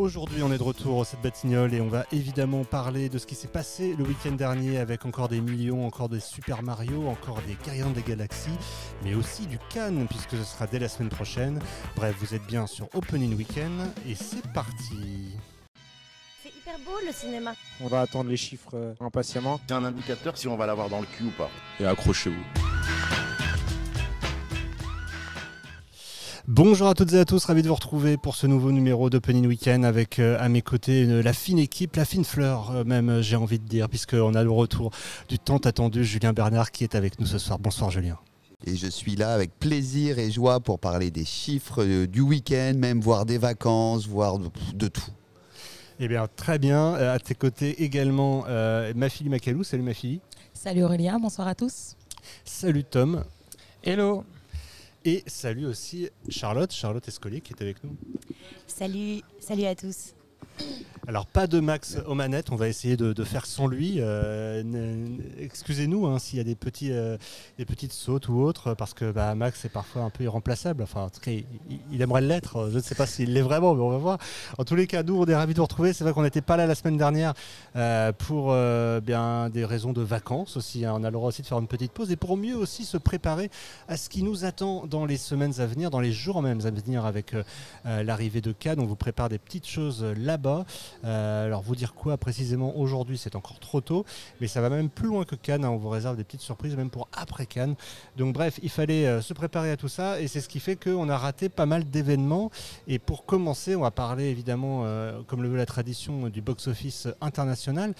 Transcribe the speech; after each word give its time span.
Aujourd'hui, 0.00 0.42
on 0.42 0.50
est 0.50 0.56
de 0.56 0.62
retour 0.62 0.96
au 0.96 1.04
7 1.04 1.20
Batignolles 1.20 1.74
et 1.74 1.80
on 1.82 1.88
va 1.88 2.06
évidemment 2.10 2.64
parler 2.64 3.10
de 3.10 3.18
ce 3.18 3.26
qui 3.26 3.34
s'est 3.34 3.48
passé 3.48 3.94
le 3.98 4.04
week-end 4.04 4.32
dernier 4.32 4.78
avec 4.78 5.04
encore 5.04 5.28
des 5.28 5.42
millions, 5.42 5.86
encore 5.86 6.08
des 6.08 6.20
Super 6.20 6.62
Mario, 6.62 7.06
encore 7.06 7.42
des 7.42 7.54
Gardiens 7.66 7.90
des 7.90 8.00
Galaxies, 8.00 8.56
mais 9.04 9.14
aussi 9.14 9.46
du 9.46 9.58
Cannes 9.68 10.06
puisque 10.08 10.30
ce 10.30 10.42
sera 10.42 10.66
dès 10.66 10.78
la 10.78 10.88
semaine 10.88 11.10
prochaine. 11.10 11.60
Bref, 11.96 12.16
vous 12.18 12.34
êtes 12.34 12.46
bien 12.46 12.66
sur 12.66 12.88
Opening 12.94 13.36
Weekend 13.36 13.92
et 14.08 14.14
c'est 14.14 14.50
parti. 14.54 15.34
C'est 16.42 16.48
hyper 16.48 16.78
beau 16.78 16.96
le 17.06 17.12
cinéma. 17.12 17.52
On 17.82 17.88
va 17.88 18.00
attendre 18.00 18.30
les 18.30 18.38
chiffres 18.38 18.70
euh, 18.72 18.94
impatiemment. 19.00 19.60
C'est 19.68 19.74
un 19.74 19.84
indicateur 19.84 20.38
si 20.38 20.48
on 20.48 20.56
va 20.56 20.64
l'avoir 20.64 20.88
dans 20.88 21.00
le 21.00 21.06
cul 21.06 21.24
ou 21.24 21.30
pas. 21.32 21.50
Et 21.78 21.84
accrochez-vous. 21.84 22.69
Bonjour 26.52 26.88
à 26.88 26.94
toutes 26.94 27.12
et 27.12 27.18
à 27.20 27.24
tous, 27.24 27.44
ravi 27.44 27.62
de 27.62 27.68
vous 27.68 27.74
retrouver 27.74 28.16
pour 28.16 28.34
ce 28.34 28.48
nouveau 28.48 28.72
numéro 28.72 29.08
d'Opening 29.08 29.46
Weekend 29.46 29.84
avec 29.84 30.18
euh, 30.18 30.36
à 30.40 30.48
mes 30.48 30.62
côtés 30.62 31.02
une- 31.02 31.20
la 31.20 31.32
fine 31.32 31.60
équipe, 31.60 31.94
la 31.94 32.04
fine 32.04 32.24
fleur 32.24 32.72
euh, 32.72 32.82
même 32.82 33.08
euh, 33.08 33.22
j'ai 33.22 33.36
envie 33.36 33.60
de 33.60 33.68
dire, 33.68 33.88
puisqu'on 33.88 34.34
a 34.34 34.42
le 34.42 34.50
retour 34.50 34.90
du 35.28 35.38
tant 35.38 35.58
attendu 35.58 36.04
Julien 36.04 36.32
Bernard 36.32 36.72
qui 36.72 36.82
est 36.82 36.96
avec 36.96 37.20
nous 37.20 37.26
ce 37.26 37.38
soir. 37.38 37.60
Bonsoir 37.60 37.92
Julien. 37.92 38.18
Et 38.66 38.74
je 38.74 38.88
suis 38.88 39.14
là 39.14 39.32
avec 39.32 39.56
plaisir 39.60 40.18
et 40.18 40.28
joie 40.32 40.58
pour 40.58 40.80
parler 40.80 41.12
des 41.12 41.24
chiffres 41.24 41.84
euh, 41.84 42.06
du 42.08 42.20
week-end, 42.20 42.72
même 42.76 43.00
voir 43.00 43.26
des 43.26 43.38
vacances, 43.38 44.08
voir 44.08 44.40
de, 44.40 44.48
de 44.74 44.88
tout. 44.88 45.06
Eh 46.00 46.08
bien 46.08 46.26
très 46.34 46.58
bien, 46.58 46.94
à 46.94 47.20
tes 47.20 47.36
côtés 47.36 47.84
également 47.84 48.44
euh, 48.48 48.92
ma 48.96 49.08
fille 49.08 49.28
Macalou, 49.28 49.62
salut 49.62 49.84
ma 49.84 49.94
fille. 49.94 50.20
Salut 50.52 50.82
Aurélien, 50.82 51.20
bonsoir 51.20 51.46
à 51.46 51.54
tous. 51.54 51.94
Salut 52.44 52.82
Tom. 52.82 53.22
Hello 53.84 54.24
Et 55.04 55.22
salut 55.26 55.66
aussi 55.66 56.10
Charlotte, 56.28 56.72
Charlotte 56.72 57.06
Escolier 57.08 57.40
qui 57.40 57.54
est 57.54 57.62
avec 57.62 57.82
nous. 57.82 57.96
Salut, 58.66 59.22
salut 59.38 59.64
à 59.64 59.74
tous. 59.74 60.14
Alors 61.10 61.26
pas 61.26 61.48
de 61.48 61.58
Max 61.58 61.96
aux 62.06 62.14
manettes, 62.14 62.52
on 62.52 62.56
va 62.56 62.68
essayer 62.68 62.96
de, 62.96 63.24
faire 63.24 63.44
sans 63.44 63.66
lui. 63.66 63.96
Euh, 63.98 64.62
Excusez-nous 65.40 66.06
hein, 66.06 66.20
s'il 66.20 66.38
y 66.38 66.40
a 66.40 66.44
des, 66.44 66.54
petits, 66.54 66.92
euh, 66.92 67.16
des 67.58 67.64
petites 67.64 67.92
sautes 67.92 68.28
ou 68.28 68.40
autres, 68.40 68.74
parce 68.74 68.94
que 68.94 69.10
bah, 69.10 69.34
Max 69.34 69.64
est 69.64 69.70
parfois 69.70 70.02
un 70.02 70.10
peu 70.10 70.22
irremplaçable. 70.22 70.84
Enfin, 70.84 71.02
en 71.02 71.10
tout 71.10 71.18
cas, 71.18 71.32
il, 71.90 72.00
aimerait 72.00 72.20
l'être. 72.20 72.68
Je 72.70 72.76
ne 72.76 72.82
sais 72.82 72.94
pas 72.94 73.06
s'il 73.06 73.32
l'est 73.32 73.40
vraiment, 73.40 73.74
mais 73.74 73.82
on 73.82 73.90
va 73.90 73.98
voir. 73.98 74.18
En 74.56 74.64
tous 74.64 74.76
les 74.76 74.86
cas, 74.86 75.02
nous, 75.02 75.18
on 75.20 75.26
est 75.26 75.34
ravis 75.34 75.52
de 75.52 75.58
vous 75.58 75.64
retrouver. 75.64 75.92
C'est 75.94 76.04
vrai 76.04 76.12
qu'on 76.12 76.22
n'était 76.22 76.42
pas 76.42 76.56
là 76.56 76.68
la 76.68 76.76
semaine 76.76 76.96
dernière 76.96 77.34
euh, 77.74 78.12
pour 78.12 78.54
bien 79.02 79.50
des 79.50 79.64
raisons 79.64 79.92
de 79.92 80.02
vacances 80.02 80.56
aussi. 80.56 80.84
hein. 80.84 80.92
On 80.94 81.02
a 81.02 81.08
le 81.08 81.14
droit 81.14 81.30
aussi 81.30 81.42
de 81.42 81.46
faire 81.48 81.58
une 81.58 81.66
petite 81.66 81.90
pause 81.90 82.12
et 82.12 82.16
pour 82.16 82.36
mieux 82.36 82.56
aussi 82.56 82.84
se 82.84 82.98
préparer 82.98 83.50
à 83.88 83.96
ce 83.96 84.10
qui 84.10 84.22
nous 84.22 84.44
attend 84.44 84.86
dans 84.86 85.06
les 85.06 85.16
semaines 85.16 85.60
à 85.60 85.66
venir, 85.66 85.90
dans 85.90 85.98
les 85.98 86.12
jours 86.12 86.40
même 86.40 86.60
à 86.64 86.70
venir 86.70 87.04
avec 87.04 87.34
l'arrivée 87.84 88.42
de 88.42 88.52
Cannes. 88.52 88.78
On 88.78 88.86
vous 88.86 88.94
prépare 88.94 89.28
des 89.28 89.38
petites 89.38 89.66
choses 89.66 90.04
euh, 90.04 90.14
Euh, 91.04 91.46
alors 91.46 91.62
vous 91.62 91.76
dire 91.76 91.94
quoi 91.94 92.16
précisément 92.16 92.76
aujourd'hui, 92.76 93.18
c'est 93.18 93.36
encore 93.36 93.58
trop 93.58 93.80
tôt, 93.80 94.04
mais 94.40 94.48
ça 94.48 94.60
va 94.60 94.70
même 94.70 94.88
plus 94.88 95.08
loin 95.08 95.24
que 95.24 95.36
Cannes. 95.36 95.64
hein. 95.64 95.70
On 95.70 95.76
vous 95.76 95.88
réserve 95.88 96.16
des 96.16 96.24
petites 96.24 96.40
surprises 96.40 96.76
même 96.76 96.90
pour 96.90 97.08
après 97.12 97.46
Cannes. 97.46 97.74
Donc 98.16 98.34
bref, 98.34 98.58
il 98.62 98.70
fallait 98.70 99.06
euh, 99.06 99.20
se 99.20 99.34
préparer 99.34 99.70
à 99.70 99.76
tout 99.76 99.88
ça 99.88 100.20
et 100.20 100.28
c'est 100.28 100.40
ce 100.40 100.48
qui 100.48 100.60
fait 100.60 100.76
qu'on 100.76 101.08
a 101.08 101.16
raté 101.16 101.48
pas 101.48 101.66
mal 101.66 101.88
d'événements. 101.88 102.50
Et 102.86 102.98
pour 102.98 103.24
commencer, 103.24 103.76
on 103.76 103.82
va 103.82 103.90
parler 103.90 104.24
évidemment, 104.24 104.82
euh, 104.84 105.20
comme 105.26 105.42
le 105.42 105.48
veut 105.48 105.56
la 105.56 105.66
tradition, 105.66 106.28
du 106.28 106.40
box-office 106.40 107.08
international. 107.20 107.94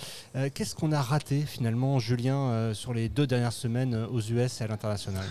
Qu'est-ce 0.55 0.75
qu'on 0.75 0.93
a 0.93 1.01
raté 1.01 1.41
finalement, 1.43 1.99
Julien, 1.99 2.73
sur 2.75 2.95
les 2.95 3.09
deux 3.09 3.27
dernières 3.27 3.53
semaines 3.53 3.95
aux 4.13 4.21
US 4.21 4.61
et 4.61 4.65
à 4.65 4.67
l'international? 4.67 5.25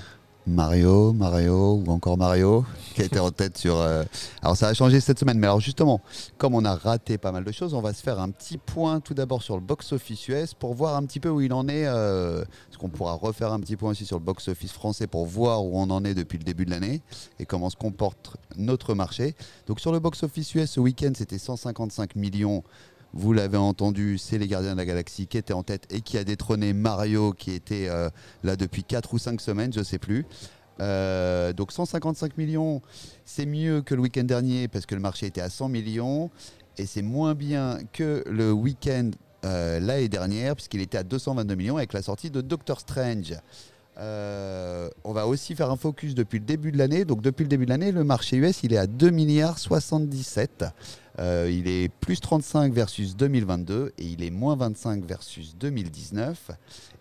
Mario, 0.50 1.14
Mario 1.14 1.76
ou 1.86 1.92
encore 1.92 2.18
Mario 2.18 2.66
qui 2.96 3.02
été 3.04 3.20
en 3.20 3.30
tête 3.32 3.58
sur. 3.58 3.76
euh, 3.78 4.04
Alors 4.42 4.58
ça 4.58 4.68
a 4.68 4.74
changé 4.74 5.00
cette 5.00 5.20
semaine, 5.20 5.38
mais 5.38 5.46
alors 5.48 5.60
justement, 5.60 6.02
comme 6.38 6.56
on 6.56 6.66
a 6.66 6.76
raté 6.76 7.18
pas 7.18 7.32
mal 7.32 7.44
de 7.44 7.52
choses, 7.52 7.74
on 7.74 7.82
va 7.82 7.94
se 7.94 8.02
faire 8.02 8.20
un 8.20 8.30
petit 8.32 8.58
point 8.58 9.00
tout 9.00 9.14
d'abord 9.14 9.44
sur 9.44 9.56
le 9.56 9.62
box-office 9.62 10.28
US 10.30 10.54
pour 10.56 10.74
voir 10.74 10.96
un 10.96 11.06
petit 11.06 11.20
peu 11.20 11.30
où 11.30 11.40
il 11.42 11.54
en 11.54 11.68
est. 11.68 11.86
euh, 11.86 12.44
Parce 12.68 12.78
qu'on 12.78 12.90
pourra 12.90 13.14
refaire 13.14 13.54
un 13.54 13.60
petit 13.60 13.76
point 13.76 13.92
aussi 13.92 14.06
sur 14.06 14.18
le 14.18 14.24
box-office 14.24 14.72
français 14.72 15.08
pour 15.08 15.26
voir 15.28 15.64
où 15.64 15.78
on 15.80 15.90
en 15.92 16.04
est 16.04 16.16
depuis 16.16 16.38
le 16.40 16.44
début 16.44 16.66
de 16.66 16.72
l'année 16.72 17.02
et 17.40 17.46
comment 17.46 17.70
se 17.70 17.78
comporte 17.78 18.36
notre 18.58 18.96
marché. 18.96 19.36
Donc 19.68 19.80
sur 19.80 19.92
le 19.92 20.00
box-office 20.00 20.56
US 20.56 20.72
ce 20.72 20.80
week-end, 20.80 21.12
c'était 21.16 21.38
155 21.38 22.16
millions. 22.16 22.64
Vous 23.14 23.34
l'avez 23.34 23.58
entendu, 23.58 24.18
c'est 24.18 24.38
les 24.38 24.48
Gardiens 24.48 24.74
de 24.74 24.78
la 24.78 24.86
Galaxie 24.86 25.26
qui 25.26 25.38
étaient 25.38 25.54
en 25.54 25.64
tête 25.64 25.88
et 25.90 26.02
qui 26.02 26.18
a 26.18 26.24
détrôné 26.24 26.74
Mario 26.74 27.34
qui 27.34 27.52
était 27.52 27.88
euh, 27.90 28.10
là 28.44 28.56
depuis 28.56 28.84
4 28.84 29.14
ou 29.14 29.18
5 29.18 29.42
semaines, 29.42 29.74
je 29.74 29.82
sais 29.82 29.98
plus. 29.98 30.26
Euh, 30.80 31.52
donc 31.52 31.72
155 31.72 32.38
millions, 32.38 32.82
c'est 33.26 33.46
mieux 33.46 33.82
que 33.82 33.96
le 33.96 34.02
week-end 34.02 34.24
dernier 34.24 34.68
parce 34.68 34.86
que 34.86 34.96
le 34.96 35.02
marché 35.02 35.26
était 35.26 35.42
à 35.42 35.50
100 35.50 35.70
millions 35.70 36.30
et 36.78 36.86
c'est 36.86 37.02
moins 37.02 37.34
bien 37.34 37.80
que 37.92 38.24
le 38.30 38.52
week-end 38.52 39.12
euh, 39.44 39.80
l'année 39.80 40.10
dernière 40.10 40.56
puisqu'il 40.56 40.82
était 40.82 40.98
à 40.98 41.04
222 41.04 41.56
millions 41.56 41.78
avec 41.78 41.94
la 41.94 42.02
sortie 42.02 42.30
de 42.30 42.42
Doctor 42.42 42.80
Strange. 42.80 43.34
Euh, 44.00 44.90
on 45.04 45.12
va 45.12 45.28
aussi 45.28 45.56
faire 45.56 45.70
un 45.72 45.76
focus 45.76 46.16
depuis 46.16 46.40
le 46.40 46.46
début 46.46 46.72
de 46.72 46.78
l'année. 46.78 47.06
Donc 47.06 47.22
depuis 47.22 47.44
le 47.44 47.50
début 47.50 47.66
de 47.66 47.70
l'année, 47.70 47.92
le 47.92 48.04
marché 48.04 48.38
US 48.38 48.64
il 48.64 48.74
est 48.74 48.78
à 48.78 48.88
2 48.88 49.10
milliards 49.10 49.60
77. 49.60 50.66
Euh, 51.20 51.52
il 51.52 51.68
est 51.68 51.90
plus 51.90 52.22
35 52.22 52.72
versus 52.72 53.18
2022 53.18 53.92
et 53.98 54.06
il 54.06 54.24
est 54.24 54.30
moins 54.30 54.56
25 54.56 55.04
versus 55.04 55.56
2019. 55.58 56.52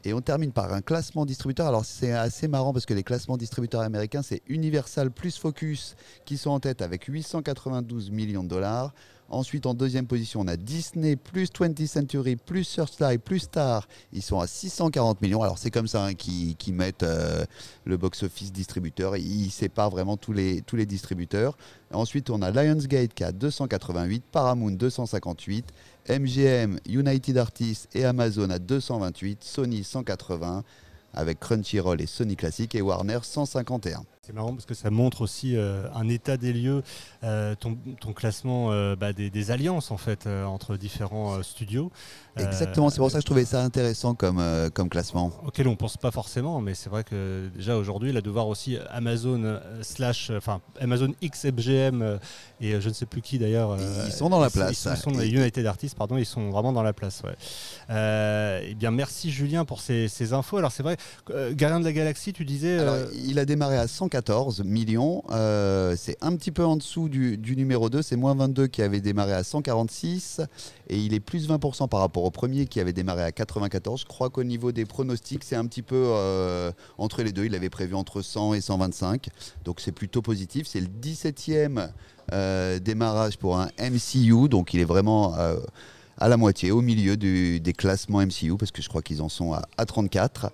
Et 0.05 0.13
on 0.13 0.21
termine 0.21 0.51
par 0.51 0.73
un 0.73 0.81
classement 0.81 1.25
distributeur. 1.25 1.69
Alors 1.69 1.85
c'est 1.85 2.13
assez 2.13 2.49
marrant 2.49 2.73
parce 2.73 2.87
que 2.87 2.95
les 2.95 3.05
classements 3.05 3.37
distributeurs 3.37 3.83
américains, 3.83 4.23
c'est 4.23 4.43
Universal 4.49 5.13
plus 5.13 5.39
Focus 5.39 5.95
qui 6.25 6.37
sont 6.37 6.51
en 6.51 6.59
tête 6.59 6.83
avec 6.83 7.05
892 7.05 8.11
millions 8.11 8.43
de 8.43 8.49
dollars. 8.49 8.93
Ensuite, 9.31 9.67
en 9.67 9.75
deuxième 9.75 10.07
position, 10.07 10.41
on 10.41 10.49
a 10.49 10.57
Disney 10.57 11.15
plus 11.17 11.51
20th 11.51 11.87
Century 11.87 12.37
plus 12.37 12.65
Searchlight 12.65 13.21
plus 13.21 13.41
Star. 13.41 13.87
Ils 14.15 14.23
sont 14.23 14.41
à 14.41 14.47
640 14.47 15.21
millions. 15.21 15.43
Alors 15.43 15.59
c'est 15.59 15.71
comme 15.71 15.87
ça 15.87 16.07
hein, 16.07 16.15
qu'ils 16.15 16.73
mettent 16.73 17.03
euh, 17.03 17.45
le 17.85 17.99
box-office 17.99 18.53
distributeur. 18.53 19.19
Ils 19.19 19.51
séparent 19.51 19.91
vraiment 19.91 20.17
tous 20.17 20.33
les, 20.33 20.63
tous 20.63 20.77
les 20.77 20.87
distributeurs. 20.87 21.59
Ensuite, 21.93 22.31
on 22.31 22.41
a 22.41 22.51
Lionsgate 22.51 23.13
qui 23.13 23.23
a 23.23 23.33
288, 23.33 24.25
Paramount 24.33 24.71
258, 24.71 25.67
MGM, 26.09 26.79
United 26.89 27.37
Artists 27.37 27.89
et 27.95 28.07
Amazon 28.07 28.49
à 28.49 28.59
228, 28.59 29.45
Sony 29.45 29.85
180, 29.85 30.65
avec 31.13 31.39
Crunchyroll 31.39 32.01
et 32.01 32.07
Sony 32.07 32.35
Classic 32.35 32.75
et 32.75 32.81
Warner 32.81 33.19
151. 33.23 34.05
C'est 34.29 34.35
marrant 34.35 34.53
parce 34.53 34.67
que 34.67 34.75
ça 34.75 34.91
montre 34.91 35.23
aussi 35.23 35.57
euh, 35.57 35.89
un 35.95 36.07
état 36.07 36.37
des 36.37 36.53
lieux, 36.53 36.83
euh, 37.25 37.55
ton, 37.55 37.79
classement 38.13 38.73
euh, 38.73 38.95
bah, 38.95 39.15
des, 39.15 39.31
des 39.31 39.51
alliances 39.51 39.91
en 39.91 39.97
fait 39.97 40.27
entre 40.27 40.77
différents 40.77 41.43
studios. 41.43 41.91
Exactement, 42.41 42.91
c'est 42.91 42.99
pour 42.99 43.11
ça 43.11 43.19
que 43.19 43.23
je 43.23 43.27
trouvais 43.27 43.45
ça 43.45 43.63
intéressant 43.63 44.15
comme, 44.15 44.39
euh, 44.39 44.71
comme 44.71 44.89
classement. 44.89 45.31
auquel 45.47 45.69
on 45.69 45.77
pense 45.77 45.97
pas 45.97 46.11
forcément, 46.11 46.61
mais 46.61 46.75
c'est 46.75 46.89
vrai 46.91 47.05
que 47.05 47.49
déjà 47.55 47.77
aujourd'hui, 47.77 48.13
là, 48.13 48.21
de 48.21 48.31
voir 48.31 48.49
aussi 48.49 48.77
Amazon 48.91 49.43
euh, 49.45 49.59
slash, 49.83 50.31
enfin 50.37 50.61
Amazon 50.81 51.13
euh, 51.23 52.19
et 52.61 52.73
euh, 52.75 52.81
je 52.81 52.89
ne 52.89 52.95
sais 52.95 53.07
plus 53.07 53.23
qui 53.23 53.39
d'ailleurs. 53.39 53.77
Ils 54.07 54.13
sont 54.13 54.29
dans 54.31 54.41
la 54.41 54.49
ils- 54.49 54.53
place. 54.53 54.87
Ils, 54.93 54.97
sont 54.97 55.11
dans 55.13 55.19
les 55.21 55.27
Et- 55.27 55.31
United 55.31 55.65
Artists, 55.67 55.97
pardon, 55.97 56.17
ils 56.17 56.27
sont 56.27 56.51
vraiment 56.51 56.73
dans 56.73 56.83
la 56.83 56.93
place. 56.93 57.23
Ouais. 57.25 57.35
Euh, 57.91 58.61
eh 58.65 58.75
bien, 58.75 58.91
merci 58.91 59.31
Julien 59.31 59.65
pour 59.65 59.81
ces, 59.81 60.09
ces 60.09 60.33
infos. 60.33 60.57
Alors 60.59 60.73
c'est 60.73 60.83
vrai, 60.83 60.97
euh, 61.31 61.53
Gardien 61.55 61.81
de 61.81 61.85
la 61.85 61.93
Galaxie, 61.93 62.33
tu 62.33 62.45
disais. 62.45 62.79
Alors, 62.79 62.95
euh, 62.95 63.07
il 63.27 63.39
a 63.39 63.45
démarré 63.45 63.77
à 63.79 63.87
114 63.89 64.63
millions. 64.65 65.23
c'est 65.97 66.17
un 66.21 66.35
petit 66.37 66.51
peu 66.51 66.65
en 66.65 66.77
dessous 66.77 67.09
du, 67.09 67.37
du 67.39 67.57
numéro 67.57 67.89
2. 67.91 68.03
C'est 68.03 68.17
moins 68.17 68.35
22 68.35 68.67
qui 68.67 68.83
avait 68.83 69.01
démarré 69.01 69.33
à 69.33 69.45
146. 69.45 70.41
Et 70.89 70.99
il 70.99 71.15
est 71.15 71.21
plus 71.21 71.49
20% 71.49 71.89
par 71.89 72.01
rapport 72.01 72.25
au 72.25 72.28
premier 72.31 72.67
qui 72.67 72.81
avait 72.81 72.93
démarré 72.93 73.23
à 73.23 73.33
94. 73.33 74.01
Je 74.01 74.07
crois 74.07 74.31
qu'au 74.31 74.45
niveau 74.45 74.73
des 74.73 74.85
pronostics, 74.85 75.45
c'est 75.45 75.57
un 75.57 75.67
petit 75.67 75.83
peu 75.83 76.03
euh, 76.09 76.73
entre 76.99 77.23
les 77.23 77.33
deux. 77.33 77.45
Il 77.45 77.55
avait 77.55 77.71
prévu 77.71 77.95
entre 77.95 78.23
100 78.23 78.55
et 78.55 78.61
125. 78.61 79.29
Donc 79.65 79.81
c'est 79.81 79.93
plutôt 79.93 80.23
positif. 80.23 80.67
C'est 80.67 80.81
le 80.81 80.87
17e 80.87 81.89
euh, 82.33 82.79
démarrage 82.79 83.39
pour 83.39 83.59
un 83.59 83.69
MCU. 83.79 84.49
Donc 84.49 84.75
il 84.75 84.81
est 84.81 84.85
vraiment 84.85 85.37
euh, 85.39 85.57
à 86.19 86.29
la 86.29 86.37
moitié, 86.37 86.71
au 86.71 86.81
milieu 86.81 87.17
des 87.17 87.73
classements 87.77 88.21
MCU, 88.21 88.57
parce 88.59 88.71
que 88.71 88.83
je 88.83 88.89
crois 88.89 89.03
qu'ils 89.03 89.23
en 89.23 89.29
sont 89.29 89.53
à, 89.53 89.63
à 89.77 89.87
34. 89.87 90.51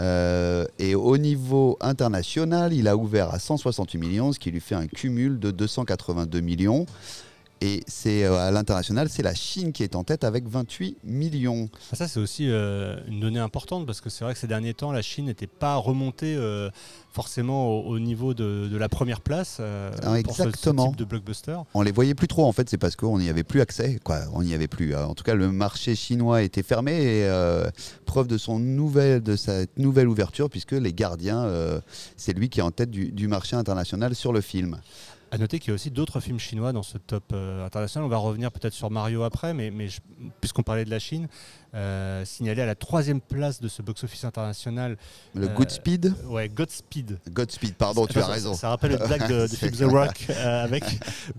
Euh, 0.00 0.66
et 0.78 0.94
au 0.94 1.16
niveau 1.16 1.78
international, 1.80 2.72
il 2.72 2.88
a 2.88 2.96
ouvert 2.96 3.32
à 3.32 3.38
168 3.38 3.98
millions, 3.98 4.32
ce 4.32 4.38
qui 4.38 4.50
lui 4.50 4.60
fait 4.60 4.74
un 4.74 4.86
cumul 4.86 5.38
de 5.38 5.50
282 5.50 6.40
millions. 6.40 6.86
Et 7.62 7.82
c'est 7.86 8.24
euh, 8.24 8.36
à 8.36 8.50
l'international, 8.50 9.08
c'est 9.08 9.22
la 9.22 9.34
Chine 9.34 9.72
qui 9.72 9.82
est 9.82 9.96
en 9.96 10.04
tête 10.04 10.24
avec 10.24 10.46
28 10.46 10.98
millions. 11.04 11.70
Ah, 11.90 11.96
Ça, 11.96 12.06
c'est 12.06 12.20
aussi 12.20 12.50
euh, 12.50 12.98
une 13.08 13.18
donnée 13.20 13.38
importante 13.38 13.86
parce 13.86 14.02
que 14.02 14.10
c'est 14.10 14.24
vrai 14.24 14.34
que 14.34 14.38
ces 14.38 14.46
derniers 14.46 14.74
temps, 14.74 14.92
la 14.92 15.00
Chine 15.00 15.24
n'était 15.24 15.46
pas 15.46 15.76
remontée 15.76 16.36
euh, 16.36 16.68
forcément 17.12 17.68
au, 17.70 17.86
au 17.94 17.98
niveau 17.98 18.34
de, 18.34 18.68
de 18.70 18.76
la 18.76 18.90
première 18.90 19.22
place 19.22 19.58
Ah, 19.60 19.90
pour 20.22 20.36
ce- 20.36 20.42
type 20.50 20.96
de 20.96 21.04
blockbuster. 21.04 21.56
On 21.72 21.80
les 21.80 21.92
voyait 21.92 22.14
plus 22.14 22.28
trop 22.28 22.44
en 22.44 22.52
fait, 22.52 22.68
c'est 22.68 22.76
parce 22.76 22.94
qu'on 22.94 23.18
n'y 23.18 23.30
avait 23.30 23.42
plus 23.44 23.62
accès. 23.62 23.98
Quoi. 24.04 24.20
On 24.34 24.42
n'y 24.42 24.52
avait 24.52 24.68
plus. 24.68 24.94
En 24.94 25.14
tout 25.14 25.24
cas, 25.24 25.34
le 25.34 25.50
marché 25.50 25.94
chinois 25.94 26.42
était 26.42 26.62
fermé 26.62 26.92
et 27.20 27.30
preuve 28.04 28.26
de 28.26 28.36
son 28.36 28.58
nouvelle, 28.58 29.22
de 29.22 29.34
sa 29.34 29.62
nouvelle 29.78 30.08
ouverture, 30.08 30.50
puisque 30.50 30.72
les 30.72 30.92
gardiens, 30.92 31.48
c'est 32.18 32.36
lui 32.36 32.50
qui 32.50 32.60
est 32.60 32.62
en 32.62 32.70
tête 32.70 32.90
du, 32.90 33.12
du 33.12 33.28
marché 33.28 33.56
international 33.56 34.14
sur 34.14 34.34
le 34.34 34.42
film. 34.42 34.78
À 35.30 35.38
noter 35.38 35.58
qu'il 35.58 35.68
y 35.68 35.70
a 35.72 35.74
aussi 35.74 35.90
d'autres 35.90 36.20
films 36.20 36.38
chinois 36.38 36.72
dans 36.72 36.82
ce 36.82 36.98
top 36.98 37.24
euh, 37.32 37.66
international. 37.66 38.06
On 38.06 38.08
va 38.08 38.16
revenir 38.16 38.52
peut-être 38.52 38.74
sur 38.74 38.90
Mario 38.90 39.24
après, 39.24 39.54
mais, 39.54 39.72
puisqu'on 40.40 40.62
parlait 40.62 40.84
de 40.84 40.90
la 40.90 41.00
Chine, 41.00 41.28
euh, 41.74 42.24
signalé 42.24 42.62
à 42.62 42.66
la 42.66 42.74
troisième 42.74 43.20
place 43.20 43.60
de 43.60 43.68
ce 43.68 43.82
box-office 43.82 44.24
international, 44.24 44.96
Le 45.34 45.48
Euh, 45.48 45.54
Goodspeed 45.54 46.14
ouais, 46.28 46.48
Godspeed. 46.48 47.18
Godspeed, 47.30 47.74
pardon, 47.74 48.06
tu 48.06 48.18
as 48.18 48.26
raison. 48.26 48.54
Ça, 48.54 48.70
rappelle 48.70 48.92
une 48.92 49.06
blague 49.06 49.28
de, 49.28 49.46
du 49.46 49.56
C'est 49.56 49.74
film 49.74 49.88
The 49.88 49.92
Rock 49.92 50.26
euh, 50.30 50.64
avec 50.64 50.84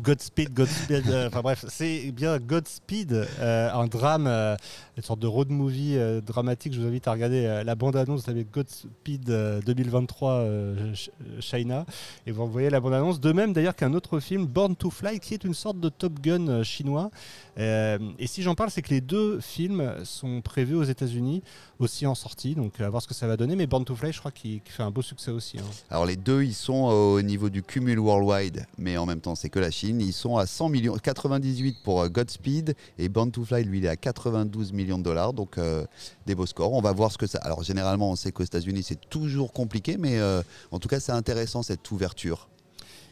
Godspeed, 0.01 0.53
Godspeed. 0.53 1.09
euh, 1.09 1.27
Enfin 1.27 1.41
bref, 1.41 1.65
c'est 1.69 2.12
bien 2.12 2.38
Godspeed, 2.39 3.13
euh, 3.39 3.71
un 3.71 3.88
drame, 3.88 4.27
une 4.27 5.03
sorte 5.03 5.19
de 5.19 5.27
road 5.27 5.50
movie 5.50 5.97
dramatique. 6.25 6.73
Je 6.73 6.81
vous 6.81 6.88
invite 6.88 7.07
à 7.07 7.12
regarder 7.13 7.63
la 7.65 7.75
bande-annonce 7.75 8.27
avec 8.27 8.51
Godspeed 8.51 9.30
euh, 9.30 9.62
2023 9.62 10.31
euh, 10.33 10.75
Ch- 10.95 11.09
China 11.39 11.85
et 12.25 12.31
vous 12.31 12.47
voyez 12.47 12.69
la 12.69 12.80
bande-annonce. 12.80 13.19
De 13.19 13.31
même 13.31 13.53
d'ailleurs 13.53 13.75
qu'un 13.75 13.94
autre 13.94 14.19
film, 14.19 14.45
Born 14.45 14.75
to 14.75 14.89
Fly, 14.89 15.19
qui 15.19 15.33
est 15.33 15.44
une 15.44 15.53
sorte 15.53 15.80
de 15.80 15.89
Top 15.89 16.19
Gun 16.19 16.63
chinois. 16.63 17.09
Et 17.57 18.27
si 18.27 18.44
j'en 18.44 18.53
parle, 18.56 18.69
c'est 18.69 18.81
que 18.81 18.89
les 18.89 19.01
deux 19.01 19.39
films 19.39 19.94
sont 20.03 20.17
prévus 20.44 20.75
aux 20.75 20.84
États-Unis 20.84 21.44
aussi 21.80 22.06
en 22.06 22.16
sortie, 22.16 22.56
donc 22.56 22.80
à 22.80 22.90
voir 22.90 23.02
ce 23.02 23.08
que 23.08 23.14
ça 23.14 23.28
va 23.28 23.38
donner. 23.38 23.56
Mais 23.56 23.68
Born 23.68 23.86
to 23.86 23.96
Fly, 23.96 24.12
je 24.12 24.19
crois 24.19 24.31
qu'il 24.31 24.62
fait 24.66 24.84
un 24.84 24.92
beau 24.92 25.02
succès 25.02 25.31
aussi. 25.31 25.60
hein. 25.60 25.64
Alors 25.90 26.06
les 26.06 26.16
deux, 26.16 26.44
ils 26.44 26.54
sont 26.54 26.86
au 26.86 27.22
niveau 27.22 27.50
du 27.50 27.64
cumul 27.64 28.00
worldwide, 28.00 28.66
mais 28.78 28.98
en 28.98 29.06
même 29.06 29.22
temps, 29.22 29.36
c'est 29.36 29.50
que 29.50 29.60
la 29.60 29.72
Chine. 29.72 30.02
Ils 30.02 30.14
sont 30.14 30.38
à 30.38 30.46
100 30.46 30.69
millions, 30.69 30.96
98 30.98 31.78
pour 31.84 32.02
euh, 32.02 32.10
Godspeed 32.10 32.75
et 32.98 33.10
Born 33.10 33.31
to 33.31 33.44
Fly, 33.44 33.64
lui, 33.64 33.80
il 33.80 33.86
est 33.86 33.90
à 33.90 33.96
92 33.96 34.74
millions 34.74 34.98
de 34.98 35.04
dollars, 35.04 35.34
donc 35.34 35.58
euh, 35.58 35.86
des 36.25 36.36
beaux 36.36 36.46
scores. 36.46 36.74
On 36.74 36.81
va 36.81 36.92
voir 36.92 37.12
ce 37.12 37.18
que 37.18 37.28
ça. 37.28 37.40
Alors 37.40 37.64
généralement, 37.64 38.12
on 38.12 38.16
sait 38.16 38.31
qu'aux 38.31 38.44
États-Unis, 38.44 38.84
c'est 38.84 39.10
toujours 39.10 39.54
compliqué, 39.54 39.98
mais 39.98 40.18
euh, 40.19 40.42
en 40.72 40.80
tout 40.80 40.88
cas, 40.88 41.00
c'est 41.00 41.12
intéressant 41.12 41.64
cette 41.64 41.90
ouverture. 41.92 42.48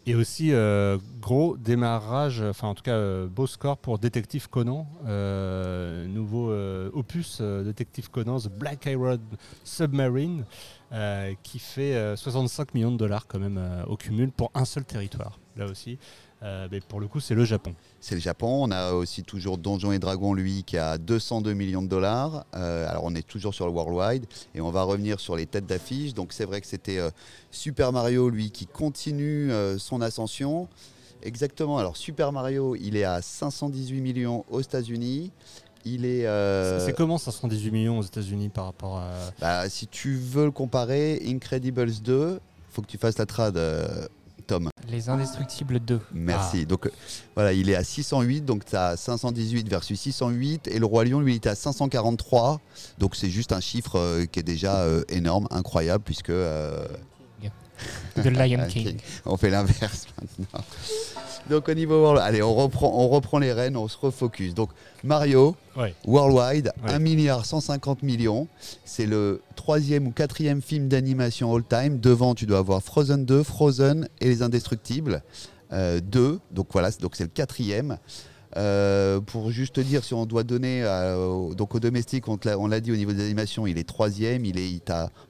Et 0.07 0.13
aussi, 0.13 0.54
euh, 0.54 1.00
gros 1.19 1.57
démarrage, 1.57 2.40
enfin 2.42 2.68
en 2.68 2.75
tout 2.75 2.84
cas, 2.84 2.94
euh, 2.94 3.28
beau 3.28 3.48
score 3.48 3.78
pour 3.78 3.98
Détective 3.98 4.48
Conan, 4.50 4.88
euh, 5.07 6.06
nouveau 6.06 6.54
opus 6.94 7.42
Détective 7.42 8.12
Conan, 8.12 8.40
The 8.40 8.50
Black 8.50 8.86
Iron 8.86 9.19
Submarine, 9.63 10.46
qui 11.42 11.57
fait 11.57 11.96
euh, 11.96 12.16
65 12.16 12.75
millions 12.75 12.92
de 12.92 12.98
dollars 12.98 13.25
quand 13.28 13.40
même 13.40 13.60
au 13.88 13.98
cumul 13.98 14.31
pour 14.31 14.52
un 14.54 14.66
seul 14.66 14.86
territoire, 14.86 15.40
là 15.56 15.66
aussi. 15.66 15.98
Euh, 16.45 16.68
mais 16.71 16.80
pour 16.80 17.00
le 17.00 17.07
coup, 17.07 17.19
c'est 17.19 17.33
le 17.33 17.44
Japon. 17.44 17.74
C'est 18.00 18.15
le 18.15 18.21
Japon. 18.21 18.63
On 18.63 18.71
a 18.71 18.92
aussi 18.94 19.24
toujours 19.24 19.57
Donjons 19.57 19.92
et 19.92 20.00
Dragons, 20.00 20.33
lui, 20.33 20.63
qui 20.63 20.77
a 20.77 20.97
202 20.97 21.53
millions 21.53 21.81
de 21.81 21.88
dollars. 21.88 22.45
Euh, 22.56 22.88
alors, 22.88 23.03
on 23.03 23.15
est 23.15 23.27
toujours 23.27 23.53
sur 23.53 23.65
le 23.65 23.71
worldwide 23.74 24.25
et 24.53 24.62
on 24.62 24.69
va 24.69 24.83
revenir 24.83 25.19
sur 25.19 25.36
les 25.36 25.47
têtes 25.47 25.65
d'affiche. 25.65 26.13
Donc, 26.13 26.31
c'est 26.33 26.45
vrai 26.45 26.62
que 26.62 26.68
c'était 26.68 27.00
euh, 27.00 27.09
Super 27.50 27.92
Mario, 27.92 28.30
lui, 28.30 28.51
qui 28.51 28.68
continue 28.68 29.50
son 29.80 30.01
ascension. 30.01 30.68
Exactement. 31.24 31.80
Alors, 31.80 31.97
Super 31.97 32.31
Mario, 32.31 32.75
il 32.75 32.95
est 32.95 33.03
à 33.03 33.21
518 33.21 34.01
millions 34.01 34.45
aux 34.51 34.62
États-Unis. 34.62 35.31
Il 35.86 36.06
est. 36.06 36.25
euh, 36.25 36.83
C'est 36.86 36.94
comment 36.95 37.18
518 37.18 37.71
millions 37.71 38.00
aux 38.00 38.03
États-Unis 38.03 38.50
par 38.50 38.65
rapport 38.65 38.97
à. 38.97 39.12
bah, 39.39 39.69
si 39.69 39.88
tu 39.88 40.15
veux 40.15 40.45
le 40.45 40.51
comparer, 40.51 41.21
Incredibles 41.27 41.92
2, 42.03 42.39
faut 42.71 42.81
que 42.81 42.88
tu 42.88 42.97
fasses 42.97 43.18
la 43.18 43.25
trad, 43.25 43.56
euh, 43.57 44.07
Tom. 44.45 44.69
Les 44.89 45.09
Indestructibles 45.09 45.80
2. 45.80 46.00
Merci. 46.13 46.65
Donc 46.65 46.86
euh, 46.86 46.92
voilà, 47.36 47.53
il 47.53 47.69
est 47.69 47.75
à 47.75 47.83
608, 47.83 48.42
donc 48.42 48.65
tu 48.65 48.75
as 48.75 48.95
518 48.97 49.68
versus 49.69 50.00
608, 50.00 50.68
et 50.68 50.80
le 50.80 50.86
Roi 50.86 51.06
Lion, 51.06 51.19
lui, 51.19 51.33
il 51.33 51.36
est 51.36 51.47
à 51.47 51.56
543. 51.56 52.59
Donc 53.00 53.15
c'est 53.15 53.30
juste 53.30 53.51
un 53.51 53.59
chiffre 53.62 53.97
euh, 54.00 54.25
qui 54.25 54.39
est 54.39 54.44
déjà 54.44 54.81
euh, 54.81 55.03
énorme, 55.09 55.47
incroyable, 55.51 56.03
puisque 56.03 56.30
euh, 56.30 56.88
The 58.15 58.25
Lion 58.27 58.59
Ah, 58.63 58.68
King. 58.68 58.97
on 59.25 59.38
fait 59.38 59.50
l'inverse 59.50 60.07
maintenant. 60.39 60.63
Donc 61.50 61.69
au 61.69 61.74
niveau 61.74 62.01
world, 62.01 62.21
allez, 62.24 62.42
on 62.42 62.56
reprend, 62.56 62.92
on 62.94 63.07
reprend 63.07 63.38
les 63.38 63.53
rênes, 63.53 63.77
on 63.77 63.88
se 63.88 63.97
refocus. 63.97 64.53
Donc 64.56 64.69
Mario, 65.03 65.56
Ouais. 65.77 65.94
worldwide, 66.07 66.71
Ouais. 66.83 66.94
1 66.94 67.00
milliard 67.00 67.45
150 67.45 68.01
millions. 68.01 68.47
C'est 68.83 69.06
le 69.06 69.42
troisième 69.56 70.07
ou 70.07 70.12
quatrième 70.12 70.62
film 70.62 70.88
d'animation 70.88 71.53
all-time. 71.53 72.00
Devant, 72.00 72.33
tu 72.33 72.45
dois 72.45 72.59
avoir 72.59 72.81
Frozen 72.81 73.25
2, 73.25 73.44
Frozen 73.44 74.07
et 74.21 74.25
Les 74.25 74.42
Indestructibles 74.42 75.21
euh, 75.74 76.00
2. 76.01 76.39
Donc 76.51 76.68
voilà, 76.71 76.89
donc 76.92 77.15
c'est 77.15 77.24
le 77.25 77.30
quatrième. 77.30 77.97
Euh, 78.57 79.19
pour 79.19 79.52
juste 79.52 79.75
te 79.75 79.81
dire, 79.81 80.04
si 80.04 80.13
on 80.13 80.25
doit 80.25 80.44
donner 80.44 80.84
euh, 80.84 81.18
au- 81.18 81.56
donc 81.56 81.75
au 81.75 81.80
domestique, 81.81 82.25
on 82.28 82.68
l'a 82.68 82.80
dit 82.80 82.92
au 82.92 82.96
niveau 82.96 83.12
des 83.12 83.24
animations, 83.24 83.68
il 83.68 83.78
est 83.78 83.88
troisième. 83.88 84.46
Il 84.46 84.57
est, 84.57 84.69
il 84.72 84.81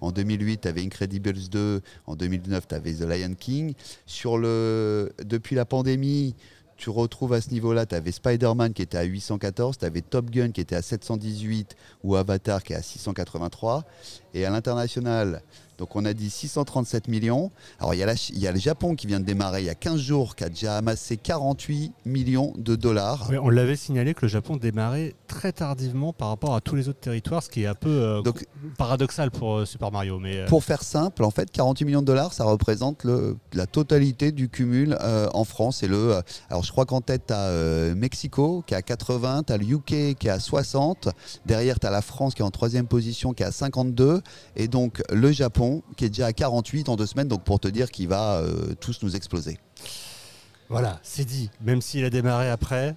en 0.01 0.12
2008, 0.12 0.62
tu 0.62 0.68
avais 0.68 0.81
Incredibles 0.83 1.33
2. 1.50 1.81
En 2.06 2.16
2009, 2.16 2.68
tu 2.68 2.75
avais 2.75 2.94
The 2.94 3.01
Lion 3.01 3.33
King. 3.38 3.74
Sur 4.06 4.38
le, 4.38 5.12
depuis 5.24 5.56
la 5.56 5.66
pandémie, 5.66 6.36
tu 6.77 6.89
retrouves 6.89 7.33
à 7.33 7.39
ce 7.42 7.50
niveau-là, 7.51 7.86
tu 7.86 7.95
avais 7.95 8.12
Spider-Man 8.12 8.74
qui 8.74 8.81
était 8.81 8.98
à 8.98 9.04
814, 9.04 9.77
tu 9.77 9.86
avais 9.86 10.01
Top 10.01 10.30
Gun 10.30 10.51
qui 10.51 10.60
était 10.62 10.75
à 10.75 10.81
718 10.81 11.75
ou 12.04 12.16
Avatar 12.18 12.62
qui 12.63 12.74
est 12.74 12.75
à 12.75 12.81
683. 12.81 13.86
Et 14.33 14.45
à 14.45 14.50
l'international, 14.50 15.42
donc 15.77 15.95
on 15.95 16.06
a 16.06 16.13
dit 16.13 16.30
637 16.30 17.07
millions. 17.07 17.51
Alors 17.80 17.94
il 17.94 17.98
y, 17.98 18.04
a 18.04 18.06
la 18.06 18.16
Ch- 18.16 18.31
il 18.33 18.39
y 18.39 18.48
a 18.48 18.51
le 18.51 18.60
Japon 18.60 18.95
qui 18.95 19.07
vient 19.07 19.19
de 19.19 19.25
démarrer 19.25 19.62
il 19.62 19.66
y 19.66 19.69
a 19.69 19.75
15 19.75 20.00
jours, 20.00 20.36
qui 20.36 20.44
a 20.44 20.50
déjà 20.50 20.77
amassé 20.77 21.18
48 21.18 21.92
millions 22.06 22.54
de 22.57 22.75
dollars. 22.75 23.30
On 23.42 23.50
l'avait 23.50 23.75
signalé 23.75 24.13
que 24.13 24.22
le 24.24 24.27
Japon 24.27 24.57
démarrait 24.57 25.16
très 25.27 25.51
tardivement 25.51 26.13
par 26.13 26.30
rapport 26.30 26.56
à 26.56 26.62
tous 26.62 26.75
les 26.75 26.88
autres 26.89 27.00
territoires, 27.00 27.44
ce 27.44 27.50
qui 27.50 27.63
est 27.63 27.68
un 27.68 27.75
peu 27.75 27.89
euh, 27.89 28.22
Donc- 28.22 28.45
paradoxal 28.77 29.31
pour 29.31 29.57
euh, 29.57 29.66
Super 29.66 29.92
Mario. 29.92 30.19
Mais 30.19 30.38
euh, 30.38 30.48
Pour 30.48 30.63
faire 30.63 30.83
simple, 30.83 31.24
en 31.24 31.31
fait, 31.31 31.51
48 31.51 31.86
millions 31.86 32.01
de 32.01 32.07
dollars, 32.07 32.33
ça 32.33 32.44
représente 32.45 33.04
le- 33.04 33.38
la 33.54 33.66
totalité 33.68 34.31
du 34.31 34.50
cumul 34.50 34.98
en 35.33 35.44
France. 35.44 35.83
Et 35.83 35.88
le, 35.88 36.22
alors, 36.50 36.63
je 36.63 36.72
crois 36.72 36.86
qu'en 36.86 37.01
tête, 37.01 37.24
tu 37.27 37.33
as 37.33 37.94
Mexico 37.95 38.63
qui 38.66 38.74
est 38.74 38.77
à 38.77 38.81
80, 38.81 39.44
tu 39.48 39.54
as 39.54 39.57
le 39.57 39.66
UK 39.66 40.16
qui 40.18 40.27
est 40.27 40.30
à 40.30 40.39
60, 40.39 41.10
derrière, 41.45 41.80
tu 41.80 41.88
as 41.88 41.92
la 41.92 42.01
France 42.01 42.33
qui 42.36 42.42
est 42.42 42.45
en 42.45 42.51
troisième 42.51 42.88
position 42.88 43.33
qui 43.33 43.44
est 43.44 43.45
à 43.45 43.51
52, 43.51 44.22
et 44.56 44.68
donc 44.68 45.01
le 45.12 45.31
Japon 45.31 45.64
qui 45.97 46.06
est 46.06 46.09
déjà 46.09 46.27
à 46.27 46.33
48 46.33 46.89
en 46.89 46.95
deux 46.95 47.06
semaines, 47.06 47.27
donc 47.27 47.44
pour 47.44 47.59
te 47.59 47.67
dire 47.67 47.91
qu'il 47.91 48.07
va 48.07 48.35
euh, 48.35 48.73
tous 48.79 49.01
nous 49.03 49.15
exploser. 49.15 49.59
Voilà, 50.69 51.00
c'est 51.03 51.25
dit. 51.25 51.51
Même 51.62 51.81
s'il 51.81 52.03
a 52.06 52.09
démarré 52.09 52.50
après, 52.50 52.95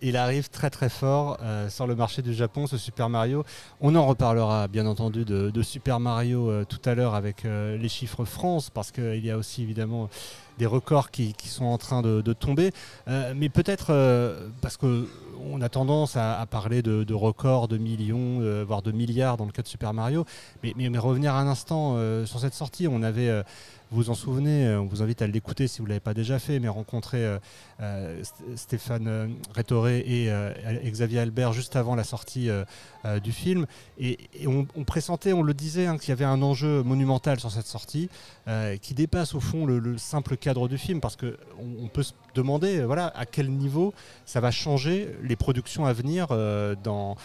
il 0.00 0.16
arrive 0.16 0.48
très 0.48 0.70
très 0.70 0.88
fort 0.88 1.36
euh, 1.42 1.68
sur 1.68 1.86
le 1.86 1.94
marché 1.94 2.22
du 2.22 2.32
Japon, 2.32 2.66
ce 2.66 2.78
Super 2.78 3.10
Mario. 3.10 3.44
On 3.82 3.94
en 3.96 4.06
reparlera 4.06 4.66
bien 4.66 4.86
entendu 4.86 5.24
de, 5.26 5.62
Super 5.62 6.00
Mario 6.00 6.50
euh, 6.50 6.64
tout 6.64 6.80
à 6.86 6.94
l'heure 6.94 7.14
avec 7.14 7.44
les 7.44 7.88
chiffres 7.88 8.24
France, 8.24 8.70
parce 8.70 8.90
qu'il 8.92 9.24
y 9.24 9.30
a 9.30 9.36
aussi 9.36 9.62
évidemment 9.62 10.08
des 10.58 10.66
records 10.66 11.10
qui, 11.10 11.34
sont 11.44 11.64
en 11.64 11.78
train 11.78 12.02
de, 12.02 12.32
tomber. 12.32 12.72
Euh, 13.08 13.32
mais 13.36 13.48
peut-être 13.48 13.86
euh, 13.90 14.48
parce 14.60 14.76
qu'on 14.76 15.60
a 15.60 15.68
tendance 15.68 16.16
à, 16.16 16.46
parler 16.50 16.82
de, 16.82 17.14
records, 17.14 17.68
de 17.68 17.78
millions, 17.78 18.40
euh, 18.40 18.64
voire 18.66 18.82
de 18.82 18.92
milliards 18.92 19.36
dans 19.36 19.46
le 19.46 19.52
cas 19.52 19.62
de 19.62 19.68
Super 19.68 19.92
Mario. 19.92 20.24
Mais, 20.62 20.72
mais- 20.76 20.98
revenir 20.98 21.34
un 21.34 21.48
instant 21.48 21.96
sur 22.26 22.40
cette 22.40 22.54
sortie, 22.54 22.86
on 22.86 23.02
avait... 23.02 23.42
vous 23.94 24.10
en 24.10 24.14
souvenez, 24.14 24.66
euh, 24.66 24.80
on 24.80 24.86
vous 24.86 25.02
invite 25.02 25.22
à 25.22 25.26
l'écouter 25.26 25.68
si 25.68 25.78
vous 25.78 25.84
ne 25.84 25.88
l'avez 25.90 26.00
pas 26.00 26.14
déjà 26.14 26.38
fait, 26.38 26.58
mais 26.60 26.68
rencontrer 26.68 27.24
euh, 27.24 27.38
euh, 27.80 28.22
St- 28.22 28.56
Stéphane 28.56 29.34
Rétoré 29.54 29.98
et, 30.00 30.30
Xavier 30.90 31.20
Albert 31.20 31.52
juste 31.52 31.76
avant 31.76 31.94
la 31.94 32.04
sortie 32.04 32.48
du 33.22 33.32
film. 33.32 33.66
Et, 33.98 34.18
on, 34.46 34.66
pressentait, 34.84 35.32
on 35.32 35.42
le 35.42 35.54
disait, 35.54 35.86
hein, 35.86 35.98
qu'il 35.98 36.08
y 36.10 36.12
avait 36.12 36.24
un 36.24 36.42
enjeu 36.42 36.82
monumental 36.82 37.38
sur 37.40 37.50
cette 37.50 37.66
sortie 37.66 38.08
qui 38.80 38.94
dépasse 38.94 39.34
au 39.34 39.40
fond 39.40 39.66
le, 39.66 39.78
le 39.78 39.98
simple 39.98 40.36
cadre 40.36 40.68
du 40.68 40.78
film, 40.78 41.00
parce 41.00 41.16
qu'on 41.16 41.32
on 41.80 41.88
peut 41.88 42.02
se 42.02 42.12
demander 42.34 42.82
voilà, 42.82 43.06
à 43.16 43.26
quel 43.26 43.50
niveau 43.50 43.92
ça 44.26 44.40
va 44.40 44.50
changer 44.50 45.08
les 45.22 45.36
productions 45.36 45.84
à 45.86 45.92
venir 45.92 46.28
dans, 46.28 47.16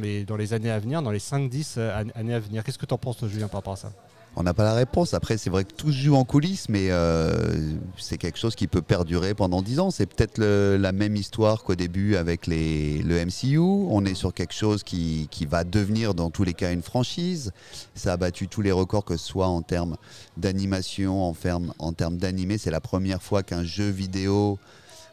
les, 0.00 0.52
années 0.52 0.70
à 0.70 0.78
venir, 0.78 1.02
dans 1.02 1.10
les 1.10 1.18
5-10 1.18 1.74
euh, 1.78 2.02
an- 2.04 2.08
années 2.14 2.34
à 2.34 2.40
venir. 2.40 2.64
Qu'est-ce 2.64 2.78
que 2.78 2.86
tu 2.86 2.94
en 2.94 2.98
penses, 2.98 3.24
Julien, 3.26 3.48
par 3.48 3.58
rapport 3.58 3.74
à 3.74 3.76
ça? 3.76 3.92
On 4.40 4.44
n'a 4.44 4.54
pas 4.54 4.62
la 4.62 4.74
réponse. 4.74 5.14
Après, 5.14 5.36
c'est 5.36 5.50
vrai 5.50 5.64
que 5.64 5.72
tout 5.72 5.90
se 5.90 5.96
joue 5.98 6.14
en 6.14 6.22
coulisses, 6.22 6.68
mais 6.68 6.92
euh, 6.92 7.72
c'est 7.96 8.18
quelque 8.18 8.38
chose 8.38 8.54
qui 8.54 8.68
peut 8.68 8.82
perdurer 8.82 9.34
pendant 9.34 9.62
10 9.62 9.80
ans. 9.80 9.90
C'est 9.90 10.06
peut-être 10.06 10.38
la 10.38 10.92
même 10.92 11.16
histoire 11.16 11.64
qu'au 11.64 11.74
début 11.74 12.14
avec 12.14 12.46
les, 12.46 12.98
le 13.02 13.24
MCU. 13.24 13.58
On 13.58 14.04
est 14.04 14.14
sur 14.14 14.32
quelque 14.32 14.54
chose 14.54 14.84
qui, 14.84 15.26
qui 15.32 15.44
va 15.44 15.64
devenir, 15.64 16.14
dans 16.14 16.30
tous 16.30 16.44
les 16.44 16.54
cas, 16.54 16.72
une 16.72 16.82
franchise. 16.82 17.50
Ça 17.96 18.12
a 18.12 18.16
battu 18.16 18.46
tous 18.46 18.62
les 18.62 18.70
records, 18.70 19.04
que 19.04 19.16
ce 19.16 19.26
soit 19.26 19.48
en 19.48 19.60
termes 19.60 19.96
d'animation, 20.36 21.30
en, 21.30 21.34
en 21.80 21.92
termes 21.92 22.16
d'animé. 22.16 22.58
C'est 22.58 22.70
la 22.70 22.80
première 22.80 23.20
fois 23.20 23.42
qu'un 23.42 23.64
jeu 23.64 23.88
vidéo 23.88 24.60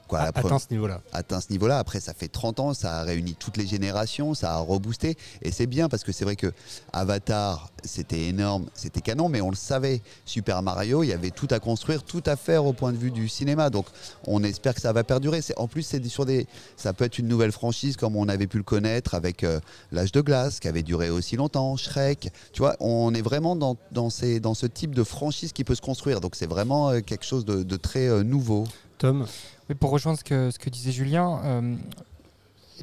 Quoi, 0.08 0.20
Atteint 0.20 0.60
ce 0.60 0.68
niveau-là. 0.72 1.02
atteint 1.14 1.42
ce 1.42 1.52
niveau-là. 1.52 1.80
Après, 1.80 2.00
ça 2.00 2.14
fait 2.14 2.28
30 2.28 2.60
ans, 2.60 2.74
ça 2.74 3.00
a 3.00 3.04
réuni 3.04 3.34
toutes 3.34 3.58
les 3.58 3.66
générations, 3.66 4.34
ça 4.34 4.54
a 4.54 4.58
reboosté. 4.60 5.18
Et 5.42 5.52
c'est 5.52 5.66
bien 5.66 5.90
parce 5.90 6.04
que 6.04 6.12
c'est 6.12 6.26
vrai 6.26 6.36
que 6.36 6.52
Avatar, 6.94 7.72
c'était 7.84 8.28
énorme, 8.28 8.66
c'était 8.74 9.02
canon, 9.02 9.30
mais 9.30 9.42
on 9.42 9.50
le 9.50 9.56
savait. 9.56 10.02
Super 10.26 10.62
Mario, 10.62 11.04
il 11.04 11.08
y 11.08 11.14
avait 11.14 11.32
tout 11.32 11.48
à 11.52 11.60
construire, 11.60 12.04
tout 12.04 12.24
à 12.26 12.36
faire 12.36 12.66
au 12.66 12.74
point 12.74 12.92
de 12.92 12.98
vue 12.98 13.12
du 13.12 13.28
cinéma. 13.28 13.70
Donc, 13.70 13.88
on 14.28 14.44
espère 14.44 14.76
que 14.76 14.82
ça 14.82 14.94
va 14.94 15.04
perdurer. 15.04 15.42
En 15.58 15.68
plus, 15.68 15.82
c'est 15.84 16.04
sur 16.06 16.26
des, 16.26 16.48
ça 16.78 16.94
peut 16.94 17.06
être 17.06 17.18
une 17.18 17.28
nouvelle 17.28 17.52
franchise 17.52 17.98
comme 17.98 18.16
on 18.16 18.28
avait 18.30 18.48
pu 18.48 18.58
le 18.58 18.64
connaître 18.64 19.16
avec 19.16 19.44
euh, 19.44 19.60
L'âge 19.92 20.12
de 20.12 20.22
glace, 20.22 20.60
qui 20.60 20.68
avait 20.68 20.84
duré 20.84 21.10
aussi 21.10 21.36
longtemps, 21.36 21.76
Shrek. 21.78 22.32
Tu 22.54 22.62
vois, 22.62 22.76
on 22.80 23.14
est 23.14 23.22
vraiment 23.22 23.56
dans, 23.56 23.76
dans, 23.92 24.10
ces, 24.10 24.40
dans 24.40 24.54
ce 24.54 24.66
type 24.68 24.94
de 24.94 25.04
franchise 25.04 25.52
qui 25.52 25.64
peut 25.64 25.76
se 25.76 25.82
construire. 25.82 26.22
Donc, 26.22 26.36
c'est 26.36 26.48
vraiment 26.48 26.90
euh, 26.90 27.00
quelque 27.02 27.26
chose 27.26 27.46
de, 27.46 27.64
de 27.64 27.76
très 27.76 28.08
euh, 28.08 28.24
nouveau. 28.24 28.66
Tom, 28.98 29.26
Oui, 29.70 29.76
pour 29.76 29.90
rejoindre 29.92 30.20
ce 30.20 30.24
que, 30.24 30.70
disait 30.70 30.92
Julien, 30.92 31.42
euh, 31.44 31.76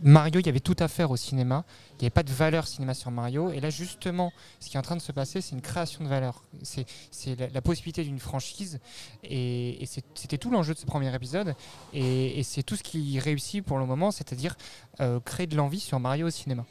Mario, 0.03 0.41
il 0.41 0.47
y 0.47 0.49
avait 0.49 0.61
tout 0.61 0.77
à 0.79 0.89
faire 0.89 1.11
au 1.11 1.17
cinéma. 1.17 1.65
Il 1.93 2.03
n'y 2.03 2.07
avait 2.07 2.11
pas 2.11 2.23
de 2.23 2.33
valeur 2.33 2.67
cinéma 2.67 2.95
sur 2.95 3.11
Mario. 3.11 3.53
Et 3.53 3.61
là, 3.61 3.71
justement, 3.71 4.33
ce 4.59 4.69
qui 4.69 4.77
est 4.77 4.79
en 4.79 4.83
train 4.83 4.97
de 4.97 5.03
se 5.03 5.13
passer, 5.13 5.41
c'est 5.41 5.55
une 5.55 5.61
création 5.61 6.03
de 6.03 6.09
valeur. 6.09 6.43
C'est 6.63 6.87
la, 7.53 7.63
possibilité 7.63 8.03
d'une 8.03 8.19
franchise. 8.19 8.81
Et, 9.23 9.87
c'était 10.15 10.39
tout 10.39 10.51
l'enjeu 10.51 10.75
de 10.75 10.79
ce 10.79 10.87
premier 10.87 11.15
épisode. 11.15 11.55
Et, 11.93 12.41
et 12.41 12.43
c'est 12.43 12.63
tout 12.63 12.77
ce 12.77 12.83
qui 12.83 13.19
réussit 13.21 13.65
pour 13.65 13.79
le 13.79 13.87
moment, 13.87 14.11
c'est-à-dire 14.11 14.57
euh, 15.01 15.21
créer 15.21 15.47
de 15.47 15.57
l'envie 15.57 15.81
sur 15.81 16.01
Mario 16.01 16.27
au 16.27 16.31
cinéma. 16.31 16.65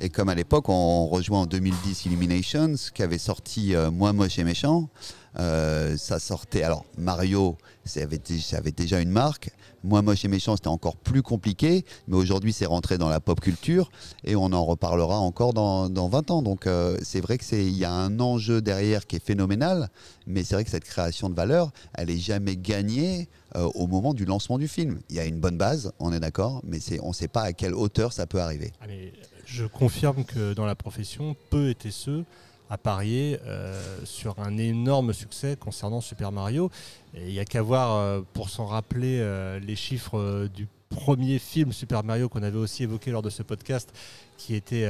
Et 0.00 0.10
comme 0.10 0.28
à 0.28 0.34
l'époque, 0.34 0.68
on 0.68 1.06
rejoint 1.06 1.40
en 1.40 1.46
2010 1.46 2.06
Illuminations, 2.06 2.74
qui 2.94 3.02
avait 3.02 3.18
sorti 3.18 3.74
euh, 3.74 3.90
Moi 3.90 4.12
moche 4.12 4.38
et 4.38 4.44
méchant. 4.44 4.88
Euh, 5.38 5.96
ça 5.96 6.18
sortait. 6.18 6.62
Alors, 6.62 6.84
Mario, 6.96 7.56
ça 7.84 8.00
avait, 8.00 8.20
ça 8.40 8.58
avait 8.58 8.72
déjà 8.72 9.00
une 9.00 9.10
marque. 9.10 9.50
Moi 9.84 10.02
moche 10.02 10.24
et 10.24 10.28
méchant, 10.28 10.56
c'était 10.56 10.68
encore 10.68 10.96
plus 10.96 11.22
compliqué. 11.22 11.84
Mais 12.08 12.16
aujourd'hui, 12.16 12.52
c'est 12.52 12.66
rentré 12.66 12.98
dans 12.98 13.08
la 13.08 13.20
pop 13.20 13.40
culture. 13.40 13.90
Et 14.24 14.34
on 14.36 14.52
en 14.52 14.64
reparlera 14.64 15.18
encore 15.18 15.54
dans, 15.54 15.88
dans 15.88 16.08
20 16.08 16.30
ans. 16.30 16.42
Donc, 16.42 16.66
euh, 16.66 16.96
c'est 17.02 17.20
vrai 17.20 17.38
qu'il 17.38 17.76
y 17.76 17.84
a 17.84 17.92
un 17.92 18.18
enjeu 18.20 18.60
derrière 18.60 19.06
qui 19.06 19.16
est 19.16 19.24
phénoménal. 19.24 19.88
Mais 20.26 20.44
c'est 20.44 20.54
vrai 20.54 20.64
que 20.64 20.70
cette 20.70 20.84
création 20.84 21.30
de 21.30 21.34
valeur, 21.34 21.70
elle 21.94 22.08
n'est 22.08 22.18
jamais 22.18 22.56
gagnée 22.56 23.28
euh, 23.56 23.68
au 23.74 23.86
moment 23.86 24.14
du 24.14 24.24
lancement 24.24 24.58
du 24.58 24.68
film. 24.68 24.98
Il 25.08 25.16
y 25.16 25.20
a 25.20 25.24
une 25.24 25.40
bonne 25.40 25.56
base, 25.56 25.92
on 26.00 26.12
est 26.12 26.20
d'accord. 26.20 26.60
Mais 26.64 26.78
on 27.02 27.08
ne 27.08 27.14
sait 27.14 27.28
pas 27.28 27.42
à 27.42 27.52
quelle 27.52 27.74
hauteur 27.74 28.12
ça 28.12 28.26
peut 28.26 28.40
arriver. 28.40 28.72
Je 29.44 29.64
confirme 29.64 30.24
que 30.24 30.52
dans 30.52 30.66
la 30.66 30.74
profession, 30.74 31.34
peu 31.48 31.70
étaient 31.70 31.90
ceux 31.90 32.24
à 32.70 32.78
parier 32.78 33.38
euh, 33.46 33.80
sur 34.04 34.38
un 34.38 34.56
énorme 34.58 35.12
succès 35.12 35.56
concernant 35.58 36.00
Super 36.00 36.32
Mario. 36.32 36.70
Il 37.14 37.26
n'y 37.26 37.38
a 37.38 37.44
qu'à 37.44 37.62
voir, 37.62 37.96
euh, 37.96 38.20
pour 38.32 38.50
s'en 38.50 38.66
rappeler, 38.66 39.18
euh, 39.20 39.58
les 39.58 39.76
chiffres 39.76 40.48
du 40.54 40.68
premier 40.90 41.38
film 41.38 41.72
Super 41.72 42.04
Mario 42.04 42.28
qu'on 42.28 42.42
avait 42.42 42.58
aussi 42.58 42.82
évoqué 42.82 43.10
lors 43.10 43.22
de 43.22 43.30
ce 43.30 43.42
podcast, 43.42 43.92
qui 44.36 44.54
était 44.54 44.86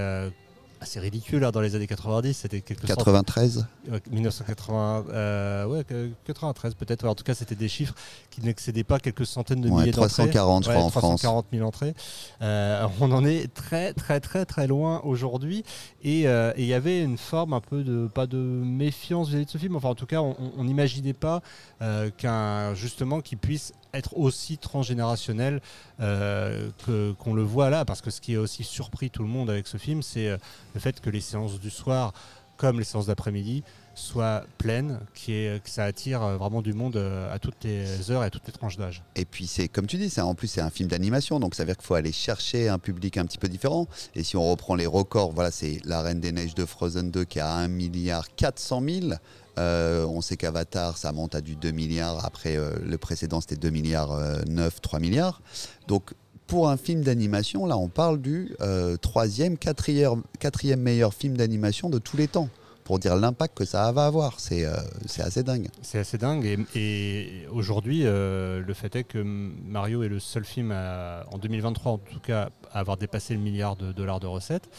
assez 0.81 1.01
ridicule 1.01 1.45
hein, 1.45 1.51
dans 1.51 1.61
les 1.61 1.75
années 1.75 1.87
90. 1.87 2.33
C'était 2.35 2.61
quelque 2.61 2.87
sorte 2.87 2.99
93 2.99 3.67
Ouais, 3.91 4.01
1980, 4.11 5.05
euh, 5.11 5.65
ouais, 5.67 5.85
que- 5.85 6.11
93 6.27 6.75
peut-être. 6.75 7.05
Ouais, 7.05 7.09
en 7.09 7.15
tout 7.15 7.25
cas, 7.25 7.35
c'était 7.35 7.55
des 7.55 7.69
chiffres 7.69 7.95
qui 8.31 8.43
n'excédaient 8.43 8.85
pas 8.85 8.99
quelques 8.99 9.27
centaines 9.27 9.61
de 9.61 9.69
Ouais, 9.69 9.81
milliers 9.81 9.91
d'entrées. 9.93 10.09
340, 10.09 10.65
je 10.65 10.71
crois, 10.71 10.83
en 10.83 10.91
France. 10.91 11.03
340 11.03 11.47
000 11.53 11.67
entrées. 11.67 11.95
Euh, 12.43 12.87
on 13.01 13.11
en 13.13 13.25
est 13.25 13.53
très, 13.53 13.93
très, 13.93 14.21
très, 14.21 14.45
très 14.45 14.67
loin 14.67 15.01
aujourd'hui. 15.05 15.65
Et 16.03 16.29
euh, 16.29 16.53
et 16.57 16.63
il 16.63 16.69
y 16.69 16.75
avait 16.75 17.03
une 17.03 17.19
forme 17.19 17.53
un 17.53 17.61
peu 17.61 17.83
de, 17.83 18.07
pas 18.07 18.27
de 18.27 18.37
méfiance 18.39 19.29
vis-à-vis 19.29 19.47
de 19.47 19.51
ce 19.51 19.59
film. 19.59 19.77
Enfin, 19.77 19.89
en 19.89 19.95
tout 19.95 20.07
cas, 20.07 20.21
on 20.21 20.65
n'imaginait 20.65 21.13
pas 21.13 21.43
euh, 21.83 22.11
qu'un, 22.17 22.75
justement, 22.75 23.21
qu'il 23.21 23.39
puisse 23.39 23.73
être 23.95 24.17
aussi 24.17 24.59
transgénérationnel 24.59 25.61
euh, 26.01 26.71
que- 26.87 27.13
qu'on 27.19 27.35
le 27.35 27.43
voit 27.43 27.71
là. 27.71 27.85
Parce 27.85 28.01
que 28.01 28.11
ce 28.11 28.21
qui 28.21 28.35
a 28.37 28.41
aussi 28.41 28.65
surpris 28.65 29.11
tout 29.11 29.23
le 29.23 29.29
monde 29.29 29.51
avec 29.51 29.67
ce 29.67 29.77
film, 29.77 30.03
c'est 30.03 30.29
euh, 30.29 30.37
le 30.75 30.81
fait 30.81 31.01
que 31.01 31.11
les 31.11 31.21
séances 31.21 31.59
du 31.61 31.71
soir, 31.71 32.13
comme 32.57 32.79
les 32.79 32.85
séances 32.85 33.07
d'après-midi, 33.07 33.63
soient 33.99 34.45
pleines, 34.57 35.01
qui 35.15 35.33
est, 35.33 35.63
que 35.63 35.69
ça 35.69 35.85
attire 35.85 36.23
euh, 36.23 36.37
vraiment 36.37 36.63
du 36.63 36.73
monde 36.73 36.97
euh, 36.97 37.33
à 37.33 37.39
toutes 37.39 37.65
les 37.65 38.11
heures 38.11 38.23
et 38.23 38.27
à 38.27 38.31
toutes 38.31 38.47
les 38.47 38.53
tranches 38.53 38.77
d'âge. 38.77 39.03
Et 39.17 39.25
puis 39.25 39.47
c'est 39.47 39.69
comme 39.69 39.87
tu 39.87 39.97
dis, 39.97 40.09
c'est 40.09 40.21
en 40.21 40.35
plus 40.35 40.49
c'est 40.49 40.61
un 40.61 40.71
film 40.71 40.89
d'animation, 40.89 41.41
donc 41.41 41.55
ça 41.55 41.65
veut 41.65 41.69
dire 41.69 41.77
qu'il 41.77 41.87
faut 41.87 41.95
aller 41.95 42.13
chercher 42.13 42.69
un 42.69 42.79
public 42.79 43.17
un 43.17 43.25
petit 43.25 43.39
peu 43.39 43.49
différent. 43.49 43.87
Et 44.15 44.23
si 44.23 44.37
on 44.37 44.49
reprend 44.49 44.75
les 44.75 44.87
records, 44.87 45.33
voilà, 45.33 45.51
c'est 45.51 45.81
La 45.85 46.03
Reine 46.03 46.21
des 46.21 46.33
Neiges 46.33 46.55
de 46.55 46.65
Frozen 46.65 47.11
2 47.11 47.25
qui 47.25 47.41
a 47.41 47.53
1 47.53 47.69
milliard 47.69 48.35
400 48.37 48.83
000. 48.89 49.13
Euh, 49.59 50.07
on 50.07 50.21
sait 50.21 50.37
qu'Avatar, 50.37 50.97
ça 50.97 51.11
monte 51.13 51.35
à 51.35 51.41
du 51.41 51.57
2 51.57 51.73
milliards. 51.73 52.25
Après, 52.25 52.57
le 52.57 52.99
précédent, 52.99 53.41
c'était 53.41 53.57
2 53.57 53.71
milliards 53.71 54.13
euh, 54.13 54.41
9, 54.47 54.81
3 54.81 55.01
milliards. 55.01 55.43
Donc, 55.89 56.15
pour 56.47 56.69
un 56.69 56.77
film 56.77 57.03
d'animation, 57.03 57.67
là, 57.67 57.77
on 57.77 57.89
parle 57.89 58.21
du 58.23 58.55
troisième, 59.03 59.59
quatrième, 59.59 60.23
quatrième 60.39 60.81
meilleur 60.81 61.13
film 61.13 61.37
d'animation 61.37 61.91
de 61.91 61.99
tous 61.99 62.17
les 62.17 62.29
temps. 62.29 62.49
Pour 62.89 62.99
dire 62.99 63.17
l'impact 63.17 63.55
que 63.55 63.67
ça 63.67 63.93
va 63.93 64.07
avoir. 64.07 64.41
C'est 64.41 64.65
euh, 64.65 64.73
assez 65.19 65.43
dingue. 65.43 65.69
C'est 65.83 65.99
assez 65.99 66.17
dingue. 66.17 66.67
Et, 66.75 67.47
aujourd'hui, 67.51 68.01
euh, 68.07 68.63
le 68.67 68.73
fait 68.73 68.97
est 68.97 69.05
que 69.05 69.19
Mario 69.19 70.03
est 70.03 70.09
le 70.09 70.19
seul 70.19 70.43
film 70.43 70.73
en 70.73 71.37
2023, 71.37 71.93
en 71.93 71.99
tout 71.99 72.19
cas, 72.19 72.49
à 72.73 72.79
avoir 72.79 72.97
dépassé 72.97 73.35
le 73.35 73.41
milliard 73.41 73.77
de 73.77 73.93
dollars 73.93 74.21
de 74.21 74.27
recettes. 74.27 74.71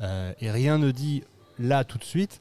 Euh, 0.00 0.34
et 0.42 0.50
rien 0.50 0.76
ne 0.76 0.90
dit 0.90 1.22
là 1.58 1.84
tout 1.84 1.96
de 1.96 2.04
suite 2.04 2.38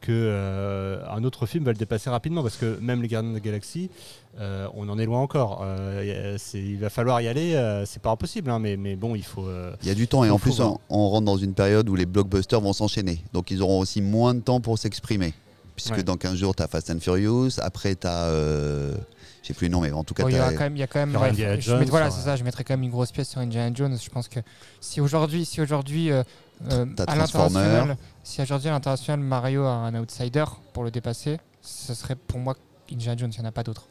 que 0.00 0.12
euh, 0.12 1.00
un 1.10 1.24
autre 1.24 1.46
film 1.46 1.64
va 1.64 1.72
le 1.72 1.78
dépasser 1.78 2.10
rapidement 2.10 2.42
parce 2.42 2.56
que 2.56 2.78
même 2.80 3.02
les 3.02 3.08
Gardiens 3.08 3.30
de 3.30 3.34
la 3.34 3.40
Galaxie, 3.40 3.90
euh, 4.38 4.68
on 4.74 4.88
en 4.88 4.98
est 4.98 5.06
loin 5.06 5.20
encore. 5.20 5.62
Euh, 5.64 6.34
a- 6.36 6.56
il 6.56 6.78
va 6.78 6.90
falloir 6.90 7.20
y 7.20 7.28
aller. 7.28 7.54
euh, 7.54 7.84
c'est 7.86 8.02
pas 8.02 8.10
impossible, 8.10 8.50
hein, 8.50 8.58
mais, 8.58 8.76
mais 8.76 8.94
bon, 8.96 9.14
il 9.16 9.24
faut. 9.24 9.46
euh, 9.46 9.74
Il 9.82 9.88
y 9.88 9.90
a 9.90 9.94
du 9.94 10.06
temps 10.06 10.24
et 10.24 10.30
en 10.30 10.38
plus 10.38 10.60
on, 10.60 10.78
on 10.90 11.08
rentre 11.08 11.24
dans 11.24 11.36
une 11.38 11.54
période 11.54 11.88
où 11.88 11.94
les 11.96 12.06
blockbusters 12.06 12.60
vont 12.60 12.72
s'enchaîner. 12.72 13.22
Donc 13.32 13.50
ils 13.50 13.62
auront 13.62 13.78
aussi 13.80 14.00
moins 14.02 14.34
de 14.34 14.40
temps 14.40 14.60
pour 14.60 14.78
s'exprimer. 14.78 15.34
Puisque 15.74 15.96
Ouais. 15.96 16.02
dans 16.02 16.16
15 16.16 16.36
jours, 16.36 16.54
tu 16.54 16.62
as 16.62 16.68
Fast 16.68 16.90
and 16.90 17.00
Furious, 17.00 17.58
après 17.60 17.94
tu 17.96 18.06
as... 18.06 18.24
Euh, 18.28 18.94
je 19.42 19.48
sais 19.48 19.54
plus 19.54 19.66
le 19.68 19.72
nom, 19.72 19.80
mais 19.82 19.92
en 19.92 20.02
tout 20.04 20.14
cas, 20.14 20.22
Bon, 20.24 20.28
il 20.30 20.34
y 20.36 20.40
aura 20.40 20.52
quand 20.54 20.60
même, 20.64 20.74
il 20.74 20.80
y 20.80 20.82
a 20.82 20.86
quand 20.88 20.98
même. 21.06 21.16
Je 21.32 21.60
Jones, 21.60 21.84
voilà, 21.84 22.10
c'est 22.10 22.22
ça. 22.22 22.34
Je 22.34 22.42
mettrais 22.42 22.64
quand 22.64 22.72
même 22.74 22.82
une 22.82 22.90
grosse 22.90 23.12
pièce 23.12 23.28
sur 23.28 23.38
Indiana 23.40 23.70
Jones. 23.72 23.96
Je 24.02 24.10
pense 24.10 24.26
que 24.26 24.40
si 24.80 25.00
aujourd'hui, 25.00 25.44
si 25.44 25.60
aujourd'hui, 25.60 26.10
euh, 26.10 26.24
euh, 26.70 26.86
à 27.06 27.16
l'international, 27.16 27.96
si 28.22 28.42
aujourd'hui 28.42 28.68
à 28.68 28.72
l'international 28.72 29.20
Mario 29.20 29.64
a 29.64 29.72
un 29.72 29.94
outsider 30.00 30.44
pour 30.72 30.84
le 30.84 30.90
dépasser, 30.90 31.38
ce 31.60 31.94
serait 31.94 32.16
pour 32.16 32.38
moi 32.38 32.56
Indiana 32.90 33.16
Jones. 33.16 33.32
Il 33.32 33.40
n'y 33.40 33.46
en 33.46 33.48
a 33.48 33.52
pas 33.52 33.62
d'autre. 33.62 33.86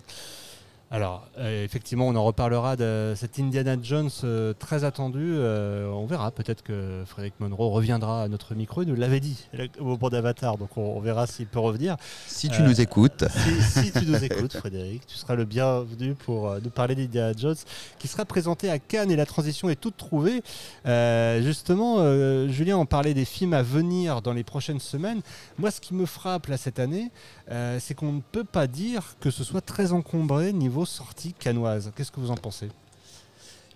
Alors, 0.96 1.28
euh, 1.38 1.66
effectivement, 1.66 2.08
on 2.08 2.16
en 2.16 2.24
reparlera 2.24 2.78
de 2.78 3.16
cet 3.18 3.38
Indiana 3.38 3.76
Jones 3.82 4.10
euh, 4.24 4.54
très 4.58 4.86
attendu. 4.86 5.20
Euh, 5.36 5.90
on 5.90 6.06
verra. 6.06 6.32
Peut-être 6.32 6.64
que 6.64 7.04
Frédéric 7.06 7.34
Monroe 7.42 7.70
reviendra 7.70 8.24
à 8.24 8.28
notre 8.30 8.56
micro. 8.56 8.82
Il 8.82 8.88
nous 8.88 8.96
l'avait 8.96 9.20
dit 9.20 9.46
au 9.78 9.84
moment 9.84 10.08
d'Avatar. 10.08 10.58
Donc, 10.58 10.78
on, 10.78 10.96
on 10.96 11.02
verra 11.02 11.28
s'il 11.28 11.48
peut 11.48 11.60
revenir. 11.60 11.98
si 12.28 12.48
tu 12.48 12.62
Euh, 12.62 12.68
nous 12.68 12.80
écoutes, 12.80 13.26
Si, 13.30 13.82
si 13.82 13.92
tu 13.92 14.06
nous 14.06 14.24
écoutes, 14.24 14.56
Frédéric, 14.56 15.06
tu 15.06 15.18
seras 15.18 15.36
le 15.36 15.44
bienvenu 15.44 16.16
pour 16.16 16.48
euh, 16.48 16.60
nous 16.64 16.70
parler 16.70 16.96
d'Indiana 16.96 17.34
Jones, 17.38 17.58
qui 18.00 18.08
sera 18.08 18.24
présenté 18.24 18.70
à 18.70 18.80
Cannes 18.80 19.12
et 19.12 19.18
la 19.18 19.26
transition 19.26 19.70
est 19.70 19.76
toute 19.76 19.98
trouvée. 19.98 20.42
Euh, 20.86 21.42
justement, 21.42 21.98
euh, 22.00 22.48
Julien 22.48 22.78
en 22.78 22.86
parlait 22.86 23.14
des 23.14 23.26
films 23.26 23.54
à 23.54 23.64
venir 23.64 24.22
dans 24.22 24.32
les 24.32 24.46
prochaines 24.46 24.80
semaines. 24.80 25.20
Moi, 25.58 25.72
ce 25.72 25.82
qui 25.82 25.94
me 25.94 26.06
frappe 26.06 26.48
là 26.48 26.56
cette 26.56 26.80
année, 26.80 27.12
euh, 27.52 27.80
c'est 27.82 27.96
qu'on 27.96 28.14
ne 28.14 28.22
peut 28.22 28.46
pas 28.46 28.66
dire 28.68 29.16
que 29.20 29.30
ce 29.30 29.44
soit 29.44 29.60
très 29.60 29.92
encombré 29.92 30.54
niveau 30.54 30.85
sortie 30.86 31.34
canoise. 31.34 31.92
Qu'est-ce 31.96 32.12
que 32.12 32.20
vous 32.20 32.32
en 32.32 32.36
pensez? 32.38 32.70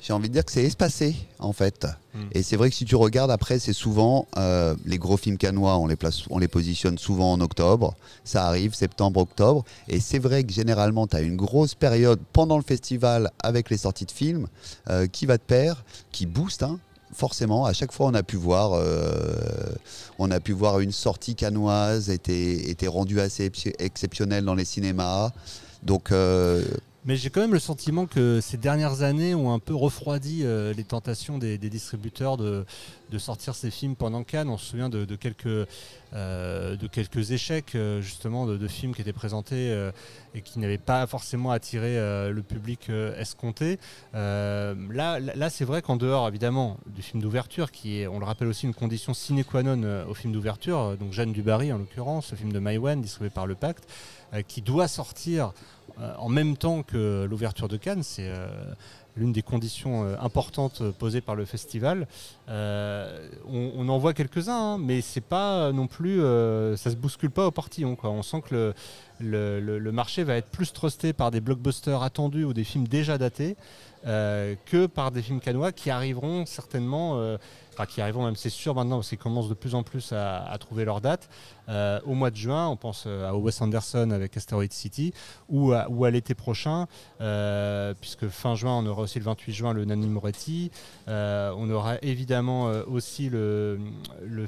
J'ai 0.02 0.14
envie 0.14 0.30
de 0.30 0.34
dire 0.34 0.46
que 0.46 0.52
c'est 0.54 0.64
espacé 0.64 1.14
en 1.40 1.52
fait. 1.52 1.86
Hmm. 2.14 2.28
Et 2.32 2.42
c'est 2.42 2.56
vrai 2.56 2.70
que 2.70 2.76
si 2.78 2.86
tu 2.86 2.96
regardes 2.96 3.32
après, 3.32 3.60
c'est 3.60 3.74
souvent 3.74 4.28
euh, 4.38 4.74
les 4.86 4.98
gros 4.98 5.18
films 5.18 5.38
canois, 5.38 5.78
on 5.78 5.88
les, 5.88 5.98
place, 5.98 6.22
on 6.30 6.38
les 6.40 6.48
positionne 6.48 6.98
souvent 6.98 7.34
en 7.34 7.42
octobre. 7.42 7.96
Ça 8.24 8.48
arrive 8.48 8.74
septembre, 8.74 9.20
octobre. 9.20 9.66
Et 9.90 10.00
c'est 10.00 10.20
vrai 10.20 10.46
que 10.46 10.54
généralement, 10.54 11.06
tu 11.06 11.18
as 11.18 11.22
une 11.22 11.36
grosse 11.36 11.76
période 11.76 12.22
pendant 12.32 12.56
le 12.56 12.64
festival 12.64 13.30
avec 13.44 13.70
les 13.70 13.76
sorties 13.76 14.06
de 14.06 14.12
films 14.12 14.48
euh, 14.90 15.06
qui 15.08 15.26
va 15.26 15.36
de 15.36 15.44
pair, 15.44 15.84
qui 16.14 16.26
booste. 16.26 16.64
hein. 16.64 16.80
Forcément, 17.12 17.66
à 17.66 17.74
chaque 17.74 17.92
fois, 17.92 18.06
on 18.08 18.14
a 18.14 18.24
pu 18.24 18.38
voir, 18.38 18.72
euh, 18.76 19.36
on 20.18 20.32
a 20.32 20.40
pu 20.40 20.54
voir 20.54 20.80
une 20.80 20.92
sortie 20.94 21.36
canoise 21.36 22.10
était, 22.10 22.70
était 22.70 22.88
rendue 22.88 23.20
assez 23.20 23.46
ex- 23.48 23.68
exceptionnelle 23.80 24.46
dans 24.46 24.56
les 24.56 24.64
cinémas. 24.64 25.32
Donc, 25.84 26.12
euh, 26.12 26.64
Mais 27.06 27.16
j'ai 27.16 27.30
quand 27.30 27.42
même 27.42 27.54
le 27.54 27.60
sentiment 27.60 28.06
que 28.06 28.40
ces 28.42 28.58
dernières 28.58 29.04
années 29.04 29.34
ont 29.34 29.54
un 29.54 29.60
peu 29.60 29.74
refroidi 29.74 30.42
euh, 30.44 30.74
les 30.74 30.84
tentations 30.84 31.38
des, 31.38 31.58
des 31.58 31.70
distributeurs 31.70 32.36
de, 32.36 32.66
de 33.10 33.18
sortir 33.18 33.56
ces 33.56 33.72
films 33.72 33.96
pendant 33.96 34.24
Cannes. 34.24 34.50
On 34.50 34.58
se 34.58 34.66
souvient 34.66 34.90
de, 34.90 35.06
euh, 36.14 36.78
quelques 36.92 37.32
échecs 37.32 37.76
euh, 37.76 38.02
justement 38.02 38.46
de, 38.46 38.68
films 38.68 38.94
qui 38.94 39.02
étaient 39.02 39.14
présentés 39.14 39.72
euh, 39.72 39.92
et 40.34 40.42
qui 40.42 40.60
n'avaient 40.60 40.78
pas 40.78 41.06
forcément 41.08 41.52
attiré 41.52 41.96
le 42.32 42.42
public 42.42 42.90
escompté. 43.18 43.80
Là, 44.14 45.20
là, 45.20 45.50
c'est 45.50 45.66
vrai 45.66 45.82
qu'en 45.82 45.96
dehors 45.96 46.28
évidemment 46.28 46.78
du 46.88 47.02
film 47.02 47.22
d'ouverture, 47.22 47.72
qui 47.72 48.02
est, 48.02 48.08
on 48.08 48.20
le 48.20 48.26
rappelle 48.26 48.48
aussi, 48.48 48.66
une 48.66 48.74
condition 48.74 49.14
sine 49.14 49.44
qua 49.44 49.64
non 49.64 50.08
au 50.08 50.14
film 50.14 50.34
d'ouverture, 50.34 50.98
donc 50.98 51.14
Jeanne 51.14 51.34
Dubarry 51.34 51.74
en 51.74 51.80
l'occurrence, 51.80 52.32
le 52.32 52.38
film 52.38 52.54
de 52.54 52.60
Maïwan 52.60 53.02
distribué 53.02 53.30
par 53.32 53.48
Le 53.48 53.56
Pacte, 53.56 53.88
qui 54.48 54.62
doit 54.62 54.88
sortir 54.88 55.54
en 55.98 56.30
même 56.30 56.58
temps 56.58 56.84
que 56.84 57.26
l'ouverture 57.30 57.68
de 57.68 57.78
Cannes. 57.78 58.04
L'une 59.20 59.32
des 59.34 59.42
conditions 59.44 60.04
euh, 60.06 60.16
importantes 60.22 60.82
euh, 60.82 60.92
posées 60.92 61.22
par 61.22 61.36
le 61.36 61.46
festival. 61.46 62.08
Euh, 62.50 63.30
on, 63.48 63.88
en 63.90 63.98
voit 64.00 64.14
quelques-uns, 64.14 64.74
hein, 64.74 64.78
mais 64.80 65.02
c'est 65.02 65.22
pas 65.22 65.72
non 65.72 65.88
plus, 65.88 66.18
ça 66.78 66.90
se 66.90 66.96
bouscule 66.96 67.30
pas 67.30 67.46
au 67.46 67.52
portillon. 67.52 67.96
On 68.04 68.24
sent 68.24 68.42
que 68.50 68.74
le, 69.20 69.60
le- 69.60 69.78
le 69.80 69.92
marché 69.92 70.24
va 70.24 70.36
être 70.36 70.50
plus 70.50 70.72
trusté 70.74 71.14
par 71.14 71.30
des 71.32 71.42
blockbusters 71.42 72.02
attendus 72.02 72.44
ou 72.46 72.54
des 72.54 72.64
films 72.64 72.88
déjà 72.88 73.18
datés 73.18 73.56
euh, 74.06 74.56
que 74.66 74.86
par 74.86 75.12
des 75.12 75.22
films 75.22 75.42
canois 75.42 75.72
qui 75.72 75.90
arriveront 75.90 76.46
certainement, 76.46 77.20
euh, 77.20 77.38
enfin 77.74 77.86
qui 77.86 78.00
arriveront 78.00 78.24
même 78.24 78.38
c'est 78.38 78.50
sûr 78.50 78.74
maintenant 78.74 78.98
parce 78.98 79.10
qu'ils 79.10 79.18
commencent 79.18 79.50
de 79.50 79.54
plus 79.54 79.76
en 79.76 79.84
plus 79.84 80.14
à, 80.14 80.56
trouver 80.60 80.86
leur 80.86 81.02
date. 81.02 81.30
Euh, 81.68 82.00
au 82.06 82.14
mois 82.14 82.32
de 82.32 82.36
juin, 82.36 82.68
on 82.68 82.78
pense 82.78 83.06
à 83.06 83.36
Wes 83.36 83.62
Anderson 83.62 84.12
avec 84.12 84.38
Asteroid 84.38 84.64
City 84.72 85.14
ou 85.50 85.74
à, 85.74 86.12
l'été 86.12 86.34
prochain, 86.34 86.88
puisque 88.00 88.28
fin 88.30 88.56
juin 88.56 88.78
on 88.78 88.86
aura 88.86 89.04
aussi 89.04 89.20
le 89.20 89.26
28 89.26 89.54
juin 89.54 89.74
le 89.74 89.86
Nanni 89.86 90.08
Moretti. 90.08 90.72
On 91.08 91.70
aura 91.70 91.98
évidemment 92.02 92.66
aussi 92.88 93.30
le, 93.30 93.80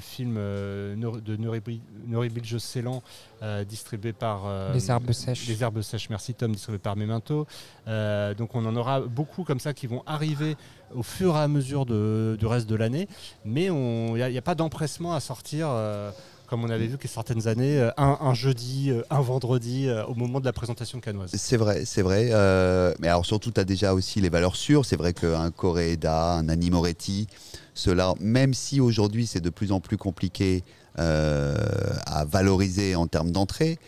film 0.00 0.36
de 0.36 1.36
Nuri 1.36 2.28
Bilge 2.30 2.58
Ceylan 2.58 3.02
euh, 3.42 3.64
distribué 3.64 4.12
par 4.12 4.42
euh, 4.46 4.72
Les 4.72 4.90
herbes 4.90 5.10
sèches. 5.12 5.46
les 5.48 5.62
herbes 5.62 5.82
sèches, 5.82 6.08
merci 6.10 6.32
Tom, 6.34 6.52
distribué 6.52 6.78
par 6.78 6.96
Memento. 6.96 7.46
Euh, 7.88 8.34
donc 8.34 8.54
on 8.54 8.64
en 8.64 8.76
aura 8.76 9.00
beaucoup 9.00 9.42
comme 9.44 9.60
ça 9.60 9.74
qui 9.74 9.86
vont 9.88 10.02
arriver 10.06 10.56
au 10.94 11.02
fur 11.02 11.34
et 11.36 11.40
à 11.40 11.48
mesure 11.48 11.84
de- 11.86 12.36
du 12.38 12.46
reste 12.46 12.68
de 12.68 12.76
l'année, 12.76 13.08
mais 13.44 13.64
il 13.66 13.72
n'y 14.14 14.38
a, 14.38 14.42
pas 14.42 14.54
d'empressement 14.54 15.14
à 15.14 15.20
sortir. 15.20 15.66
euh, 15.70 16.10
comme 16.48 16.64
on 16.64 16.68
avait 16.68 16.86
vu 16.86 16.98
que 16.98 17.08
certaines 17.08 17.48
années, 17.48 17.78
euh, 17.80 17.90
un, 17.96 18.18
un 18.20 18.34
jeudi, 18.34 18.90
euh, 18.90 19.00
un 19.08 19.22
vendredi, 19.22 19.88
euh, 19.88 20.04
au 20.04 20.14
moment 20.14 20.38
de 20.38 20.44
la 20.44 20.52
présentation 20.52 21.00
canoise. 21.00 21.30
C'est 21.34 21.56
vrai, 21.56 21.86
c'est 21.86 22.02
vrai. 22.02 22.28
euh, 22.30 22.92
mais 23.00 23.08
alors 23.08 23.24
surtout, 23.24 23.50
tu 23.50 23.58
as 23.58 23.64
déjà 23.64 23.94
aussi 23.94 24.20
les 24.20 24.28
valeurs 24.28 24.54
sûres. 24.54 24.84
C'est 24.84 24.96
vrai 24.96 25.14
qu'un 25.14 25.50
Coréda, 25.50 26.34
un 26.34 26.50
Annie 26.50 26.70
Moretti, 26.70 27.26
cela, 27.72 28.12
même 28.20 28.52
si 28.52 28.80
aujourd'hui 28.82 29.26
c'est 29.26 29.40
de 29.40 29.48
plus 29.48 29.72
en 29.72 29.80
plus 29.80 29.96
compliqué 29.96 30.62
euh, 30.62 30.81
à 30.96 32.24
valoriser 32.24 32.94
en 32.94 33.06
termes 33.06 33.30
d'entrée, 33.30 33.78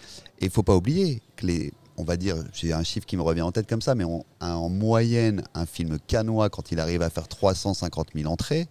et 0.40 0.46
il 0.46 0.50
faut 0.50 0.62
pas 0.62 0.74
oublier 0.76 1.22
que 1.36 1.46
les, 1.46 1.72
on 1.96 2.04
va 2.04 2.16
dire, 2.16 2.36
j'ai 2.52 2.72
un 2.72 2.82
chiffre 2.82 3.06
qui 3.06 3.16
me 3.16 3.22
revient 3.22 3.42
en 3.42 3.52
tête 3.52 3.68
comme 3.68 3.82
ça, 3.82 3.94
mais 3.94 4.04
on- 4.04 4.24
un- 4.40 4.54
en 4.54 4.68
moyenne, 4.68 5.42
un 5.54 5.66
film 5.66 5.98
canois, 6.06 6.48
quand 6.50 6.72
il 6.72 6.80
arrive 6.80 7.02
à 7.02 7.10
faire 7.10 7.28
350 7.28 8.08
000 8.14 8.30
entrées, 8.30 8.66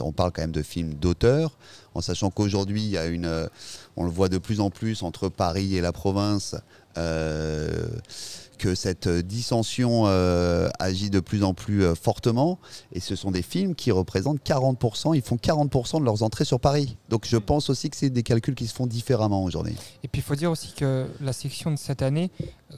on 0.00 0.12
parle 0.12 0.32
quand 0.32 0.42
même 0.42 0.52
de 0.52 0.62
films 0.62 0.94
d'auteur, 0.94 1.56
en 1.94 2.00
sachant 2.00 2.30
qu'aujourd'hui, 2.30 2.82
il 2.82 2.88
y 2.90 2.98
a 2.98 3.06
une, 3.06 3.26
euh, 3.26 3.46
on 3.96 4.04
le 4.04 4.10
voit 4.10 4.28
de 4.28 4.38
plus 4.38 4.60
en 4.60 4.70
plus 4.70 5.02
entre 5.02 5.28
Paris 5.28 5.76
et 5.76 5.80
la 5.80 5.92
province, 5.92 6.56
euh, 6.96 7.86
que 8.58 8.74
cette 8.74 9.08
dissension 9.08 10.04
euh, 10.06 10.68
agit 10.78 11.08
de 11.10 11.20
plus 11.20 11.44
en 11.44 11.54
plus 11.54 11.84
euh, 11.84 11.94
fortement. 11.94 12.58
Et 12.92 13.00
ce 13.00 13.16
sont 13.16 13.30
des 13.30 13.42
films 13.42 13.74
qui 13.74 13.90
représentent 13.92 14.40
40%, 14.44 15.14
ils 15.16 15.22
font 15.22 15.36
40% 15.36 16.00
de 16.00 16.04
leurs 16.04 16.22
entrées 16.22 16.44
sur 16.44 16.60
Paris. 16.60 16.96
Donc 17.08 17.24
je 17.26 17.36
pense 17.36 17.70
aussi 17.70 17.88
que 17.88 17.96
c'est 17.96 18.10
des 18.10 18.22
calculs 18.22 18.54
qui 18.54 18.66
se 18.66 18.74
font 18.74 18.86
différemment 18.86 19.44
aujourd'hui. 19.44 19.76
Et 20.02 20.08
puis 20.08 20.20
il 20.20 20.24
faut 20.24 20.34
dire 20.34 20.50
aussi 20.50 20.72
que 20.74 21.06
la 21.20 21.32
section 21.32 21.70
de 21.70 21.76
cette 21.76 22.02
année 22.02 22.30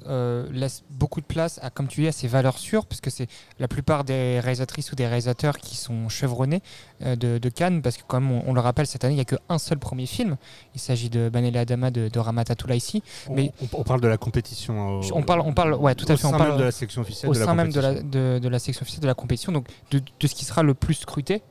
euh, 0.06 0.46
laisse 0.52 0.84
beaucoup 0.90 1.20
de 1.20 1.26
place 1.26 1.58
à, 1.62 1.70
comme 1.70 1.88
tu 1.88 2.02
dis, 2.02 2.08
à 2.08 2.12
ces 2.12 2.28
valeurs 2.28 2.58
sûres, 2.58 2.86
parce 2.86 3.00
que 3.00 3.10
c'est 3.10 3.26
la 3.58 3.66
plupart 3.68 4.04
des 4.04 4.38
réalisatrices 4.40 4.92
ou 4.92 4.94
des 4.94 5.06
réalisateurs 5.06 5.56
qui 5.58 5.76
sont 5.76 6.08
chevronnés 6.08 6.62
euh, 7.02 7.16
de, 7.16 7.38
de 7.38 7.48
Cannes, 7.48 7.82
parce 7.82 7.96
que 7.96 8.02
comme 8.06 8.30
on, 8.30 8.42
on 8.46 8.52
le 8.52 8.60
rappelle, 8.60 8.86
cette 8.86 9.04
année, 9.04 9.14
il 9.14 9.16
n'y 9.16 9.22
a 9.22 9.24
qu'un 9.24 9.58
seul 9.58 9.78
premier 9.78 10.06
film. 10.06 10.36
Il 10.74 10.80
s'agit 10.80 11.10
de 11.10 11.28
Banele 11.28 11.56
Adama 11.56 11.90
de, 11.90 12.08
de 12.08 12.18
Ramata 12.18 12.54
ici. 12.74 13.02
On, 13.28 13.34
Mais- 13.34 13.52
on- 13.62 13.80
on 13.80 13.82
parle 13.84 14.00
de 14.00 14.08
la 14.08 14.16
compétition. 14.18 15.00
On 15.14 15.22
parle, 15.22 15.40
on 15.40 15.52
parle, 15.54 15.69
ouais, 15.76 15.94
tout 15.94 16.04
à 16.08 16.14
au 16.14 16.16
fait. 16.16 16.26
On 16.26 16.30
sein 16.30 16.38
parle 16.38 16.50
même 16.50 16.58
de 16.58 16.64
la 16.64 16.72
section 16.72 17.02
officielle 17.02 17.30
au 17.30 17.34
de 17.34 17.38
la 17.38 17.54
même 17.54 17.72
de 17.72 17.80
la, 17.80 17.88
compétition. 17.94 18.10
de, 18.10 18.38
de 18.38 18.48
la 18.48 18.58
section 18.58 18.82
officielle 18.82 19.02
de 19.02 19.06
la 19.06 19.14
compétition, 19.14 19.52
donc 19.52 19.66
de, 19.90 19.98
de 20.20 20.26
ce 20.26 20.34
qui 20.34 20.44
sera 20.44 20.62
le 20.62 20.74
plus 20.74 20.94
scruté. 20.94 21.42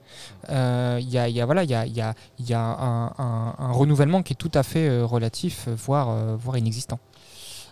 Euh, 0.50 0.98
Il 1.02 1.10
y, 1.10 1.18
a, 1.18 1.28
il 1.30 1.36
y 1.36 1.42
a- 1.42 1.46
voilà, 1.46 1.64
il 1.64 1.70
y 1.70 1.76
a, 1.76 1.86
il 1.86 1.96
y 1.96 2.02
a- 2.02 2.14
il 2.40 2.50
y 2.50 2.54
a 2.54 2.62
un, 2.62 3.08
un- 3.18 3.56
un 3.58 3.72
renouvellement 3.72 4.22
qui 4.24 4.34
est 4.34 4.36
tout 4.36 4.52
à 4.54 4.64
fait 4.64 4.88
euh, 4.90 5.06
relatif, 5.06 5.66
euh, 5.68 5.76
voire, 5.76 6.10
voire 6.38 6.58
inexistant. 6.58 7.00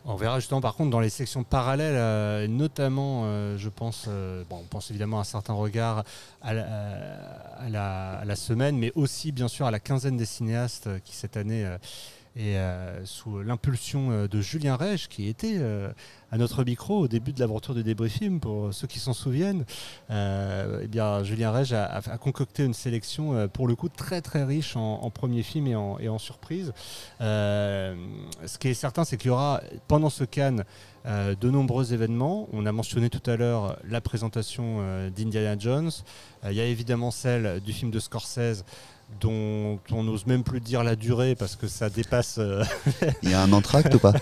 On 0.10 0.16
verra 0.16 0.40
justement 0.40 0.62
par 0.62 0.76
contre 0.76 0.90
dans 0.92 1.02
les 1.02 1.10
sections 1.10 1.44
parallèles, 1.44 1.96
euh, 1.98 2.48
notamment, 2.48 3.24
euh, 3.26 3.58
je 3.58 3.68
pense, 3.68 4.06
euh, 4.08 4.44
bon, 4.50 4.60
on 4.62 4.64
pense 4.64 4.90
évidemment 4.90 5.18
à 5.18 5.22
un 5.22 5.26
certain 5.26 5.52
regard 5.52 6.06
à 6.42 6.54
la, 6.54 6.66
à 7.60 7.70
la- 7.70 8.12
à 8.20 8.24
la 8.26 8.36
semaine, 8.38 8.78
mais 8.78 8.94
aussi 8.96 9.34
bien 9.34 9.50
sûr 9.50 9.66
à 9.66 9.72
la 9.72 9.82
quinzaine 9.82 10.16
des 10.16 10.26
cinéastes 10.26 10.88
qui 11.04 11.14
cette 11.14 11.36
année 11.36 11.68
est 12.38 12.58
euh, 12.58 13.06
sous 13.06 13.42
l'impulsion 13.42 14.12
euh, 14.12 14.28
de 14.28 14.42
Julien 14.42 14.76
Rège, 14.76 15.08
qui 15.08 15.28
était 15.28 15.58
euh, 15.58 15.92
à 16.32 16.38
notre 16.38 16.64
micro 16.64 17.00
au 17.00 17.08
début 17.08 17.34
de 17.34 17.40
l'aventure 17.40 17.74
de 17.74 17.82
débriefing, 17.82 18.40
pour 18.40 18.74
ceux 18.74 18.88
qui 18.88 19.00
s'en 19.00 19.14
souviennent. 19.14 19.66
Eh 20.10 20.88
bien, 20.88 21.24
Julien 21.24 21.52
Rège 21.52 21.74
a, 21.74 22.02
concocté 22.20 22.64
une 22.64 22.74
sélection 22.74 23.48
pour 23.50 23.68
le 23.68 23.76
coup 23.76 23.90
très 23.90 24.22
très 24.22 24.44
riche 24.44 24.76
en, 24.76 25.02
en 25.02 25.10
premier 25.10 25.42
film 25.42 25.68
et 25.68 25.76
en, 25.76 25.98
et 26.00 26.10
en 26.10 26.18
surprise. 26.18 26.74
Ce 27.20 28.58
qui 28.60 28.68
est 28.68 28.74
certain, 28.74 29.06
c'est 29.06 29.18
qu'il 29.18 29.28
y 29.28 29.32
aura 29.32 29.62
pendant 29.88 30.10
ce 30.10 30.26
Cannes 30.26 30.66
de 31.06 31.50
nombreux 31.50 31.94
événements. 31.94 32.50
On 32.52 32.66
a 32.66 32.74
mentionné 32.74 33.10
tout 33.10 33.30
à 33.30 33.38
l'heure 33.38 33.80
la 33.88 34.02
présentation 34.02 35.10
d'Indiana 35.16 35.58
Jones. 35.58 35.92
Il 36.46 36.54
y 36.54 36.62
a 36.62 36.66
évidemment 36.66 37.12
celle 37.12 37.62
du 37.62 37.72
film 37.72 37.90
de 37.90 38.00
Scorsese 38.00 38.66
dont 39.22 39.80
on 39.92 40.04
n'ose 40.04 40.28
même 40.28 40.44
plus 40.44 40.60
dire 40.60 40.84
la 40.84 40.96
durée 40.96 41.34
parce 41.36 41.56
que 41.56 41.68
ça 41.68 41.90
dépasse, 41.90 42.36
euh, 42.40 42.64
Il 43.24 43.32
y 43.32 43.34
a 43.34 43.42
un 43.42 43.52
entracte 43.54 43.94
ou 43.96 44.00
pas 44.00 44.14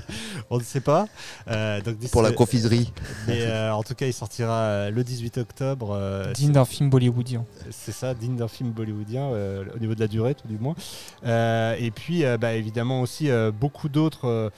on 0.50 0.58
ne 0.58 0.62
sait 0.62 0.80
pas. 0.80 1.06
Euh, 1.48 1.80
donc, 1.80 1.96
Pour 2.10 2.22
la 2.22 2.30
confiserie 2.30 2.92
mais 3.26 3.42
euh, 3.42 3.72
en 3.74 3.82
tout 3.82 3.94
cas, 3.94 4.06
il 4.06 4.12
sortira 4.12 4.90
le 4.90 5.02
18 5.04 5.38
octobre. 5.38 5.90
euh, 5.92 6.32
Digne 6.32 6.52
d'un 6.52 6.64
film 6.64 6.88
bollywoodien. 6.90 7.44
c'est 7.70 7.92
ça, 7.92 8.14
digne 8.14 8.36
d'un 8.36 8.48
film 8.48 8.70
bollywoodien, 8.70 9.22
euh, 9.32 9.64
au 9.74 9.78
niveau 9.78 9.94
de 9.94 10.00
la 10.00 10.08
durée, 10.08 10.34
tout 10.34 10.46
du 10.46 10.58
moins. 10.58 10.74
Euh, 11.24 11.74
et 11.78 11.90
puis, 11.90 12.24
euh, 12.24 12.36
bah, 12.38 12.52
évidemment, 12.54 13.00
aussi 13.00 13.30
euh, 13.30 13.50
beaucoup 13.50 13.88
d'autres 13.88 14.52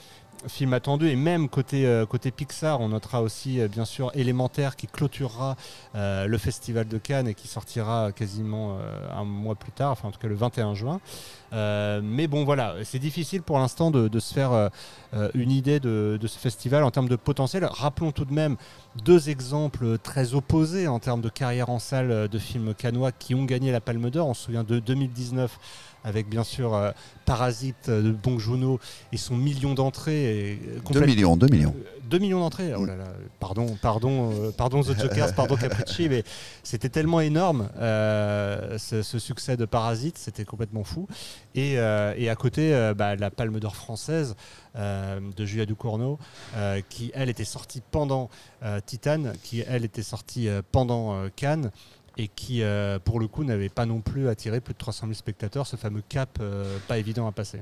films 0.47 0.73
attendus. 0.73 1.09
Et 1.09 1.15
même 1.15 1.49
côté, 1.49 1.85
euh, 1.85 2.05
côté 2.05 2.31
Pixar, 2.31 2.81
on 2.81 2.89
notera 2.89 3.21
aussi, 3.21 3.59
euh, 3.59 3.67
bien 3.67 3.85
sûr, 3.85 4.11
Élémentaire 4.13 4.75
qui 4.75 4.87
clôturera 4.87 5.55
euh, 5.95 6.27
le 6.27 6.37
Festival 6.37 6.87
de 6.87 6.97
Cannes 6.97 7.27
et 7.27 7.33
qui 7.33 7.47
sortira 7.47 8.11
quasiment 8.11 8.77
un 9.13 9.23
mois 9.23 9.55
plus 9.55 9.71
tard, 9.71 9.91
enfin, 9.91 10.09
en 10.09 10.11
tout 10.11 10.19
cas 10.19 10.27
le 10.27 10.35
21 10.35 10.73
juin. 10.75 10.99
Mais 11.51 12.27
bon, 12.27 12.43
voilà, 12.43 12.75
c'est 12.83 12.99
difficile 12.99 13.41
pour 13.41 13.57
l'instant 13.57 13.91
de, 13.91 14.19
se 14.19 14.33
faire 14.33 14.69
une 15.33 15.51
idée 15.51 15.79
de, 15.79 16.17
de 16.19 16.27
ce 16.27 16.37
festival 16.37 16.83
en 16.83 16.91
termes 16.91 17.07
de 17.07 17.15
potentiel. 17.15 17.65
Rappelons 17.65 18.11
tout 18.11 18.25
de 18.25 18.33
même 18.33 18.57
deux 19.03 19.29
exemples 19.29 19.97
très 19.97 20.33
opposés 20.33 20.87
en 20.87 20.99
termes 20.99 21.21
de 21.21 21.29
carrière 21.29 21.69
en 21.69 21.79
salle 21.79 22.27
de 22.27 22.39
films 22.39 22.73
canois 22.73 23.11
qui 23.11 23.35
ont 23.35 23.45
gagné 23.45 23.71
la 23.71 23.81
Palme 23.81 24.09
d'Or. 24.09 24.27
On 24.27 24.33
se 24.33 24.43
souvient 24.43 24.63
de 24.63 24.79
2019 24.79 25.59
avec 26.07 26.29
bien 26.29 26.43
sûr 26.45 26.73
euh, 26.73 26.91
Parasite 27.25 27.89
euh, 27.89 28.01
de 28.01 28.11
Bong 28.11 28.39
Joon-ho 28.39 28.79
et 29.11 29.17
son 29.17 29.35
million 29.35 29.73
d'entrées. 29.73 30.51
et, 30.51 30.53
euh, 30.53 30.75
2 30.75 30.81
complète- 30.81 31.05
millions, 31.07 31.35
2 31.35 31.47
millions. 31.47 31.75
euh, 31.77 31.99
2 32.09 32.19
millions 32.19 32.39
d'entrées. 32.39 32.73
Oh 32.73 32.85
là 32.85 32.95
là, 32.95 33.03
pardon, 33.41 33.77
pardon, 33.81 34.31
euh, 34.31 34.51
pardon 34.51 34.81
The 34.81 34.97
Jokers, 34.97 35.35
pardon 35.35 35.55
Capricci, 35.57 36.07
mais 36.07 36.23
c'était 36.63 36.87
tellement 36.87 37.19
énorme 37.19 37.67
euh, 37.79 38.77
ce, 38.77 39.01
ce 39.03 39.19
succès 39.19 39.57
de 39.57 39.65
Parasite, 39.65 40.17
c'était 40.17 40.45
complètement 40.45 40.85
fou. 40.85 41.07
Et, 41.53 41.77
euh, 41.77 42.13
et 42.15 42.29
à 42.29 42.35
côté, 42.37 42.73
euh, 42.73 42.93
bah, 42.93 43.17
la 43.17 43.29
Palme 43.29 43.59
d'Or 43.59 43.75
française 43.75 44.35
euh, 44.77 45.19
de 45.35 45.45
Julia 45.45 45.65
Ducournau, 45.65 46.17
euh, 46.55 46.79
qui 46.87 47.11
elle 47.13 47.27
était 47.29 47.43
sortie 47.43 47.81
pendant 47.91 48.29
euh, 48.63 48.79
Titane, 48.85 49.33
qui 49.43 49.63
elle 49.67 49.83
était 49.83 50.01
sortie 50.03 50.47
euh, 50.47 50.61
pendant 50.71 51.13
euh, 51.15 51.27
Cannes. 51.35 51.71
Et 52.17 52.27
qui, 52.27 52.63
euh, 52.63 52.99
pour 52.99 53.19
le 53.19 53.27
coup, 53.27 53.43
n'avait 53.43 53.69
pas 53.69 53.85
non 53.85 54.01
plus 54.01 54.27
attiré 54.27 54.59
plus 54.59 54.73
de 54.73 54.79
300 54.79 55.07
000 55.07 55.13
spectateurs, 55.13 55.67
ce 55.67 55.75
fameux 55.75 56.03
cap 56.07 56.37
euh, 56.41 56.77
pas 56.87 56.97
évident 56.97 57.27
à 57.27 57.31
passer. 57.31 57.61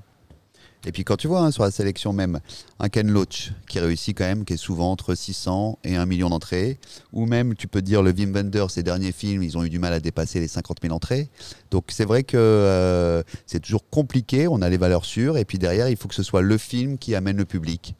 Et 0.85 0.91
puis 0.91 1.03
quand 1.03 1.17
tu 1.17 1.27
vois 1.27 1.41
hein, 1.41 1.51
sur 1.51 1.63
la 1.63 1.71
sélection 1.71 2.13
même 2.13 2.39
un 2.79 2.89
Ken 2.89 3.09
Loach 3.09 3.51
qui 3.67 3.79
réussit 3.79 4.15
quand 4.15 4.25
même, 4.25 4.45
qui 4.45 4.53
est 4.53 4.57
souvent 4.57 4.91
entre 4.91 5.15
600 5.15 5.79
et 5.83 5.95
1 5.95 6.05
million 6.05 6.29
d'entrées, 6.29 6.77
ou 7.11 7.25
même 7.25 7.55
tu 7.55 7.67
peux 7.67 7.81
dire 7.81 8.03
le 8.03 8.11
Wim 8.11 8.31
Wenders, 8.33 8.69
ses 8.69 8.83
derniers 8.83 9.11
films, 9.11 9.41
ils 9.41 9.57
ont 9.57 9.63
eu 9.63 9.69
du 9.69 9.79
mal 9.79 9.93
à 9.93 9.99
dépasser 9.99 10.39
les 10.39 10.47
50 10.47 10.77
000 10.83 10.93
entrées. 10.93 11.29
Donc 11.71 11.85
c'est 11.89 12.05
vrai 12.05 12.23
que 12.23 12.37
euh, 12.37 13.23
c'est 13.47 13.61
toujours 13.61 13.89
compliqué, 13.89 14.47
on 14.47 14.61
a 14.61 14.69
les 14.69 14.77
valeurs 14.77 15.05
sûres, 15.05 15.37
et 15.37 15.45
puis 15.45 15.57
derrière 15.57 15.89
il 15.89 15.97
faut 15.97 16.07
que 16.07 16.15
ce 16.15 16.23
soit 16.23 16.43
le 16.43 16.57
film 16.57 16.99
qui 16.99 17.15
amène 17.15 17.37
le 17.37 17.45
public. 17.45 17.95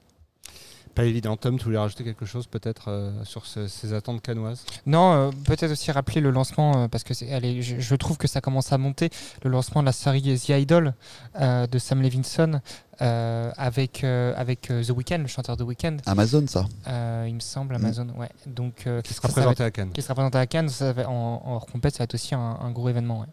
Pas 0.96 1.04
évident. 1.04 1.36
Tom, 1.36 1.58
tu 1.58 1.66
voulais 1.66 1.78
rajouter 1.78 2.04
quelque 2.06 2.26
chose 2.26 2.48
peut-être 2.48 2.86
euh, 2.90 3.12
sur 3.26 3.46
ce- 3.46 3.68
ces 3.68 3.92
attentes 3.94 4.22
canoises? 4.22 4.66
Non, 4.86 5.14
euh, 5.14 5.32
peut-être 5.46 5.72
aussi 5.72 5.92
rappeler 5.92 6.22
le 6.22 6.32
lancement, 6.32 6.84
euh, 6.84 6.88
parce 6.88 7.04
que 7.04 7.14
c'est- 7.14 7.32
allez, 7.34 7.62
je, 7.62 7.80
je 7.82 7.96
trouve 7.96 8.16
que 8.18 8.28
ça 8.28 8.40
commence 8.40 8.72
à 8.72 8.78
monter, 8.78 9.10
le 9.44 9.50
lancement 9.50 9.82
de 9.82 9.86
la 9.88 9.92
série 9.92 10.22
The 10.40 10.50
Idol 10.50 10.94
euh, 11.40 11.68
de 11.68 11.78
Sam 11.80 12.02
Levinson 12.02 12.62
euh, 13.02 13.52
avec, 13.58 14.06
euh, 14.06 14.34
avec 14.38 14.62
The 14.62 14.90
Weeknd, 14.92 15.18
le 15.18 15.28
chanteur 15.28 15.58
The 15.58 15.62
Weeknd, 15.64 15.98
Amazon, 16.06 16.46
ça. 16.48 16.66
euh, 16.88 17.26
il 17.28 17.36
me 17.36 17.40
semble. 17.42 17.76
Amazon, 17.76 18.08
ouais. 18.18 18.30
Donc, 18.48 18.88
euh, 18.88 19.02
Qui 19.02 19.14
sera 19.14 19.28
présenté 19.28 19.64
à 19.64 19.72
Cannes. 19.72 19.92
qui 19.92 20.02
sera 20.02 20.16
présenté 20.16 20.38
à 20.38 20.48
Cannes, 20.48 20.70
ça 20.70 20.94
va- 20.94 21.10
en, 21.10 21.42
en 21.46 21.54
hors 21.56 21.66
compète, 21.66 21.94
ça 21.94 22.00
va 22.00 22.04
être 22.06 22.14
aussi 22.16 22.34
un, 22.36 22.40
un 22.40 22.72
gros 22.72 22.88
événement. 22.88 23.20
ouais. 23.20 23.28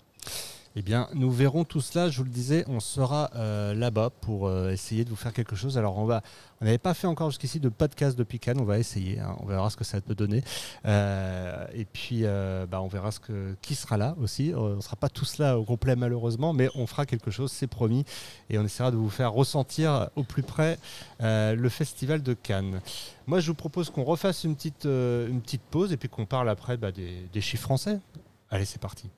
Eh 0.75 0.81
bien, 0.81 1.07
nous 1.13 1.31
verrons 1.31 1.65
tout 1.65 1.83
cela. 1.83 2.09
Je 2.09 2.17
vous 2.17 2.25
le 2.25 2.31
disais, 2.31 2.65
on 2.67 2.81
sera 2.81 3.31
euh, 3.35 3.75
là-bas 3.75 4.09
pour 4.09 4.47
euh, 4.47 4.71
essayer 4.71 5.05
de 5.05 5.11
vous 5.11 5.17
faire 5.17 5.35
quelque 5.35 5.55
chose. 5.55 5.77
Alors, 5.77 5.99
on 5.99 6.07
va, 6.07 6.23
on 6.63 6.65
n'avait 6.65 6.79
pas 6.79 6.95
fait 6.95 7.07
encore 7.07 7.29
jusqu'ici 7.29 7.61
de 7.61 7.69
podcast 7.69 8.17
depuis 8.17 8.39
Cannes. 8.39 8.59
On 8.59 8.65
va 8.65 8.79
essayer. 8.79 9.21
hein. 9.21 9.37
On 9.41 9.45
verra 9.45 9.69
ce 9.69 9.77
que 9.77 9.85
ça 9.85 10.01
peut 10.01 10.15
donner. 10.15 10.43
Euh, 10.87 11.67
et 11.75 11.85
puis, 11.85 12.23
bah, 12.23 12.81
on 12.81 12.89
verra 12.89 13.11
ce 13.11 13.21
que 13.21 13.55
qui 13.61 13.75
sera 13.75 13.99
là 13.99 14.15
aussi. 14.19 14.55
On 14.57 14.77
ne 14.77 14.81
sera 14.81 14.97
pas 14.97 15.11
tous 15.11 15.37
là 15.37 15.59
au 15.59 15.65
complet 15.65 15.95
malheureusement, 15.95 16.55
mais 16.55 16.71
on 16.75 16.87
fera 16.87 17.05
quelque 17.05 17.31
chose, 17.31 17.53
c'est 17.53 17.67
promis. 17.67 18.07
Et 18.49 18.59
on 18.59 18.65
essaiera 18.65 18.91
de 18.91 18.97
vous 18.97 19.11
faire 19.11 19.33
ressentir 19.33 20.09
au 20.17 20.23
plus 20.25 20.43
près 20.43 20.79
le 21.21 21.69
festival 21.69 22.23
de 22.23 22.33
Cannes. 22.33 22.81
Moi, 23.27 23.41
je 23.41 23.49
vous 23.49 23.55
propose 23.55 23.91
qu'on 23.91 24.05
refasse 24.05 24.45
une 24.45 24.57
petite, 24.57 24.87
une 24.87 25.43
petite 25.43 25.63
pause 25.71 25.93
et 25.93 25.99
puis 25.99 26.09
qu'on 26.09 26.25
parle 26.25 26.49
après 26.49 26.79
bah, 26.79 26.93
des 26.93 27.41
chiffres 27.43 27.65
français. 27.65 28.01
Allez, 28.51 28.65
c'est 28.65 28.81
parti. 28.81 29.11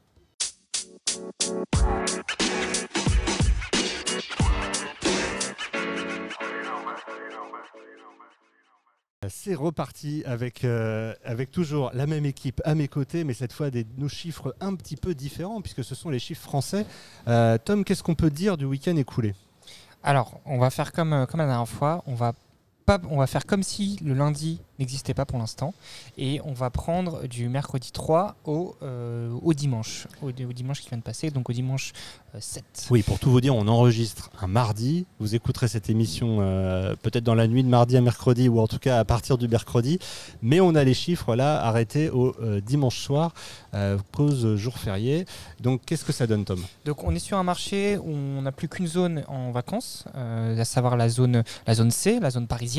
C'est 9.28 9.54
reparti 9.54 10.22
avec, 10.26 10.64
euh, 10.64 11.14
avec 11.24 11.50
toujours 11.50 11.90
la 11.92 12.06
même 12.06 12.24
équipe 12.24 12.60
à 12.64 12.74
mes 12.74 12.88
côtés, 12.88 13.24
mais 13.24 13.34
cette 13.34 13.52
fois 13.52 13.68
nos 13.98 14.08
chiffres 14.08 14.54
un 14.60 14.74
petit 14.74 14.96
peu 14.96 15.14
différents, 15.14 15.60
puisque 15.60 15.84
ce 15.84 15.94
sont 15.94 16.10
les 16.10 16.18
chiffres 16.18 16.42
français. 16.42 16.86
Euh, 17.28 17.58
Tom, 17.62 17.84
qu'est-ce 17.84 18.02
qu'on 18.02 18.14
peut 18.14 18.30
dire 18.30 18.56
du 18.56 18.64
week-end 18.64 18.96
écoulé? 18.96 19.34
Alors, 20.02 20.40
on 20.44 20.58
va 20.58 20.70
faire 20.70 20.92
comme, 20.92 21.12
euh, 21.12 21.26
comme 21.26 21.40
la 21.40 21.46
dernière 21.46 21.68
fois, 21.68 22.02
on 22.06 22.14
va, 22.14 22.32
pas, 22.86 23.00
on 23.10 23.18
va 23.18 23.26
faire 23.26 23.46
comme 23.46 23.62
si 23.62 23.98
le 24.04 24.14
lundi 24.14 24.60
n'existait 24.78 25.14
pas 25.14 25.24
pour 25.24 25.38
l'instant, 25.38 25.72
et 26.18 26.40
on 26.44 26.52
va 26.52 26.68
prendre 26.70 27.26
du 27.28 27.48
mercredi 27.48 27.92
3 27.92 28.34
au, 28.44 28.74
euh, 28.82 29.32
au 29.42 29.54
dimanche, 29.54 30.08
au, 30.20 30.28
au 30.28 30.52
dimanche 30.52 30.80
qui 30.80 30.88
vient 30.88 30.98
de 30.98 31.02
passer, 31.02 31.30
donc 31.30 31.48
au 31.48 31.52
dimanche 31.52 31.92
euh, 32.34 32.38
7. 32.40 32.64
Oui, 32.90 33.02
pour 33.02 33.20
tout 33.20 33.30
vous 33.30 33.40
dire, 33.40 33.54
on 33.54 33.68
enregistre 33.68 34.30
un 34.40 34.48
mardi. 34.48 35.06
Vous 35.20 35.34
écouterez 35.36 35.68
cette 35.68 35.88
émission 35.90 36.38
euh, 36.40 36.96
peut-être 37.02 37.22
dans 37.22 37.36
la 37.36 37.46
nuit 37.46 37.62
de 37.62 37.68
mardi 37.68 37.96
à 37.96 38.00
mercredi, 38.00 38.48
ou 38.48 38.58
en 38.58 38.66
tout 38.66 38.80
cas 38.80 38.98
à 38.98 39.04
partir 39.04 39.38
du 39.38 39.46
mercredi. 39.46 40.00
Mais 40.42 40.60
on 40.60 40.74
a 40.74 40.82
les 40.82 40.94
chiffres 40.94 41.36
là 41.36 41.62
arrêtés 41.64 42.10
au 42.10 42.34
euh, 42.40 42.60
dimanche 42.60 42.98
soir, 42.98 43.32
euh, 43.74 43.96
cause 44.12 44.56
jour 44.56 44.76
férié. 44.78 45.24
Donc 45.60 45.82
qu'est-ce 45.86 46.04
que 46.04 46.12
ça 46.12 46.26
donne, 46.26 46.44
Tom? 46.44 46.60
Donc 46.84 47.04
on 47.04 47.14
est 47.14 47.20
sur 47.20 47.38
un 47.38 47.44
marché 47.44 47.96
où 47.96 48.10
on 48.10 48.42
n'a 48.42 48.52
plus 48.52 48.68
qu'une 48.68 48.88
zone 48.88 49.22
en 49.28 49.52
vacances, 49.52 50.04
euh, 50.16 50.58
à 50.58 50.64
savoir 50.64 50.96
la 50.96 51.08
zone, 51.08 51.44
la 51.66 51.74
zone 51.74 51.92
C, 51.92 52.18
la 52.20 52.30
zone 52.30 52.48
parisienne. 52.48 52.73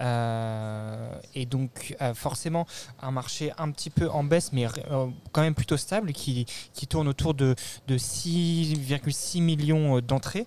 Euh, 0.00 1.14
et 1.34 1.46
donc 1.46 1.94
euh, 2.00 2.14
forcément 2.14 2.66
un 3.02 3.10
marché 3.10 3.52
un 3.58 3.70
petit 3.70 3.90
peu 3.90 4.08
en 4.10 4.24
baisse, 4.24 4.50
mais 4.52 4.66
euh, 4.66 5.06
quand 5.32 5.40
même 5.42 5.54
plutôt 5.54 5.76
stable, 5.76 6.12
qui, 6.12 6.46
qui 6.72 6.86
tourne 6.86 7.08
autour 7.08 7.34
de, 7.34 7.54
de 7.88 7.98
6,6 7.98 9.42
millions 9.42 10.00
d'entrées. 10.00 10.46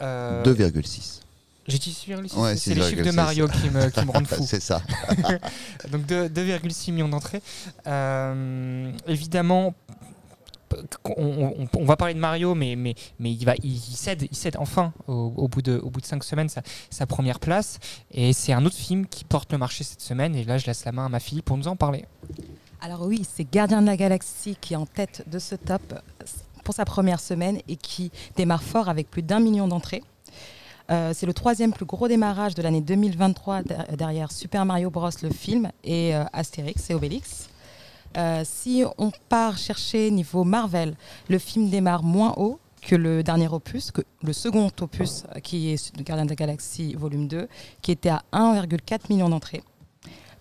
Euh, 0.00 0.42
2,6. 0.44 1.20
J'ai 1.66 1.78
dit 1.78 1.90
6,6 2.08 2.34
Ouais, 2.40 2.56
c'est 2.56 2.74
les 2.74 2.82
chiffres 2.82 3.02
de 3.02 3.10
6,6. 3.10 3.14
Mario 3.14 3.46
qui 3.48 3.68
me, 3.68 3.90
qui 3.90 4.04
me 4.06 4.10
rendent 4.10 4.26
fou. 4.26 4.42
C'est 4.46 4.60
ça. 4.60 4.80
Donc 5.92 6.06
de- 6.06 6.28
2,6 6.28 6.92
millions 6.92 7.08
d'entrées. 7.10 7.42
Euh, 7.86 8.90
évidemment, 9.06 9.74
on, 11.16 11.84
va 11.84 11.96
parler 11.96 12.14
de 12.14 12.18
Mario, 12.18 12.54
mais, 12.54 12.76
il, 13.20 13.44
va, 13.44 13.54
cède, 13.62 14.26
il 14.30 14.36
cède 14.36 14.56
enfin 14.58 14.92
au, 15.06 15.48
bout 15.48 15.62
de, 15.62 15.82
5 16.02 16.24
semaines 16.24 16.48
sa, 16.48 17.06
première 17.06 17.40
place. 17.40 17.78
Et 18.10 18.32
c'est 18.32 18.52
un 18.52 18.64
autre 18.64 18.76
film 18.76 19.06
qui 19.06 19.24
porte 19.24 19.52
le 19.52 19.58
marché 19.58 19.84
cette 19.84 20.00
semaine. 20.00 20.34
Et 20.34 20.44
là, 20.44 20.58
je 20.58 20.66
laisse 20.66 20.84
la 20.84 20.92
main 20.92 21.06
à 21.06 21.08
ma 21.08 21.20
fille 21.20 21.42
pour 21.42 21.56
nous 21.56 21.68
en 21.68 21.76
parler. 21.76 22.04
Alors 22.80 23.02
oui, 23.06 23.26
c'est 23.28 23.50
Gardien 23.50 23.82
de 23.82 23.86
la 23.86 23.96
Galaxie 23.96 24.56
qui 24.60 24.74
est 24.74 24.76
en 24.76 24.86
tête 24.86 25.24
de 25.26 25.38
ce 25.38 25.56
top 25.56 25.82
pour 26.64 26.74
sa 26.74 26.84
première 26.84 27.18
semaine 27.18 27.60
et 27.66 27.76
qui 27.76 28.12
démarre 28.36 28.62
fort 28.62 28.88
avec 28.88 29.10
plus 29.10 29.22
d'un 29.22 29.40
million 29.40 29.66
d'entrées. 29.66 30.02
Euh, 30.90 31.12
c'est 31.14 31.26
le 31.26 31.34
troisième 31.34 31.72
plus 31.72 31.84
gros 31.84 32.08
démarrage 32.08 32.54
de 32.54 32.62
l'année 32.62 32.80
2023 32.80 33.62
der- 33.62 33.86
derrière 33.96 34.32
Super 34.32 34.64
Mario 34.64 34.90
Bros. 34.90 35.10
le 35.22 35.30
film 35.30 35.70
et 35.84 36.14
euh, 36.14 36.24
Astérix 36.32 36.88
et 36.90 36.94
Obélix. 36.94 37.48
Euh, 38.16 38.42
si 38.44 38.84
on 38.96 39.10
part 39.28 39.58
chercher 39.58 40.10
niveau 40.10 40.44
Marvel, 40.44 40.96
le 41.28 41.38
film 41.38 41.68
démarre 41.68 42.02
moins 42.02 42.34
haut 42.36 42.58
que 42.80 42.96
le 42.96 43.22
dernier 43.22 43.48
opus, 43.48 43.90
que 43.90 44.02
le 44.22 44.32
second 44.32 44.70
opus 44.80 45.24
euh, 45.34 45.40
qui 45.40 45.70
est 45.70 45.96
Gardien 46.02 46.24
de 46.24 46.30
la 46.30 46.36
Galaxie 46.36 46.94
volume 46.94 47.28
2, 47.28 47.48
qui 47.82 47.92
était 47.92 48.08
à 48.08 48.22
1,4 48.32 49.10
million 49.10 49.28
d'entrées. 49.28 49.62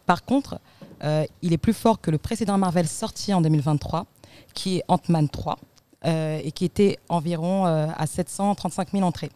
Par 0.06 0.24
contre, 0.24 0.60
euh, 1.04 1.26
il 1.42 1.54
est 1.54 1.58
plus 1.58 1.74
fort 1.74 2.00
que 2.00 2.12
le 2.12 2.18
précédent 2.18 2.58
Marvel 2.58 2.88
sorti 2.88 3.34
en 3.34 3.42
2023, 3.42 4.06
qui 4.54 4.78
est 4.78 4.84
Ant-Man 4.88 5.30
3, 5.30 5.58
euh, 6.06 6.40
et 6.44 6.52
qui 6.52 6.66
était 6.66 6.98
environ 7.10 7.66
à 7.66 8.06
735 8.08 8.92
000 8.92 9.04
entrées. 9.04 9.32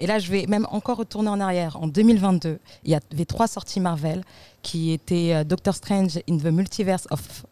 Et 0.00 0.06
là, 0.06 0.18
je 0.18 0.30
vais 0.32 0.46
même 0.46 0.66
encore 0.70 0.96
retourner 0.96 1.28
en 1.28 1.38
arrière. 1.38 1.80
En 1.80 1.86
2022, 1.86 2.58
il 2.84 2.90
y 2.90 2.94
avait 2.94 3.24
trois 3.24 3.46
sorties 3.46 3.78
Marvel 3.78 4.24
qui 4.62 4.90
étaient 4.90 5.44
Doctor 5.44 5.74
Strange 5.74 6.18
in 6.28 6.38
the 6.38 6.46
Multiverse 6.46 7.06
of 7.10 7.44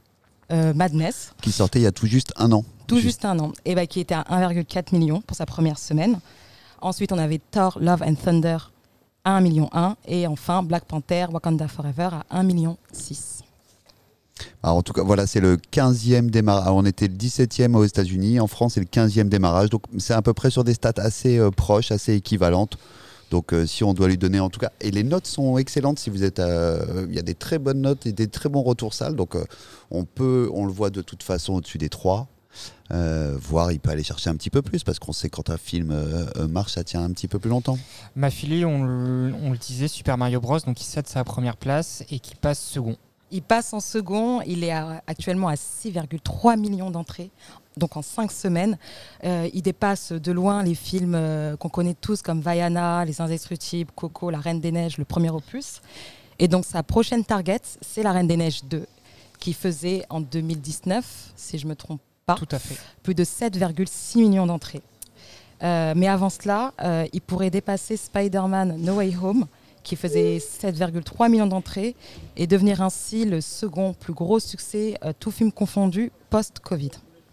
euh, 0.52 0.72
Madness, 0.74 1.32
Qui 1.42 1.52
sortait 1.52 1.80
il 1.80 1.82
y 1.82 1.86
a 1.86 1.92
tout 1.92 2.06
juste 2.06 2.32
un 2.36 2.52
an. 2.52 2.64
tout 2.86 2.98
juste 2.98 3.24
un 3.24 3.38
an, 3.38 3.52
et 3.64 3.74
bah, 3.74 3.86
qui 3.86 4.00
était 4.00 4.14
à 4.14 4.22
1,4 4.22 4.96
million 4.96 5.20
pour 5.20 5.36
sa 5.36 5.46
première 5.46 5.78
semaine. 5.78 6.20
Ensuite, 6.80 7.12
on 7.12 7.18
avait 7.18 7.40
Thor, 7.50 7.78
Love 7.80 8.02
and 8.02 8.14
Thunder 8.14 8.58
à 9.24 9.32
1 9.36 9.40
million 9.40 9.68
1, 9.72 9.96
et 10.06 10.26
enfin 10.26 10.62
Black 10.62 10.84
Panther, 10.84 11.26
Wakanda 11.32 11.68
Forever 11.68 12.08
à 12.30 12.38
1 12.38 12.42
million 12.44 12.76
6. 12.92 13.40
Alors, 14.62 14.76
en 14.76 14.82
tout 14.82 14.92
cas, 14.92 15.02
voilà, 15.02 15.26
c'est 15.26 15.40
le 15.40 15.56
15e 15.56 16.30
démarrage. 16.30 16.62
Alors, 16.62 16.76
on 16.76 16.84
était 16.84 17.08
le 17.08 17.14
17e 17.14 17.74
aux 17.74 17.84
États-Unis. 17.84 18.38
En 18.38 18.46
France, 18.46 18.74
c'est 18.74 18.80
le 18.80 18.86
15e 18.86 19.28
démarrage. 19.28 19.68
Donc, 19.68 19.82
c'est 19.98 20.14
à 20.14 20.22
peu 20.22 20.32
près 20.32 20.50
sur 20.50 20.62
des 20.62 20.74
stats 20.74 20.92
assez 20.96 21.38
euh, 21.38 21.50
proches, 21.50 21.90
assez 21.90 22.14
équivalentes. 22.14 22.78
Donc, 23.30 23.52
euh, 23.52 23.66
si 23.66 23.84
on 23.84 23.92
doit 23.94 24.08
lui 24.08 24.16
donner, 24.18 24.40
en 24.40 24.48
tout 24.50 24.58
cas, 24.60 24.70
et 24.80 24.90
les 24.90 25.04
notes 25.04 25.26
sont 25.26 25.58
excellentes. 25.58 25.98
Si 25.98 26.08
vous 26.10 26.24
êtes, 26.24 26.38
euh, 26.38 27.06
il 27.08 27.14
y 27.14 27.18
a 27.18 27.22
des 27.22 27.34
très 27.34 27.58
bonnes 27.58 27.80
notes 27.82 28.06
et 28.06 28.12
des 28.12 28.28
très 28.28 28.48
bons 28.48 28.62
retours 28.62 28.94
salles. 28.94 29.16
Donc, 29.16 29.36
euh, 29.36 29.44
on 29.90 30.04
peut, 30.04 30.48
on 30.54 30.64
le 30.64 30.72
voit 30.72 30.90
de 30.90 31.02
toute 31.02 31.22
façon 31.22 31.54
au-dessus 31.54 31.78
des 31.78 31.88
trois. 31.90 32.26
Euh, 32.90 33.36
voire, 33.38 33.70
il 33.70 33.78
peut 33.80 33.90
aller 33.90 34.02
chercher 34.02 34.30
un 34.30 34.36
petit 34.36 34.48
peu 34.48 34.62
plus 34.62 34.82
parce 34.82 34.98
qu'on 34.98 35.12
sait 35.12 35.28
quand 35.28 35.50
un 35.50 35.58
film 35.58 35.94
marche, 36.48 36.72
ça 36.72 36.84
tient 36.84 37.02
un 37.04 37.10
petit 37.12 37.28
peu 37.28 37.38
plus 37.38 37.50
longtemps. 37.50 37.78
Ma 38.16 38.30
fille, 38.30 38.64
on, 38.64 38.82
le- 38.82 39.34
on 39.42 39.50
le 39.50 39.58
disait, 39.58 39.88
Super 39.88 40.16
Mario 40.16 40.40
Bros. 40.40 40.58
Donc 40.60 40.80
il 40.80 40.84
cède 40.84 41.06
sa 41.06 41.22
première 41.22 41.56
place 41.58 42.02
et 42.10 42.18
qui 42.20 42.34
passe 42.34 42.58
second. 42.60 42.96
Il 43.30 43.42
passe 43.42 43.72
en 43.74 43.80
second, 43.80 44.40
il 44.42 44.64
est 44.64 44.70
à- 44.70 45.02
actuellement 45.06 45.48
à 45.48 45.54
6,3 45.56 46.56
millions 46.56 46.90
d'entrées, 46.90 47.30
donc 47.76 47.96
en 47.96 48.02
5 48.02 48.32
semaines. 48.32 48.78
Euh, 49.24 49.48
il 49.52 49.62
dépasse 49.62 50.12
de 50.12 50.32
loin 50.32 50.62
les 50.62 50.74
films 50.74 51.14
euh, 51.14 51.56
qu'on 51.56 51.68
connaît 51.68 51.94
tous 52.00 52.22
comme 52.22 52.40
Vaiana, 52.40 53.04
Les 53.04 53.20
Indestructibles, 53.20 53.90
Coco, 53.94 54.30
La 54.30 54.38
Reine 54.38 54.60
des 54.60 54.72
Neiges, 54.72 54.96
le 54.98 55.04
premier 55.04 55.30
opus. 55.30 55.82
Et 56.38 56.48
donc 56.48 56.64
sa 56.64 56.82
prochaine 56.82 57.24
target, 57.24 57.60
c'est 57.82 58.02
La 58.02 58.12
Reine 58.12 58.28
des 58.28 58.36
Neiges 58.36 58.64
2, 58.64 58.86
qui 59.38 59.52
faisait 59.52 60.04
en 60.08 60.20
2019, 60.20 61.32
si 61.36 61.58
je 61.58 61.66
me 61.66 61.74
trompe 61.76 62.00
pas, 62.24 62.34
Tout 62.36 62.48
à 62.50 62.58
fait. 62.58 62.76
plus 63.02 63.14
de 63.14 63.24
7,6 63.24 64.18
millions 64.18 64.46
d'entrées. 64.46 64.82
Euh, 65.62 65.92
mais 65.96 66.06
avant 66.08 66.30
cela, 66.30 66.72
il 67.12 67.20
pourrait 67.20 67.50
dépasser 67.50 67.96
Spider-Man 67.96 68.76
No 68.78 68.94
Way 68.94 69.16
Home, 69.20 69.46
qui 69.88 69.96
faisait 69.96 70.36
7,3 70.36 71.30
millions 71.30 71.46
d'entrées, 71.46 71.96
et 72.36 72.46
devenir 72.46 72.82
ainsi 72.82 73.24
le 73.24 73.40
second 73.40 73.94
plus 73.94 74.12
gros 74.12 74.38
succès, 74.38 74.98
euh, 75.02 75.14
tout 75.18 75.30
film 75.30 75.50
confondu, 75.50 76.12
post-Covid. 76.28 76.90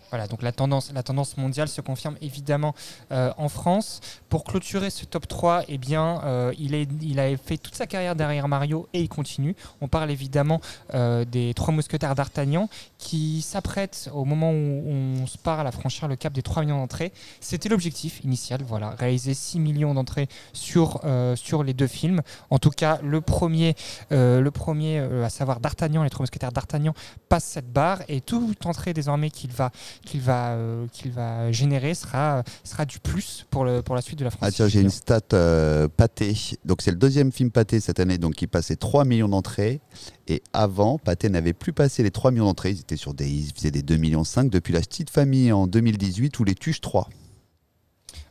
Voilà, 0.10 0.28
donc 0.28 0.42
la 0.42 0.52
tendance, 0.52 0.92
la 0.94 1.04
tendance 1.04 1.38
mondiale 1.38 1.68
se 1.68 1.82
confirme 1.82 2.16
évidemment 2.22 2.74
euh, 3.12 3.32
en 3.38 3.50
France. 3.50 4.02
Pour 4.30 4.44
clôturer 4.44 4.90
ce 4.90 5.06
top 5.06 5.28
3, 5.28 5.64
eh 5.68 5.78
bien, 5.78 6.22
euh, 6.24 6.54
il, 6.58 7.20
a 7.20 7.38
fait 7.38 7.58
toute 7.58 7.76
sa 7.76 7.88
carrière 7.88 8.16
derrière 8.16 8.48
Mario 8.48 8.88
et 8.94 9.02
il 9.02 9.10
continue. 9.10 9.56
On 9.82 9.88
parle 9.88 10.12
évidemment 10.12 10.62
euh, 10.94 11.26
des 11.26 11.54
trois 11.54 11.74
mousquetaires 11.74 12.16
d'Artagnan 12.16 12.70
qui 12.98 13.42
s'apprêtent 13.42 14.10
au 14.14 14.26
moment 14.26 14.52
où 14.52 14.84
on 14.88 15.28
se 15.28 15.38
parle 15.38 15.68
à 15.68 15.72
franchir 15.72 16.08
le 16.08 16.16
cap 16.16 16.34
des 16.34 16.42
3 16.42 16.64
millions 16.64 16.78
d'entrées. 16.78 17.12
C'était 17.40 17.70
l'objectif 17.70 18.24
initial, 18.24 18.62
voilà, 18.64 18.92
réaliser 18.92 19.34
6 19.34 19.60
millions 19.60 19.94
d'entrées 19.94 20.28
sur, 20.54 21.02
sur 21.36 21.64
les 21.64 21.74
deux 21.74 21.88
films. 21.88 22.22
En 22.50 22.60
tout 22.60 22.70
cas, 22.70 23.00
le 23.04 23.22
premier, 23.22 23.76
le 24.12 24.50
premier 24.50 25.00
à 25.00 25.30
savoir 25.30 25.60
d'Artagnan, 25.60 26.04
les 26.04 26.10
trois 26.10 26.24
mousquetaires 26.24 26.52
d'Artagnan, 26.52 26.94
passe 27.30 27.44
cette 27.44 27.72
barre 27.72 28.02
et 28.08 28.22
toute 28.22 28.66
entrée 28.66 28.94
désormais 28.94 29.30
qu'il 29.30 29.52
va 29.52 29.72
qu'il 30.04 30.22
va, 30.22 30.52
euh, 30.52 30.88
qu'il 30.92 31.12
va 31.12 31.52
générer 31.52 31.94
sera, 31.94 32.44
sera 32.64 32.86
du 32.86 33.00
plus 33.00 33.46
pour, 33.50 33.66
le, 33.66 33.82
pour 33.82 33.96
la 33.96 34.02
suite 34.02 34.20
de 34.20 34.24
la 34.24 34.32
France. 34.32 34.44
Ah 34.44 34.52
tiens, 34.52 34.68
j'ai 34.68 34.82
une 34.82 34.90
stat 34.90 35.22
euh, 35.34 35.88
pâté. 35.88 36.36
Donc 36.66 36.82
c'est 36.82 36.92
le 36.92 36.98
deuxième 36.98 37.32
film 37.32 37.52
pâté 37.52 37.80
cette 37.80 38.00
année, 38.00 38.18
donc 38.18 38.36
qui 38.36 38.48
passait 38.48 38.76
3 38.76 39.06
millions 39.06 39.30
d'entrées. 39.30 39.82
Et 40.28 40.42
avant, 40.54 40.98
Pâté 40.98 41.30
n'avait 41.30 41.54
plus 41.54 41.74
passé 41.74 42.02
les 42.04 42.12
3 42.12 42.32
millions 42.32 42.46
d'entrées. 42.46 42.72
Ils 42.72 42.80
étaient 42.80 42.98
sur 42.98 43.14
des, 43.14 43.30
ils 43.30 43.54
faisaient 43.54 43.72
des 43.72 43.84
2 43.84 43.98
millions 43.98 44.24
5 44.24 44.50
depuis 44.50 44.74
la 44.74 44.80
petite 44.80 45.10
famille 45.10 45.52
en 45.52 45.68
2018 45.68 46.40
ou 46.40 46.44
les 46.44 46.56
Tuches 46.56 46.82
3. 46.82 47.10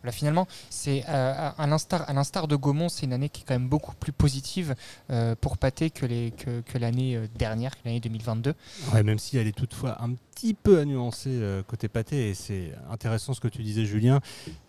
Là, 0.03 0.12
finalement, 0.12 0.46
c'est 0.68 1.03
euh, 1.09 1.50
à 1.57 1.66
l'instar, 1.66 2.09
à 2.09 2.12
l'instar 2.12 2.46
de 2.46 2.57
Gaumont, 2.57 2.90
c'est 2.90 3.07
une 3.07 3.14
année 3.14 3.31
qui 3.31 3.42
est 3.42 3.44
quand 3.46 3.55
même 3.55 3.68
beaucoup 3.68 3.94
plus 3.94 4.12
positive 4.12 4.74
euh, 5.11 5.35
pour 5.40 5.57
Pâté 5.57 5.88
que, 5.88 6.05
les, 6.05 6.31
que, 6.33 6.61
que 6.61 6.77
l'année 6.77 7.18
dernière, 7.38 7.72
l'année 7.85 8.00
2022. 8.00 8.55
Ouais, 8.92 9.03
même 9.03 9.18
si 9.18 9.38
elle 9.38 9.46
est 9.46 9.57
toutefois 9.57 10.03
un 10.03 10.14
petit 10.34 10.54
peu 10.54 10.78
à 10.78 10.84
nuancer 10.84 11.30
euh, 11.30 11.62
côté 11.62 11.88
pâté, 11.88 12.30
et 12.30 12.34
c'est 12.34 12.72
intéressant 12.90 13.34
ce 13.34 13.40
que 13.40 13.48
tu 13.48 13.62
disais, 13.62 13.84
Julien. 13.84 14.20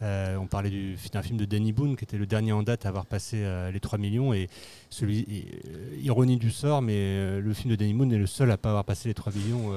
Euh, 0.02 0.38
on 0.38 0.48
parlait 0.48 0.70
du, 0.70 0.98
d'un 1.12 1.22
film 1.22 1.38
de 1.38 1.46
Danny 1.46 1.74
Boone, 1.74 1.96
qui 1.96 2.04
était 2.04 2.18
le 2.18 2.26
dernier 2.26 2.52
en 2.52 2.64
date 2.64 2.86
à 2.86 2.90
avoir 2.90 3.06
passé 3.06 3.38
euh, 3.40 3.72
les 3.72 3.80
3 3.80 3.98
millions, 3.98 4.34
et 4.34 4.48
celui, 4.90 5.20
et, 5.22 5.62
ironie 6.02 6.38
du 6.38 6.52
sort, 6.52 6.82
mais 6.82 6.94
euh, 6.96 7.42
le 7.42 7.54
film 7.54 7.72
de 7.72 7.76
Danny 7.76 7.94
Boone 7.94 8.12
est 8.12 8.18
le 8.18 8.28
seul 8.28 8.52
à 8.52 8.58
pas 8.58 8.70
avoir 8.70 8.86
passé 8.86 9.10
les 9.10 9.14
3 9.14 9.34
millions 9.34 9.72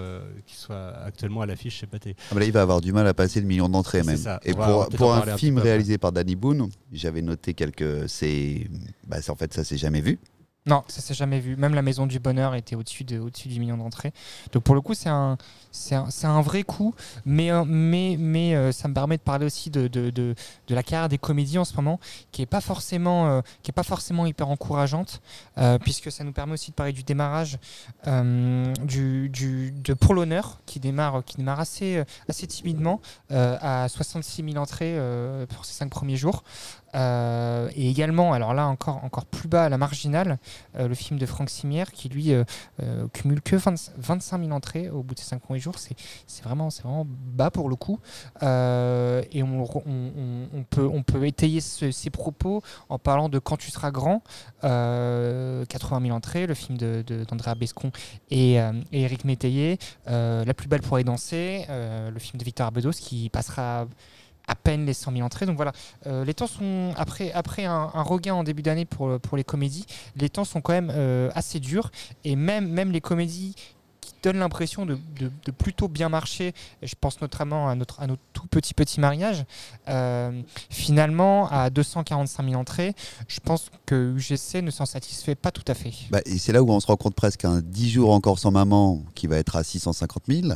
qui 0.47 0.57
soit 0.57 0.97
actuellement 1.05 1.41
à 1.43 1.47
l'affiche 1.47 1.77
chez 1.77 1.87
Pâté. 1.87 2.15
Ah 2.31 2.35
bah 2.35 2.41
là, 2.41 2.47
il 2.47 2.53
va 2.53 2.63
avoir 2.63 2.81
du 2.81 2.93
mal 2.93 3.07
à 3.07 3.15
passer 3.15 3.41
le 3.41 3.47
million 3.47 3.69
d'entrées 3.69 4.03
même. 4.03 4.17
ça. 4.17 4.41
Et 4.45 4.53
pour, 4.53 5.15
un 5.15 5.37
film 5.37 5.59
réalisé 5.59 5.99
par 5.99 6.13
Danny 6.13 6.37
Boone, 6.37 6.69
j'avais 6.93 7.23
noté 7.23 7.55
quelques. 7.55 8.09
C'est, 8.09 8.69
bah, 9.07 9.19
en 9.29 9.37
fait, 9.37 9.53
ça 9.55 9.65
s'est 9.65 9.79
jamais 9.79 10.01
vu. 10.01 10.19
Non, 10.69 10.85
ça 10.87 11.01
s'est 11.01 11.15
jamais 11.15 11.41
vu. 11.41 11.57
Même 11.57 11.75
la 11.75 11.81
Maison 11.81 12.07
du 12.07 12.19
Bonheur 12.19 12.55
était 12.55 12.77
au-dessus 12.77 13.03
de, 13.05 13.19
au-dessus 13.19 13.49
du 13.49 13.59
million 13.59 13.79
d'entrées. 13.79 14.13
Donc 14.53 14.65
pour 14.65 14.75
le 14.75 14.83
coup, 14.83 14.93
c'est 14.93 15.09
un, 15.09 15.39
un, 15.93 16.09
un 16.25 16.43
vrai 16.43 16.63
coup. 16.63 16.95
Mais, 17.25 17.51
euh, 17.51 17.65
mais, 17.67 18.17
mais 18.19 18.55
euh, 18.55 18.71
ça 18.71 18.87
me 18.87 18.93
permet 18.93 19.17
de 19.17 19.23
parler 19.23 19.47
aussi 19.47 19.71
de, 19.71 19.89
de, 19.89 20.11
de, 20.11 20.35
de 20.67 20.75
la 20.75 20.83
carrière 20.83 21.09
des 21.09 21.17
comédies 21.17 21.57
en 21.57 21.65
ce 21.65 21.75
moment, 21.75 21.99
qui 22.33 22.43
est 22.43 22.47
pas 22.47 22.61
forcément, 22.61 23.29
euh, 23.29 23.41
pas 23.75 23.83
forcément 23.83 24.27
hyper 24.27 24.49
encourageante, 24.49 25.21
puisque 25.83 26.11
ça 26.11 26.25
nous 26.25 26.33
permet 26.33 26.55
aussi 26.55 26.71
de 26.73 26.75
parler 26.75 26.93
du 26.93 27.05
démarrage 27.05 27.59
du, 28.05 29.29
du, 29.29 29.73
de 29.73 29.95
Pour 29.95 30.15
l'honneur, 30.15 30.61
qui 30.67 30.81
démarre, 30.81 31.23
qui 31.25 31.37
démarre 31.37 31.61
assez, 31.61 32.03
assez 32.29 32.47
timidement, 32.47 33.01
à 33.31 33.87
66 33.89 34.43
000 34.43 34.57
entrées 34.57 34.99
pour 35.51 35.65
ses 35.65 35.75
cinq 35.75 35.91
premiers 35.91 36.17
jours. 36.17 36.43
Euh, 36.95 37.69
et 37.75 37.91
également, 37.91 38.33
alors 38.33 38.55
là 38.55 38.67
encore, 38.67 39.05
encore 39.05 39.27
plus 39.27 39.49
bas 39.49 39.65
à 39.65 39.69
la 39.69 39.77
marginale, 39.79 40.39
euh, 40.79 40.89
le 40.89 40.95
film 40.95 41.19
de 41.19 41.27
Franck 41.27 41.51
Simière 41.51 41.93
qui 41.93 42.09
lui 42.09 42.33
euh, 42.33 42.45
cumule 43.13 43.43
que 43.43 43.57
20 43.57 43.93
25 43.99 44.41
000 44.41 44.53
entrées 44.53 44.89
au 44.89 45.03
bout 45.03 45.15
de 45.15 45.21
ses 45.21 45.27
5 45.27 45.41
premiers 45.41 45.61
jours. 45.61 45.75
C'est 45.79 46.45
vraiment, 46.45 46.69
vraiment 46.69 47.07
bas 47.07 47.51
pour 47.51 47.69
le 47.69 47.77
coup. 47.77 47.99
Et 48.43 49.43
on, 49.43 50.65
peut, 50.71 50.87
on 50.87 51.03
peut 51.03 51.27
étayer 51.27 51.61
ce- 51.61 51.91
ces 51.91 52.11
propos 52.11 52.63
en 52.89 52.99
parlant 52.99 53.29
de 53.29 53.39
Quand 53.39 53.57
tu 53.57 53.71
seras 53.71 53.91
grand, 53.91 54.23
euh, 54.65 55.65
80 55.67 56.01
000 56.03 56.17
entrées, 56.17 56.47
le 56.47 56.55
film 56.55 56.77
de- 56.79 57.03
de- 57.07 57.25
d'Andrea 57.25 57.55
Bescon 57.55 57.91
et, 58.31 58.55
et 58.55 59.03
Eric 59.03 59.25
Métayer, 59.25 59.79
La 60.07 60.55
plus 60.55 60.69
belle 60.69 60.83
pour 60.83 60.97
aller 60.97 61.05
danser, 61.05 61.67
le 61.69 62.19
film 62.19 62.39
de 62.39 62.45
Victor 62.45 62.67
Arbedos 62.67 62.93
qui 62.93 63.29
passera 63.29 63.87
à 64.49 64.55
peine 64.55 64.85
les 64.87 64.95
100 64.95 65.13
000 65.13 65.25
entrées. 65.25 65.47
Donc 65.47 65.57
voilà, 65.57 65.73
euh, 66.07 66.25
les 66.25 66.35
temps 66.35 66.47
sont, 66.47 66.93
après, 66.97 67.31
après 67.33 67.65
un, 67.65 67.85
regain 68.03 68.35
en 68.35 68.43
début 68.45 68.63
d'année 68.63 68.85
pour, 68.87 69.21
pour 69.21 69.37
les 69.37 69.45
comédies, 69.45 69.87
les 70.17 70.29
temps 70.29 70.45
sont 70.45 70.61
quand 70.61 70.73
même 70.73 70.91
euh, 70.93 71.31
assez 71.35 71.61
durs. 71.61 71.91
Et 72.25 72.35
même, 72.35 72.69
même 72.69 72.91
les 72.91 73.01
comédies 73.01 73.55
qui 74.01 74.15
donnent 74.23 74.39
l'impression 74.39 74.87
de, 74.87 74.99
de- 75.21 75.51
plutôt 75.53 75.87
bien 75.87 76.09
marcher, 76.09 76.55
je 76.83 76.95
pense 76.99 77.21
notamment 77.21 77.69
à 77.69 77.75
notre, 77.75 78.01
à 78.01 78.07
notre 78.07 78.23
tout 78.33 78.47
petit 78.47 78.73
petit 78.73 79.01
mariage, 79.01 79.45
euh, 79.89 80.41
finalement 80.71 81.49
à 81.51 81.69
245 81.71 82.49
000 82.49 82.59
entrées, 82.61 82.95
je 83.29 83.41
pense 83.41 83.71
que 83.87 84.15
UGC 84.17 84.63
ne 84.63 84.71
s'en 84.71 84.87
satisfait 84.87 85.35
pas 85.35 85.51
tout 85.51 85.65
à 85.67 85.75
fait. 85.75 85.93
Bah, 86.11 86.21
et 86.25 86.39
c'est 86.39 86.53
là 86.53 86.63
où 86.63 86.71
on 86.71 86.81
se 86.81 86.87
rend 86.87 86.97
compte 86.97 87.15
presque 87.15 87.45
un 87.45 87.61
10 87.61 87.91
jours 87.91 88.13
encore 88.13 88.39
sans 88.39 88.51
maman 88.51 89.03
qui 89.15 89.27
va 89.27 89.37
être 89.37 89.57
à 89.57 89.63
650 89.65 90.23
000. 90.29 90.49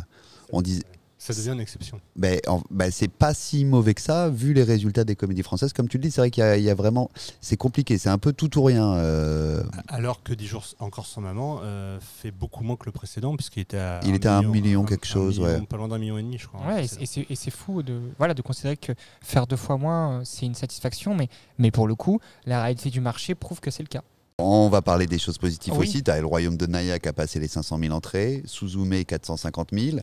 On 0.54 0.62
dit, 0.62 0.82
Ça 1.24 1.32
devient 1.32 1.50
une 1.50 1.60
exception. 1.60 2.00
ben, 2.16 2.40
en- 2.48 2.62
ben, 2.70 2.90
c'est 2.90 3.06
pas 3.06 3.32
si 3.32 3.64
mauvais 3.64 3.94
que 3.94 4.00
ça 4.00 4.28
vu 4.28 4.54
les 4.54 4.64
résultats 4.64 5.04
des 5.04 5.14
comédies 5.14 5.44
françaises. 5.44 5.72
Comme 5.72 5.86
tu 5.88 5.96
le 5.98 6.02
dis, 6.02 6.10
c'est 6.10 6.20
vrai 6.20 6.30
qu'il 6.32 6.42
y, 6.42 6.46
a- 6.46 6.56
il 6.56 6.64
y 6.64 6.68
a 6.70 6.74
vraiment, 6.74 7.10
c'est 7.40 7.56
compliqué, 7.56 7.96
c'est 7.96 8.08
un 8.08 8.18
peu 8.18 8.32
tout 8.32 8.58
ou 8.58 8.64
rien. 8.64 8.94
euh, 8.94 9.62
Alors 9.86 10.24
que 10.24 10.32
10 10.34 10.46
jours 10.48 10.64
encore 10.80 11.06
sans 11.06 11.20
maman 11.20 11.60
euh, 11.62 12.00
fait 12.00 12.32
beaucoup 12.32 12.64
moins 12.64 12.74
que 12.74 12.86
le 12.86 12.92
précédent, 12.92 13.36
puisqu'il 13.36 13.60
était 13.60 13.76
à 13.78 14.00
Il 14.02 14.10
un 14.10 14.14
était 14.14 14.26
à 14.28 14.38
un 14.38 14.42
million 14.42 14.84
quelque 14.84 15.06
chose, 15.06 15.38
million, 15.38 15.60
ouais. 15.60 15.66
Pas 15.66 15.76
loin 15.76 15.86
d'un 15.86 15.98
million 15.98 16.18
et 16.18 16.22
demi, 16.22 16.38
je 16.38 16.48
crois. 16.48 16.60
hein, 16.66 16.74
Ouais, 16.74 16.86
et 17.30 17.36
c'est 17.36 17.50
fou 17.52 17.84
de, 17.84 18.00
voilà, 18.18 18.34
de 18.34 18.42
considérer 18.42 18.76
que 18.76 18.92
faire 19.20 19.46
deux 19.46 19.54
fois 19.56 19.76
moins, 19.78 20.18
euh, 20.18 20.22
c'est 20.24 20.46
une 20.46 20.56
satisfaction, 20.56 21.14
mais, 21.14 21.28
mais 21.56 21.70
pour 21.70 21.86
le 21.86 21.94
coup, 21.94 22.18
la 22.46 22.60
réalité 22.62 22.90
du 22.90 23.00
marché 23.00 23.36
prouve 23.36 23.60
que 23.60 23.70
c'est 23.70 23.84
le 23.84 23.88
cas. 23.88 24.02
On 24.38 24.68
va 24.70 24.82
parler 24.82 25.06
des 25.06 25.18
choses 25.20 25.38
positives 25.38 25.74
Oui. 25.76 25.86
aussi. 25.86 26.02
Tu 26.02 26.10
as 26.10 26.18
le 26.18 26.26
royaume 26.26 26.56
de 26.56 26.66
Naya 26.66 26.98
qui 26.98 27.08
a 27.08 27.12
passé 27.12 27.38
les 27.38 27.46
500 27.46 27.78
000 27.78 27.94
entrées, 27.94 28.42
Suzume 28.46 29.04
450 29.04 29.68
000. 29.72 29.98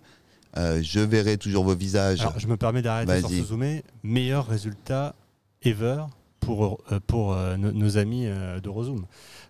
Euh, 0.57 0.81
je 0.83 0.99
verrai 0.99 1.38
toujours 1.38 1.63
vos 1.63 1.75
visages. 1.75 2.21
Alors, 2.21 2.39
je 2.39 2.47
me 2.47 2.57
permets 2.57 2.81
d'arrêter 2.81 3.19
sur. 3.19 3.29
Suzume. 3.29 3.81
Meilleur 4.03 4.47
résultat 4.47 5.13
ever 5.62 6.03
pour, 6.39 6.79
euh, 6.91 6.99
pour 7.05 7.33
euh, 7.33 7.57
no- 7.57 7.71
nos 7.71 7.97
amis 7.97 8.25
euh, 8.25 8.59
de. 8.59 8.69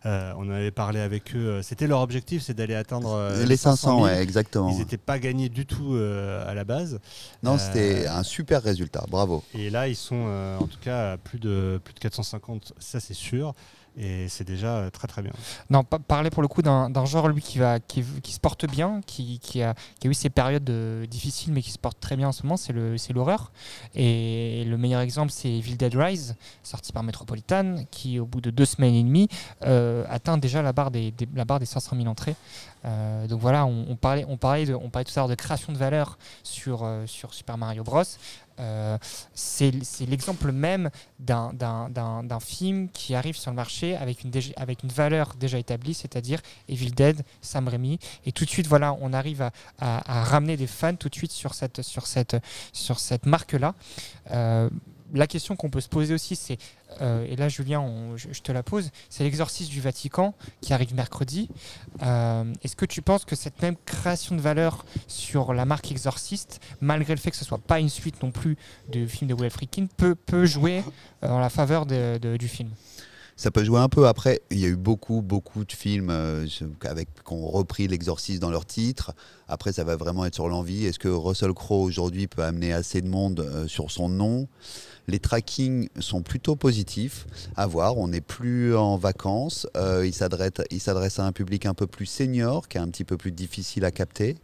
Euh, 0.06 0.34
on 0.38 0.48
en 0.48 0.52
avait 0.52 0.72
parlé 0.72 1.00
avec 1.00 1.36
eux. 1.36 1.62
C'était 1.62 1.88
leur 1.88 2.02
objectif, 2.02 2.42
c'est 2.42 2.54
d'aller 2.54 2.76
atteindre 2.76 3.32
les 3.46 3.58
500, 3.58 3.92
000. 3.98 4.04
ouais, 4.04 4.22
exactement. 4.22 4.70
Ils 4.72 4.78
n'étaient 4.78 4.98
pas 4.98 5.20
gagnés 5.20 5.50
du 5.50 5.66
tout 5.66 5.96
à 5.96 6.54
la 6.54 6.64
base. 6.64 7.00
Non, 7.44 7.58
c'était 7.58 8.08
un 8.08 8.24
super 8.24 8.62
résultat. 8.64 9.06
Bravo. 9.10 9.44
Et 9.54 9.70
là, 9.70 9.88
ils 9.88 9.96
sont 9.96 10.58
en 10.60 10.68
tout 10.68 10.80
cas 10.82 11.14
à 11.14 11.18
plus 11.18 11.40
de, 11.40 11.80
plus 11.84 11.94
de 11.94 12.00
450, 12.00 12.74
ça 12.80 13.00
c'est 13.00 13.14
sûr. 13.14 13.54
Et 13.98 14.28
c'est 14.30 14.44
déjà 14.46 14.78
euh, 14.78 14.90
très 14.90 15.08
très 15.08 15.22
bien. 15.22 15.32
Non, 15.70 15.84
pa- 15.84 16.00
parler 16.00 16.30
pour 16.30 16.42
le 16.42 16.48
coup 16.48 16.62
d'un 16.62 17.06
genre, 17.06 17.28
lui, 17.28 17.42
qui, 17.42 17.58
va, 17.58 17.80
qui, 17.80 18.04
se 18.04 18.40
porte 18.40 18.66
bien, 18.70 19.02
qui, 19.06 19.40
a, 19.62 19.74
qui 20.00 20.08
a 20.08 20.10
eu 20.10 20.14
ses 20.14 20.30
périodes 20.30 20.70
euh, 20.70 21.06
difficiles, 21.06 21.52
mais 21.52 21.62
qui 21.62 21.72
se 21.72 21.78
porte 21.78 22.00
très 22.00 22.16
bien 22.16 22.30
en 22.30 22.32
ce 22.32 22.44
moment, 22.44 22.56
c'est 22.58 22.74
l'horreur. 23.14 23.52
Et 23.96 24.64
le 24.66 24.78
meilleur 24.78 25.02
exemple, 25.02 25.32
c'est 25.32 25.50
Evil 25.50 25.76
Dead 25.76 25.94
Rise, 25.96 26.36
sorti 26.64 26.94
par 26.94 27.04
Metropolitan, 27.04 27.84
qui, 27.92 28.20
au 28.20 28.26
bout 28.26 28.42
de 28.42 28.52
deux 28.52 28.66
semaines 28.66 28.96
et 28.96 29.04
demie, 29.04 29.28
euh, 29.64 30.06
atteint 30.10 30.38
déjà 30.38 30.62
la 30.62 30.72
barre 30.72 30.92
des, 30.92 31.12
des- 31.12 31.28
la 31.36 31.46
barre 31.46 31.60
des 31.60 31.66
500 31.66 31.96
000 31.98 32.08
entrées. 32.08 32.36
Donc 33.28 33.42
voilà, 33.42 33.66
on, 33.66 33.98
parlait, 33.98 34.24
on, 34.30 34.38
parlait 34.38 34.64
tout 34.66 35.12
à 35.16 35.18
l'heure 35.18 35.28
de 35.28 35.36
création 35.36 35.74
de 35.74 35.78
valeur 35.78 36.18
sur, 36.44 36.88
sur 37.08 37.34
Super 37.34 37.58
Mario 37.58 37.84
Bros. 37.84 38.04
Euh, 38.60 38.98
c'est 39.34 39.72
l'exemple 40.08 40.52
même 40.52 40.90
d'un- 41.20 41.50
film 42.40 42.90
qui 42.90 43.16
arrive 43.16 43.36
sur 43.36 43.52
le 43.52 43.56
marché 43.56 43.96
avec 43.96 44.24
une, 44.24 44.32
valeur 44.90 45.34
déjà 45.40 45.60
établie, 45.60 45.94
c'est-à-dire 45.94 46.40
Evil 46.68 46.92
Dead, 46.92 47.24
Sam 47.42 47.68
Raimi. 47.68 48.00
Et 48.26 48.32
tout 48.32 48.46
de 48.46 48.50
suite, 48.50 48.68
voilà, 48.68 48.96
on 49.02 49.14
arrive 49.14 49.50
à, 49.80 50.24
ramener 50.24 50.58
des 50.58 50.68
fans 50.68 50.96
tout 50.96 51.10
de 51.10 51.16
suite 51.16 51.32
sur 51.32 51.54
cette 51.54 53.26
marque-là. 53.26 53.76
Euh, 54.32 54.70
la 55.14 55.28
question 55.28 55.56
qu'on 55.56 55.70
peut 55.70 55.82
se 55.82 55.90
poser 55.90 56.14
aussi, 56.14 56.36
c'est, 56.36 56.58
euh, 57.02 57.26
et 57.28 57.36
là 57.36 57.50
Julien, 57.50 57.80
on- 57.82 58.18
je, 58.18 58.28
te 58.42 58.52
la 58.52 58.64
pose, 58.64 58.90
c'est 59.10 59.24
l'exorcisme 59.24 59.72
du 59.72 59.82
Vatican 59.82 60.34
qui 60.62 60.74
arrive 60.74 60.94
mercredi. 60.96 61.50
Euh, 62.04 62.44
Est-ce 62.64 62.76
que 62.76 62.86
tu 62.86 63.02
penses 63.02 63.26
que 63.26 63.36
cette 63.36 63.62
même 63.62 63.76
création 63.86 64.36
de 64.36 64.42
valeur 64.42 64.86
sur 65.08 65.54
la 65.54 65.66
marque 65.66 65.92
Exorciste, 65.92 66.60
malgré 66.82 67.14
le 67.14 67.20
fait 67.20 67.32
que 67.32 67.38
ce 67.38 67.46
soit 67.46 67.58
pas 67.58 67.80
une 67.80 67.90
suite 67.90 68.22
non 68.24 68.32
plus 68.32 68.58
du 68.90 69.08
film 69.08 69.30
de 69.30 69.34
Will 69.34 69.50
Friedkin, 69.50 69.88
peut, 69.98 70.46
jouer 70.46 70.84
euh, 71.24 71.30
en 71.30 71.40
la 71.40 71.50
faveur 71.50 71.86
du 71.86 72.48
film? 72.48 72.70
Ça 73.36 73.52
peut 73.52 73.64
jouer 73.64 73.80
un 73.80 73.88
peu. 73.88 74.06
Après, 74.06 74.42
il 74.52 74.60
y 74.60 74.66
a 74.66 74.68
eu 74.68 74.76
beaucoup, 74.76 75.22
beaucoup 75.22 75.64
de 75.64 75.72
films 75.72 76.10
avec, 76.84 77.08
qui 77.26 77.34
ont 77.34 77.48
repris 77.48 77.88
l'exorcisme 77.88 78.40
dans 78.42 78.52
leur 78.52 78.66
titre. 78.66 79.14
Après, 79.48 79.72
ça 79.72 79.86
va 79.86 79.96
vraiment 79.96 80.26
être 80.26 80.36
sur 80.36 80.50
l'envie. 80.50 80.86
Est-ce 80.86 81.00
que 81.00 81.08
Russell 81.08 81.54
Crowe 81.54 81.84
aujourd'hui 81.84 82.28
peut 82.28 82.44
amener 82.44 82.74
assez 82.74 83.02
de 83.02 83.08
monde 83.08 83.66
sur 83.68 83.92
son 83.92 84.10
nom? 84.10 84.50
Les 85.10 85.20
trackings 85.20 85.90
sont 86.00 86.22
plutôt 86.22 86.56
positifs. 86.56 87.26
À 87.56 87.66
voir, 87.66 87.98
on 87.98 88.10
n'est 88.10 88.22
plus 88.22 88.76
en 88.76 88.96
vacances. 88.96 89.68
Euh, 89.76 90.06
il 90.06 90.14
s'adresse 90.14 91.20
à 91.20 91.26
un 91.26 91.32
public 91.32 91.66
un 91.66 91.74
peu 91.74 91.88
plus 91.88 92.06
senior, 92.06 92.68
qui 92.68 92.78
est 92.78 92.82
un 92.82 92.88
petit 92.90 93.04
peu 93.04 93.18
plus 93.18 93.32
difficile 93.32 93.86
à 93.86 93.92
capter. 93.92 94.38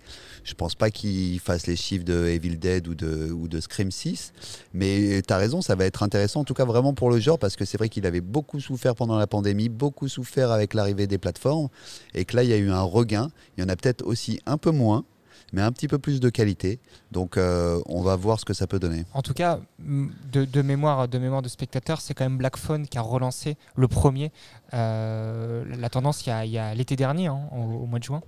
Je 0.43 0.55
pense 0.55 0.73
pas 0.73 0.89
qu'il 0.89 1.39
fasse 1.39 1.67
les 1.67 1.75
chiffres 1.75 2.03
de 2.03 2.25
Evil 2.25 2.57
Dead 2.57 2.87
ou 2.87 2.95
de, 2.95 3.31
ou 3.31 3.47
de 3.47 3.59
Scream 3.59 3.91
6. 3.91 4.33
Mais 4.73 5.21
tu 5.21 5.33
as 5.33 5.37
raison, 5.37 5.61
ça 5.61 5.75
va 5.75 5.85
être 5.85 6.01
intéressant, 6.01 6.41
en 6.41 6.45
tout 6.45 6.55
cas 6.55 6.65
vraiment 6.65 6.93
pour 6.93 7.11
le 7.11 7.19
genre, 7.19 7.37
parce 7.37 7.55
que 7.55 7.65
c'est 7.65 7.77
vrai 7.77 7.89
qu'il 7.89 8.05
avait 8.07 8.21
beaucoup 8.21 8.59
souffert 8.59 8.95
pendant 8.95 9.17
la 9.17 9.27
pandémie, 9.27 9.69
beaucoup 9.69 10.07
souffert 10.07 10.51
avec 10.51 10.73
l'arrivée 10.73 11.05
des 11.05 11.19
plateformes, 11.19 11.69
et 12.15 12.25
que 12.25 12.35
là, 12.35 12.43
il 12.43 12.49
y 12.49 12.53
a 12.53 12.57
eu 12.57 12.71
un 12.71 12.81
regain. 12.81 13.29
Il 13.57 13.61
y 13.61 13.63
en 13.63 13.69
a 13.69 13.75
peut-être 13.75 14.03
aussi 14.05 14.39
un 14.47 14.57
peu 14.57 14.71
moins, 14.71 15.05
mais 15.53 15.61
un 15.61 15.71
petit 15.71 15.87
peu 15.87 15.97
plus 15.99 16.19
de 16.19 16.29
qualité. 16.29 16.79
Donc, 17.11 17.37
euh, 17.37 17.81
on 17.87 18.01
va 18.01 18.15
voir 18.15 18.39
ce 18.39 18.45
que 18.45 18.53
ça 18.53 18.67
peut 18.67 18.79
donner. 18.79 19.05
En 19.13 19.21
tout 19.21 19.33
cas, 19.33 19.59
de, 19.79 20.45
de 20.45 20.61
mémoire, 20.61 21.07
de 21.07 21.17
mémoire 21.17 21.41
de 21.41 21.49
spectateur, 21.49 22.01
c'est 22.01 22.13
quand 22.13 22.25
même 22.25 22.37
Black 22.37 22.57
Phone 22.57 22.87
qui 22.87 22.97
a 22.97 23.01
relancé 23.01 23.57
le 23.75 23.87
premier. 23.87 24.31
euh, 24.73 25.63
la 25.79 25.89
tendance 25.89 26.25
il 26.25 26.29
y 26.29 26.31
a, 26.31 26.45
il 26.45 26.51
y 26.51 26.57
a 26.57 26.73
l'été 26.75 26.95
dernier, 26.95 27.27
hein, 27.27 27.39
au, 27.51 27.83
au 27.83 27.85
mois 27.85 27.99
de 27.99 28.03
juin. 28.03 28.21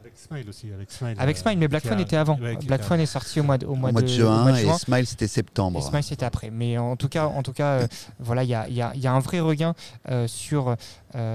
Avec 0.00 0.14
Smile 0.18 0.48
aussi. 0.48 0.72
Avec 0.72 0.90
Smile, 0.90 1.14
Avec 1.16 1.36
Smile, 1.38 1.58
mais 1.58 1.68
Black 1.68 1.84
Phone 1.86 1.98
a- 1.98 2.02
était 2.02 2.16
avant. 2.16 2.36
ouais, 2.40 2.56
Black 2.66 2.82
Phone 2.82 2.98
est 2.98 3.06
sorti 3.06 3.38
au 3.38 3.44
mois 3.44 3.56
de, 3.56 3.66
au 3.66 3.70
Au 3.72 3.76
mois 3.76 3.92
de, 3.92 4.00
de 4.00 4.04
au 4.04 4.08
juin 4.08 4.42
mois 4.42 4.52
de 4.52 4.56
et 4.58 4.62
juin. 4.62 4.76
Smile 4.76 5.06
c'était 5.06 5.28
septembre. 5.28 5.78
Et 5.78 5.82
Smile 5.82 6.02
c'était 6.02 6.24
après. 6.26 6.50
Mais 6.50 6.76
en 6.76 6.96
tout 6.96 7.08
cas, 7.08 7.26
en 7.28 7.42
tout 7.44 7.52
cas, 7.52 7.82
euh, 7.82 7.86
voilà, 8.18 8.42
il 8.42 8.50
y 8.50 8.54
a, 8.54 8.66
il 8.68 8.74
y 8.74 8.82
a- 8.82 8.90
il 8.96 9.00
y 9.00 9.06
a 9.06 9.12
un 9.12 9.20
vrai 9.20 9.38
regain 9.38 9.74
euh, 10.10 10.26
sur 10.26 10.70
euh, 10.70 10.74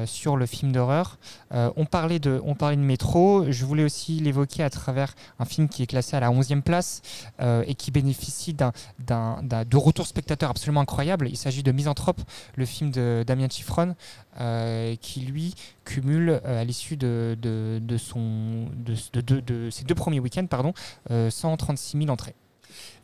sur 0.06 0.38
le 0.38 0.46
film 0.46 0.72
d'horreur. 0.72 1.18
Euh, 1.54 1.72
on 1.76 1.86
parlait 1.86 2.20
de 2.20 2.42
on 2.46 2.56
parlait 2.56 2.76
de 2.78 2.82
Métro. 2.82 3.46
Je 3.52 3.66
voulais 3.66 3.84
aussi 3.84 4.20
l'évoquer 4.20 4.64
à 4.64 4.70
travers 4.70 5.14
un 5.40 5.46
film 5.46 5.70
qui 5.70 5.84
est 5.84 5.88
classé 5.88 6.16
à 6.16 6.20
la 6.20 6.30
11e 6.32 6.62
place 6.62 7.02
euh, 7.42 7.64
et 7.68 7.76
qui 7.76 7.92
bénéficie 7.92 8.54
d'un 8.54 8.72
d'un 9.00 9.42
d'un- 9.44 9.66
de 9.66 9.78
retour 9.78 10.08
spectateur 10.08 10.50
absolument 10.50 10.82
incroyable. 10.82 11.28
Il 11.30 11.38
s'agit 11.38 11.64
de 11.64 11.72
Misanthrope, 11.72 12.22
le 12.56 12.66
film 12.66 12.92
de 12.92 13.24
Damien 13.26 13.48
Chiffron, 13.50 13.96
euh, 14.40 14.96
qui 15.02 15.22
lui 15.22 15.54
cumule 15.86 16.42
euh, 16.46 16.62
à 16.62 16.64
l'issue 16.64 16.98
de, 16.98 17.38
de, 17.42 17.80
de 17.82 17.98
son 17.98 18.68
de, 18.76 18.96
de- 19.22 19.70
ses 19.70 19.84
deux 19.84 19.96
premiers 19.96 20.20
week-ends, 20.20 20.46
pardon, 20.48 20.74
euh, 21.12 21.30
136 21.30 21.98
000 21.98 22.10
entrées. 22.10 22.36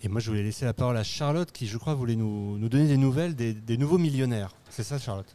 Et 0.04 0.10
moi, 0.10 0.20
je 0.20 0.30
voulais 0.30 0.44
laisser 0.44 0.66
la 0.66 0.74
parole 0.74 0.98
à 0.98 1.04
Charlotte, 1.04 1.52
qui, 1.52 1.66
je 1.66 1.78
crois, 1.78 1.94
voulait 1.96 2.16
nous, 2.16 2.58
nous 2.58 2.70
donner 2.70 2.88
des 2.88 2.98
nouvelles 2.98 3.36
des 3.36 3.78
nouveaux 3.78 3.98
millionnaires. 3.98 4.52
C'est 4.70 4.84
ça, 4.84 5.00
Charlotte? 5.00 5.34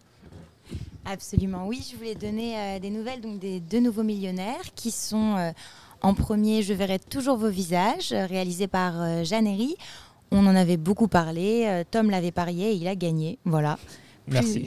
Absolument, 1.11 1.67
oui. 1.67 1.87
Je 1.91 1.97
voulais 1.97 2.15
donner 2.15 2.59
euh, 2.59 2.79
des 2.79 2.91
nouvelles 2.91 3.23
donc 3.23 3.39
des 3.39 3.61
deux 3.61 3.81
nouveaux 3.81 4.03
millionnaires 4.03 4.61
qui 4.75 4.91
sont 4.91 5.37
euh, 5.37 5.53
en 6.03 6.13
premier 6.13 6.63
Je 6.63 6.75
verrai 6.75 6.99
toujours 6.99 7.39
vos 7.39 7.49
visages, 7.49 8.13
euh, 8.13 8.27
réalisé 8.27 8.67
par 8.67 9.01
euh, 9.01 9.25
Jeanne 9.25 9.47
Herry. 9.47 9.75
On 10.31 10.47
en 10.47 10.55
avait 10.55 10.77
beaucoup 10.77 11.09
parlé. 11.09 11.85
Tom 11.91 12.11
l'avait 12.11 12.33
parié 12.33 12.73
et 12.73 12.75
il 12.75 12.87
a 12.87 12.95
gagné. 12.95 13.39
Voilà. 13.47 13.79
Merci. 14.27 14.67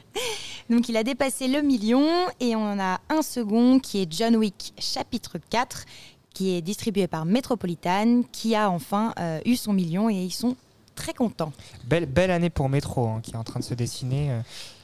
donc 0.70 0.90
il 0.90 0.98
a 0.98 1.02
dépassé 1.02 1.48
le 1.48 1.62
million 1.62 2.06
et 2.40 2.54
on 2.54 2.72
en 2.72 2.78
a 2.78 3.00
un 3.08 3.22
second 3.22 3.78
qui 3.78 4.02
est 4.02 4.12
John 4.12 4.36
Wick 4.36 4.74
chapitre 4.78 5.38
4 5.48 5.86
qui 6.34 6.54
est 6.54 6.60
distribué 6.60 7.06
par 7.06 7.24
Metropolitan 7.24 8.20
qui 8.32 8.54
a 8.54 8.68
enfin 8.68 9.14
eu 9.46 9.56
son 9.56 9.72
million 9.72 10.10
et 10.10 10.16
ils 10.16 10.30
sont 10.30 10.56
très 10.94 11.14
contents. 11.14 11.54
Belle, 11.84 12.04
belle 12.04 12.30
année 12.30 12.50
pour 12.50 12.68
Métro 12.68 13.08
hein, 13.08 13.20
qui 13.22 13.30
est 13.30 13.38
en 13.38 13.44
train 13.44 13.60
de 13.60 13.64
se 13.64 13.72
dessiner. 13.72 14.42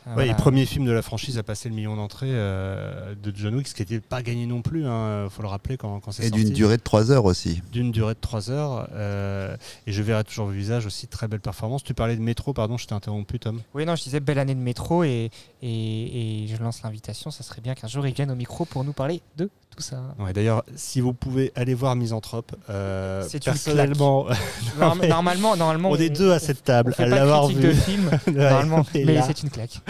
Euh, 0.08 0.10
Ouais, 0.10 0.14
voilà. 0.24 0.32
le 0.32 0.36
premier 0.38 0.64
film 0.66 0.84
de 0.86 0.90
la 0.90 1.02
franchise 1.02 1.38
a 1.38 1.42
passé 1.42 1.68
le 1.68 1.74
million 1.74 1.94
d'entrées 1.96 2.30
euh, 2.30 3.14
de 3.14 3.32
John 3.34 3.54
Wick, 3.54 3.68
ce 3.68 3.74
qui 3.74 3.82
n'était 3.82 4.00
pas 4.00 4.22
gagné 4.22 4.46
non 4.46 4.62
plus, 4.62 4.80
il 4.80 5.28
faut 5.30 5.42
le 5.42 5.48
rappeler 5.48 5.76
quand, 5.76 6.00
quand 6.00 6.12
c'est 6.12 6.26
Et 6.26 6.30
d'une 6.30 6.50
durée 6.50 6.76
de 6.76 6.82
3 6.82 7.10
heures 7.12 7.24
aussi. 7.24 7.62
D'une 7.72 7.92
durée 7.92 8.14
de 8.14 8.20
3 8.20 8.50
heures. 8.50 8.88
euh, 8.92 9.56
et 9.86 9.92
je 9.92 10.02
verrai 10.02 10.24
toujours 10.24 10.46
vos 10.46 10.52
visages 10.52 10.86
aussi, 10.86 11.06
très 11.08 11.28
belle 11.28 11.40
performance. 11.40 11.82
Tu 11.84 11.94
parlais 11.94 12.16
de 12.16 12.22
métro, 12.22 12.52
pardon, 12.52 12.76
je 12.78 12.86
t'ai 12.86 12.94
interrompu, 12.94 13.38
Tom. 13.38 13.60
Oui, 13.74 13.84
non, 13.84 13.96
je 13.96 14.02
disais 14.02 14.20
belle 14.20 14.38
année 14.38 14.54
de 14.54 14.60
Métro 14.60 15.04
et, 15.04 15.30
et, 15.62 16.44
et 16.44 16.46
je 16.48 16.56
lance 16.62 16.82
l'invitation. 16.82 17.30
Ça 17.30 17.42
serait 17.42 17.60
bien 17.60 17.74
qu'un 17.74 17.88
jour 17.88 18.06
ils 18.06 18.14
viennent 18.14 18.30
au 18.30 18.34
micro 18.36 18.64
pour 18.64 18.84
nous 18.84 18.92
parler 18.92 19.20
de 19.36 19.50
tout 19.78 19.82
ça. 19.84 20.02
Ouais, 20.18 20.32
D'ailleurs, 20.32 20.64
si 20.74 21.00
vous 21.00 21.12
pouvez 21.12 21.52
aller 21.54 21.74
voir 21.74 21.94
Misanthrope, 21.94 22.52
euh, 22.68 23.26
personnellement, 23.44 24.26
Norm- 24.78 24.98
mais 25.00 25.08
normalement, 25.08 25.56
normalement, 25.56 25.90
on 25.90 25.96
est 25.96 26.10
deux 26.10 26.32
à 26.32 26.38
cette 26.40 26.64
table 26.64 26.94
on 26.98 27.02
à 27.02 27.06
l'avoir 27.06 27.46
vu. 27.46 27.60
de 27.62 27.72
film, 27.72 28.10
normalement, 28.26 28.84
mais 28.94 29.22
c'est 29.22 29.42
une 29.42 29.50
claque. 29.50 29.80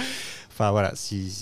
Enfin 0.51 0.72
voilà, 0.72 0.92
si, 0.94 1.33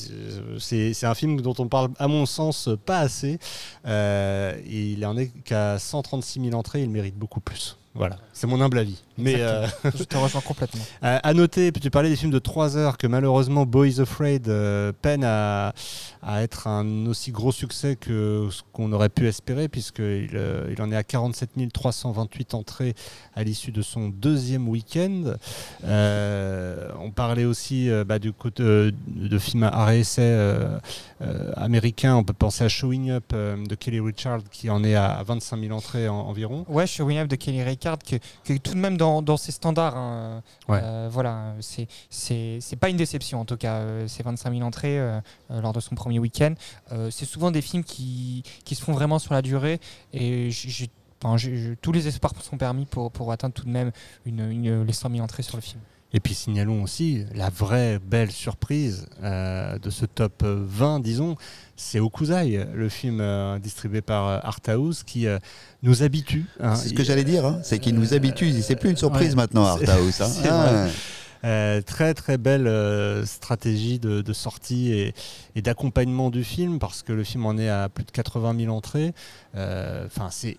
c'est 0.59 1.07
un 1.07 1.15
film 1.15 1.41
dont 1.41 1.55
on 1.59 1.69
parle 1.69 1.89
à 1.99 2.07
mon 2.07 2.27
sens 2.27 2.69
pas 2.85 3.01
assez. 3.01 3.39
Euh, 3.87 4.55
il 4.69 5.05
en 5.07 5.17
est 5.17 5.29
qu'à 5.45 5.79
136 5.79 6.41
000 6.43 6.55
entrées, 6.55 6.83
il 6.83 6.91
mérite 6.91 7.17
beaucoup 7.17 7.41
plus. 7.41 7.79
Voilà, 7.97 8.19
c'est 8.35 8.47
mon 8.47 8.61
humble 8.61 8.79
avis. 8.79 9.03
Mais 9.17 9.37
euh, 9.39 9.67
Je 9.97 10.05
te 10.05 10.17
rejoins 10.17 10.43
complètement. 10.43 10.83
à 11.01 11.17
à 11.29 11.33
noter, 11.35 11.73
tu 11.73 11.91
parlais 11.91 12.11
des 12.11 12.17
films 12.17 12.31
de 12.31 12.39
3 12.39 12.77
heures 12.77 12.99
que 12.99 13.07
malheureusement 13.07 13.65
Boys 13.65 14.01
Afraid 14.01 14.49
euh, 14.49 14.93
peine 15.01 15.25
à, 15.25 15.73
à 16.23 16.43
être 16.43 16.67
un 16.67 17.07
aussi 17.07 17.31
gros 17.33 17.53
succès 17.53 17.97
que 17.97 18.49
ce 18.51 18.63
qu'on 18.73 18.93
aurait 18.93 19.09
pu 19.09 19.27
espérer, 19.27 19.69
puisqu'il 19.69 20.31
euh, 20.35 20.69
il 20.71 20.83
en 20.83 20.93
est 20.93 20.97
à 20.97 21.05
47 21.05 21.51
328 21.73 22.55
entrées 22.55 22.95
à 23.35 23.43
l'issue 23.45 23.73
de 23.73 23.81
son 23.81 24.09
deuxième 24.09 24.69
week-end. 24.69 25.35
Euh, 25.85 26.91
on 27.01 27.11
parlait 27.11 27.45
aussi 27.45 27.89
euh, 27.89 28.05
bah, 28.05 28.19
du 28.19 28.33
côté 28.33 28.63
euh, 28.63 28.91
de 29.07 29.39
films 29.39 29.63
à 29.73 29.95
essai 29.95 30.21
euh, 30.23 30.79
euh, 31.16 31.16
américains. 31.57 32.17
On 32.17 32.25
peut 32.25 32.33
penser 32.33 32.65
à 32.65 32.69
Showing 32.69 33.11
Up 33.11 33.25
euh, 33.33 33.65
de 33.67 33.75
Kelly 33.75 34.01
Richard 34.01 34.41
qui 34.51 34.71
en 34.71 34.85
est 34.85 34.95
à 34.95 35.23
25 35.25 35.61
000 35.61 35.73
entrées 35.77 36.09
en- 36.09 36.15
environ. 36.29 36.65
Ouais, 36.69 36.87
Showing 36.87 37.19
Up 37.19 37.29
de 37.29 37.37
Kelly 37.37 37.63
Reichardt, 37.63 37.99
que, 38.05 38.17
que 38.45 38.59
tout 38.59 38.75
de 38.75 38.79
même 38.79 38.97
dans, 38.97 39.23
dans 39.23 39.37
ses 39.37 39.53
standards, 39.53 39.97
hein, 39.97 40.43
Ouais. 40.69 40.81
euh, 40.83 41.09
voilà, 41.11 41.55
c'est 41.61 41.89
c'est 42.11 42.59
c'est 42.61 42.77
pas 42.77 42.89
une 42.89 42.97
déception 42.97 43.41
en 43.41 43.45
tout 43.45 43.57
cas. 43.57 43.77
euh, 43.77 44.09
ces 44.09 44.23
25 44.23 44.51
000 44.53 44.63
entrées 44.67 44.99
euh, 44.99 45.21
euh, 45.51 45.61
lors 45.61 45.73
de 45.73 45.81
son 45.81 45.95
premier 45.95 46.19
week-end, 46.19 46.55
Euh, 46.93 47.11
c'est 47.11 47.25
souvent 47.25 47.51
des 47.51 47.63
films 47.63 47.85
qui, 47.85 48.43
qui 48.65 48.75
se 48.75 48.83
font 48.83 48.93
vraiment 48.93 49.19
sur 49.19 49.35
la 49.35 49.43
durée 49.43 49.81
et 50.13 50.51
j'ai- 50.51 50.91
enfin, 51.25 51.37
tous 51.83 51.93
les 51.93 52.07
espoirs 52.09 52.33
sont 52.43 52.59
permis 52.59 52.85
pour, 52.85 53.11
pour 53.11 53.33
atteindre 53.33 53.55
tout 53.55 53.65
de 53.65 53.71
même 53.71 53.91
une, 54.25 54.41
une- 54.51 54.83
les 54.85 54.93
100 54.93 55.11
000 55.11 55.23
entrées 55.25 55.43
sur 55.43 55.57
le 55.57 55.63
film. 55.63 55.81
Et 56.13 56.21
puis 56.21 56.35
signalons 56.35 56.83
aussi 56.83 57.25
la 57.35 57.51
vraie 57.51 57.99
belle 57.99 58.31
surprise 58.31 59.07
euh, 59.23 59.79
de 59.79 59.91
ce 59.91 60.07
top 60.07 60.45
20, 60.45 61.01
disons, 61.01 61.37
c'est 61.77 62.01
Okuzai, 62.01 62.67
le 62.73 62.89
film 62.89 63.21
euh, 63.21 63.59
distribué 63.59 64.01
par 64.01 64.27
euh, 64.29 64.39
Arthouse 64.43 65.03
qui 65.03 65.27
euh, 65.27 65.39
nous 65.83 66.03
habitue. 66.03 66.47
hein. 66.61 66.75
C'est 66.77 66.89
ce 66.91 66.95
que 66.95 67.05
j'allais 67.05 67.25
dire, 67.25 67.45
hein, 67.45 67.59
c'est 67.63 67.79
qu'il 67.81 67.97
nous 67.97 68.15
habitue. 68.15 68.53
C'est 68.63 68.77
plus 68.77 68.91
une 68.91 68.97
surprise 68.97 69.31
Ouais, 69.31 69.37
maintenant, 69.37 69.65
Arthouse. 69.67 70.21
hein. 70.23 70.31
Ah. 70.49 70.87
Euh, 71.45 71.83
très 71.83 72.15
très 72.15 72.39
belle 72.39 72.67
euh, 72.67 73.25
stratégie 73.27 73.99
de, 73.99 74.23
de 74.23 74.33
sortie 74.33 74.93
et, 74.93 75.15
et 75.55 75.61
d'accompagnement 75.63 76.31
du 76.31 76.43
film 76.43 76.79
parce 76.79 77.03
que 77.03 77.13
le 77.13 77.25
film 77.25 77.45
en 77.47 77.59
est 77.59 77.69
à 77.69 77.89
plus 77.91 78.05
de 78.05 78.11
80 78.11 78.57
000 78.59 78.75
entrées. 78.75 79.13
Euh, 79.55 80.07
Enfin, 80.07 80.29
c'est 80.31 80.57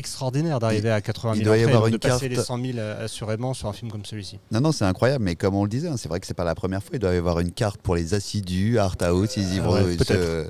extraordinaire 0.00 0.58
d'arriver 0.58 0.90
à 0.90 1.00
80 1.00 1.34
000 1.34 1.40
il 1.42 1.44
doit 1.44 1.56
y 1.56 1.60
entrées 1.62 1.72
avoir 1.74 1.88
et 1.88 1.90
de 1.92 1.96
passer 1.98 2.28
carte- 2.28 2.36
les 2.38 2.42
100 2.42 2.56
000 2.58 2.78
euh, 2.78 3.04
assurément 3.04 3.54
sur 3.54 3.68
un 3.68 3.72
film 3.72 3.90
comme 3.92 4.04
celui-ci. 4.04 4.38
Non, 4.50 4.60
non, 4.60 4.72
c'est 4.72 4.84
incroyable, 4.84 5.22
mais 5.24 5.36
comme 5.36 5.54
on 5.54 5.62
le 5.62 5.68
disait, 5.70 5.88
hein, 5.88 5.96
c'est 5.96 6.08
vrai 6.08 6.18
que 6.20 6.26
c'est 6.26 6.34
pas 6.34 6.44
la 6.44 6.54
première 6.56 6.82
fois. 6.82 6.90
Il 6.94 6.98
doit 6.98 7.14
y 7.14 7.18
avoir 7.18 7.38
une 7.38 7.52
carte 7.52 7.80
pour 7.80 7.94
les 7.94 8.14
assidus, 8.14 8.78
Arthouse, 8.78 9.34
ils 9.36 9.54
y 9.54 9.60
Ah 9.64 9.70
ouais, 9.70 9.94
ils 9.94 10.04
se- 10.04 10.46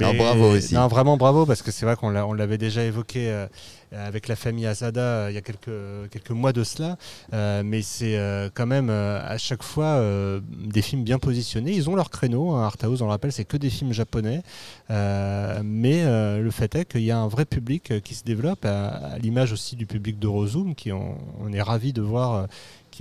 Non, 0.00 0.14
bravo 0.14 0.50
aussi. 0.56 0.74
Non, 0.74 0.88
vraiment 0.88 1.16
bravo 1.16 1.46
parce 1.46 1.62
que 1.62 1.70
c'est 1.70 1.86
vrai 1.86 1.94
qu'on 1.96 2.10
l'a- 2.10 2.26
on 2.26 2.32
l'avait 2.32 2.58
déjà 2.58 2.82
évoqué 2.82 3.30
euh, 3.30 3.46
avec 3.96 4.28
la 4.28 4.36
famille 4.36 4.66
Azada 4.66 5.00
euh, 5.00 5.30
il 5.30 5.34
y 5.34 5.38
a 5.38 5.42
quelques, 5.42 6.10
quelques 6.10 6.30
mois 6.30 6.52
de 6.52 6.64
cela. 6.64 6.96
Euh, 7.32 7.62
mais 7.64 7.82
c'est 7.82 8.16
euh, 8.16 8.48
quand 8.52 8.66
même 8.66 8.90
euh, 8.90 9.20
à 9.24 9.38
chaque 9.38 9.62
fois 9.62 9.96
euh, 9.96 10.40
des 10.50 10.82
films 10.82 11.04
bien 11.04 11.18
positionnés. 11.18 11.72
Ils 11.72 11.88
ont 11.90 11.96
leur 11.96 12.10
créneau. 12.10 12.52
Hein, 12.52 12.64
Arthouse, 12.64 13.02
on 13.02 13.06
le 13.06 13.10
rappelle, 13.10 13.32
c'est 13.32 13.44
que 13.44 13.56
des 13.56 13.70
films 13.70 13.92
japonais. 13.92 14.42
Euh, 14.90 15.60
mais 15.64 16.02
euh, 16.04 16.40
le 16.40 16.50
fait 16.50 16.74
est 16.74 16.84
qu'il 16.84 17.02
y 17.02 17.10
a 17.10 17.18
un 17.18 17.28
vrai 17.28 17.44
public 17.44 17.90
euh, 17.90 18.00
qui 18.00 18.14
se 18.14 18.24
développe, 18.24 18.64
à, 18.64 19.18
l'image 19.18 19.52
aussi 19.52 19.76
du 19.76 19.86
public 19.86 20.18
d'Eurozoom, 20.18 20.74
qui 20.74 20.92
on, 20.92 21.16
on 21.40 21.52
est 21.52 21.62
ravi 21.62 21.92
de 21.92 22.02
voir. 22.02 22.46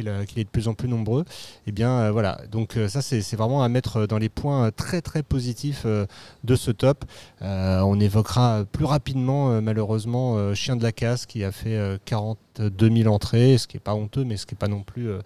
Euh, 0.02 0.26
qu'il 0.26 0.40
est 0.40 0.44
de 0.44 0.50
plus 0.50 0.68
en 0.68 0.74
plus 0.74 0.88
nombreux. 0.88 1.26
Et 1.68 1.72
bien 1.72 1.92
euh, 1.92 2.12
voilà, 2.12 2.42
donc 2.52 2.78
euh, 2.78 2.88
ça 2.88 3.02
c'est 3.02 3.36
vraiment 3.36 3.64
à 3.64 3.70
mettre 3.70 4.06
dans 4.08 4.18
les 4.18 4.30
points 4.30 4.72
très 4.72 5.02
très 5.02 5.24
positifs 5.24 5.86
de 5.86 6.56
ce 6.56 6.72
top. 6.72 7.06
on 7.42 8.00
évoquera 8.00 8.66
plus 8.72 8.86
rapidement 8.86 9.62
malheureusement 9.62 10.54
Chien 10.54 10.76
de 10.76 10.84
la 10.84 10.92
Casse 10.92 11.26
qui 11.26 11.44
a 11.44 11.52
fait 11.52 12.00
40 12.06 12.38
2000 12.60 13.08
entrées, 13.10 13.58
ce 13.58 13.68
qui 13.68 13.76
n'est 13.76 13.82
pas 13.82 13.96
honteux, 13.96 14.24
mais 14.24 14.38
ce 14.38 14.46
qui 14.46 14.54
n'est 14.54 14.60
pas 14.60 14.68
non 14.68 14.84
plus 14.84 15.10
euh, 15.10 15.22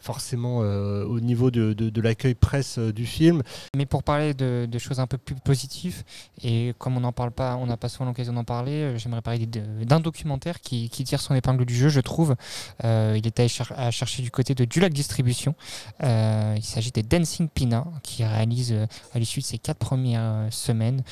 forcément 0.00 0.60
euh, 0.62 1.04
au 1.04 1.20
niveau 1.20 1.50
de, 1.50 1.72
de, 1.72 2.00
l'accueil 2.00 2.34
presse 2.34 2.78
euh, 2.78 2.92
du 2.92 3.06
film. 3.06 3.42
Mais 3.76 3.86
pour 3.86 4.02
parler 4.02 4.34
de, 4.34 4.68
choses 4.78 5.00
un 5.00 5.06
peu 5.06 5.18
plus 5.18 5.34
positives, 5.34 6.04
et 6.42 6.74
comme 6.78 6.96
on 6.96 7.00
n'en 7.00 7.12
parle 7.12 7.32
pas, 7.32 7.56
on 7.56 7.66
n'a 7.66 7.76
pas 7.76 7.88
souvent 7.88 8.06
l'occasion 8.06 8.32
d'en 8.32 8.44
parler, 8.44 8.94
j'aimerais 8.96 9.22
parler 9.22 9.46
d'un 9.46 10.00
documentaire 10.00 10.60
qui, 10.60 10.88
tire 10.88 11.20
son 11.20 11.34
épingle 11.34 11.64
du 11.64 11.74
jeu, 11.74 11.88
je 11.88 12.00
trouve. 12.00 12.36
Il 12.82 13.26
est 13.26 13.40
allé 13.40 13.50
à 13.76 13.90
chercher 13.90 14.22
du 14.22 14.30
côté 14.30 14.54
de 14.54 14.64
Dulac 14.64 14.92
Distribution. 14.92 15.54
Il 16.00 16.62
s'agit 16.62 16.92
des 16.92 17.02
Dancing 17.02 17.48
Pina, 17.48 17.86
qui 18.02 18.24
réalise 18.24 18.76
à 19.14 19.18
l'issue 19.18 19.40
de 19.40 19.44
ses 19.44 19.58
quatre 19.58 19.78
premières 19.78 20.46
semaines 20.50 21.02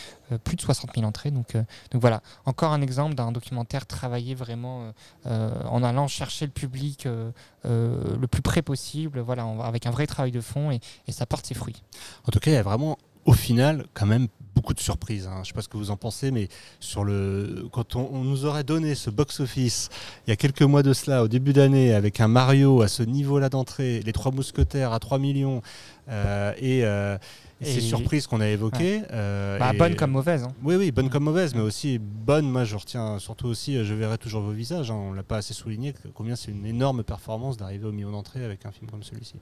plus 0.44 0.56
de 0.56 0.60
60 0.60 0.90
000 0.94 1.06
entrées. 1.06 1.30
Donc, 1.30 1.54
euh, 1.54 1.62
donc 1.90 2.00
voilà, 2.00 2.22
encore 2.44 2.72
un 2.72 2.80
exemple 2.80 3.14
d'un 3.14 3.32
documentaire 3.32 3.86
travaillé 3.86 4.34
vraiment 4.34 4.82
euh, 4.82 4.92
euh, 5.26 5.50
en 5.68 5.82
allant 5.82 6.08
chercher 6.08 6.46
le 6.46 6.52
public 6.52 7.06
euh, 7.06 7.30
euh, 7.64 8.16
le 8.20 8.26
plus 8.26 8.42
près 8.42 8.62
possible, 8.62 9.20
voilà, 9.20 9.44
avec 9.62 9.86
un 9.86 9.90
vrai 9.90 10.06
travail 10.06 10.32
de 10.32 10.40
fond, 10.40 10.70
et, 10.70 10.80
ça 11.08 11.26
porte 11.26 11.46
ses 11.46 11.54
fruits. 11.54 11.82
En 12.26 12.30
tout 12.30 12.40
cas, 12.40 12.50
il 12.50 12.54
y 12.54 12.58
a 12.58 12.62
vraiment 12.62 12.98
au 13.24 13.32
final 13.32 13.86
quand 13.94 14.06
même 14.06 14.28
beaucoup 14.54 14.72
de 14.72 14.80
surprises. 14.80 15.26
hein. 15.26 15.36
Je 15.36 15.40
ne 15.40 15.44
sais 15.44 15.52
pas 15.52 15.62
ce 15.62 15.68
que 15.68 15.76
vous 15.76 15.90
en 15.90 15.96
pensez, 15.96 16.30
mais 16.30 16.48
sur 16.80 17.04
le 17.04 17.68
quand 17.72 17.96
on, 17.96 18.22
nous 18.22 18.44
aurait 18.46 18.64
donné 18.64 18.94
ce 18.94 19.10
box-office 19.10 19.90
il 20.26 20.30
y 20.30 20.32
a 20.32 20.36
quelques 20.36 20.62
mois 20.62 20.82
de 20.82 20.92
cela, 20.92 21.22
au 21.22 21.28
début 21.28 21.52
d'année, 21.52 21.92
avec 21.92 22.20
un 22.20 22.28
Mario 22.28 22.82
à 22.82 22.88
ce 22.88 23.02
niveau-là 23.02 23.48
d'entrée, 23.48 24.00
les 24.04 24.12
trois 24.12 24.32
mousquetaires 24.32 24.92
à 24.92 24.98
3 24.98 25.18
millions 25.18 25.62
euh, 26.08 26.52
et, 26.58 26.84
euh, 26.84 27.18
et 27.60 27.68
Et- 27.70 27.74
ces 27.74 27.80
surprises 27.80 28.26
qu'on 28.26 28.40
a 28.40 28.48
évoquées. 28.48 29.02
euh, 29.12 29.58
Bah, 29.58 29.72
et- 29.72 29.78
bonne 29.78 29.94
comme 29.96 30.10
mauvaise. 30.10 30.42
hein. 30.42 30.52
Oui, 30.62 30.74
oui, 30.76 30.90
bonne 30.92 31.08
comme 31.08 31.24
mauvaise, 31.24 31.54
mais 31.54 31.62
aussi 31.62 31.98
bonne. 31.98 32.50
Moi, 32.50 32.64
je 32.64 32.76
retiens 32.76 33.18
surtout 33.18 33.46
aussi, 33.46 33.76
euh, 33.76 33.84
je 33.84 33.94
verrai 33.94 34.18
toujours 34.18 34.42
vos 34.42 34.52
visages. 34.52 34.90
hein. 34.90 34.94
on 34.94 35.12
l'a 35.12 35.22
pas 35.22 35.38
assez 35.38 35.54
souligné, 35.54 35.94
combien 36.14 36.36
c'est 36.36 36.50
une 36.50 36.66
énorme 36.66 37.02
performance 37.02 37.56
d'arriver 37.56 37.86
au 37.86 37.92
million 37.92 38.10
d'entrées 38.10 38.44
avec 38.44 38.66
un 38.66 38.70
film 38.72 38.90
comme 38.90 39.02
celui-ci. 39.02 39.34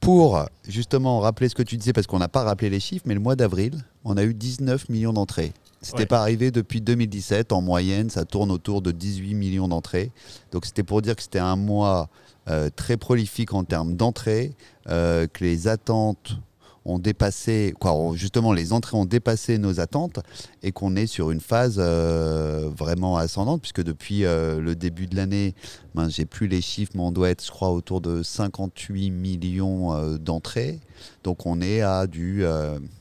Pour 0.00 0.44
justement 0.66 1.20
rappeler 1.20 1.48
ce 1.48 1.54
que 1.54 1.62
tu 1.62 1.76
disais, 1.76 1.92
parce 1.92 2.06
qu'on 2.06 2.18
n'a 2.18 2.28
pas 2.28 2.42
rappelé 2.42 2.70
les 2.70 2.80
chiffres, 2.80 3.04
mais 3.06 3.14
le 3.14 3.20
mois 3.20 3.36
d'avril, 3.36 3.84
on 4.04 4.16
a 4.16 4.24
eu 4.24 4.34
19 4.34 4.88
millions 4.88 5.12
d'entrées. 5.12 5.52
C'était 5.82 6.00
Ouais. 6.00 6.06
pas 6.06 6.20
arrivé 6.20 6.50
depuis 6.50 6.80
2017. 6.82 7.52
En 7.52 7.62
moyenne, 7.62 8.10
ça 8.10 8.24
tourne 8.26 8.50
autour 8.50 8.82
de 8.82 8.90
18 8.92 9.34
millions 9.34 9.68
d'entrées. 9.68 10.10
Donc 10.52 10.66
c'était 10.66 10.82
pour 10.82 11.00
dire 11.02 11.16
que 11.16 11.22
c'était 11.22 11.38
un 11.38 11.56
mois 11.56 12.08
euh, 12.48 12.68
très 12.74 12.96
prolifique 12.96 13.52
en 13.54 13.64
termes 13.64 13.94
d'entrées, 13.96 14.54
euh, 14.88 15.26
que 15.26 15.44
les 15.44 15.68
attentes 15.68 16.38
ont 16.84 16.98
dépassé, 16.98 17.74
quoi, 17.78 17.94
justement 18.14 18.52
les 18.52 18.72
entrées 18.72 18.96
ont 18.96 19.04
dépassé 19.04 19.58
nos 19.58 19.80
attentes 19.80 20.20
et 20.62 20.72
qu'on 20.72 20.96
est 20.96 21.06
sur 21.06 21.30
une 21.30 21.40
phase 21.40 21.76
euh, 21.78 22.70
vraiment 22.76 23.16
ascendante 23.16 23.60
puisque 23.60 23.82
depuis 23.82 24.24
euh, 24.24 24.60
le 24.60 24.74
début 24.74 25.06
de 25.06 25.16
l'année, 25.16 25.54
ben, 25.94 26.08
j'ai 26.08 26.24
plus 26.24 26.46
les 26.46 26.60
chiffres, 26.60 26.92
mais 26.94 27.02
on 27.02 27.12
doit 27.12 27.30
être, 27.30 27.44
je 27.44 27.50
crois, 27.50 27.70
autour 27.70 28.00
de 28.00 28.22
58 28.22 29.10
millions 29.10 29.92
euh, 29.92 30.16
d'entrées. 30.16 30.78
Donc 31.24 31.46
on 31.46 31.60
est 31.60 31.80
à 31.80 32.06
du. 32.06 32.44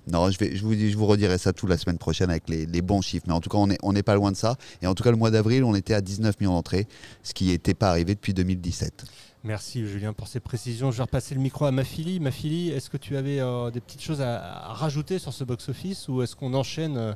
non, 0.07 0.29
je, 0.31 0.37
vais, 0.37 0.55
je, 0.55 0.63
vous, 0.63 0.73
je 0.73 0.97
vous 0.97 1.05
redirai 1.05 1.37
ça 1.37 1.53
tout 1.53 1.67
la 1.67 1.77
semaine 1.77 1.97
prochaine 1.97 2.29
avec 2.29 2.47
les, 2.47 2.81
bons 2.81 3.01
chiffres. 3.01 3.25
Mais 3.27 3.33
en 3.33 3.41
tout 3.41 3.49
cas, 3.49 3.57
on 3.57 3.67
n'est 3.67 3.77
on 3.83 3.93
n'est 3.93 4.03
pas 4.03 4.15
loin 4.15 4.31
de 4.31 4.37
ça. 4.37 4.55
Et 4.81 4.87
en 4.87 4.95
tout 4.95 5.03
cas, 5.03 5.11
le 5.11 5.17
mois 5.17 5.31
d'avril, 5.31 5.63
on 5.63 5.75
était 5.75 5.93
à 5.93 6.01
19 6.01 6.39
millions 6.39 6.53
d'entrées, 6.53 6.87
ce 7.23 7.33
qui 7.33 7.47
n'était 7.47 7.73
pas 7.73 7.89
arrivé 7.89 8.15
depuis 8.15 8.33
2017. 8.33 9.05
Merci 9.43 9.87
Julien 9.87 10.11
pour 10.13 10.27
ces 10.27 10.39
précisions. 10.41 10.91
Je 10.91 10.97
vais 10.97 11.03
repasser 11.03 11.33
le 11.33 11.39
micro 11.41 11.65
à 11.65 11.71
ma 11.71 11.83
fille. 11.85 12.19
Ma 12.19 12.31
fille, 12.31 12.69
est-ce 12.71 12.89
que 12.89 12.97
tu 12.97 13.15
avais 13.15 13.39
euh, 13.39 13.71
des 13.71 13.79
petites 13.79 14.01
choses 14.01 14.21
à, 14.21 14.41
à 14.69 14.73
rajouter 14.73 15.17
sur 15.17 15.31
ce 15.33 15.43
box-office 15.45 16.09
ou 16.09 16.21
est-ce 16.21 16.35
qu'on 16.35 16.53
enchaîne 16.53 16.97
euh, 16.97 17.13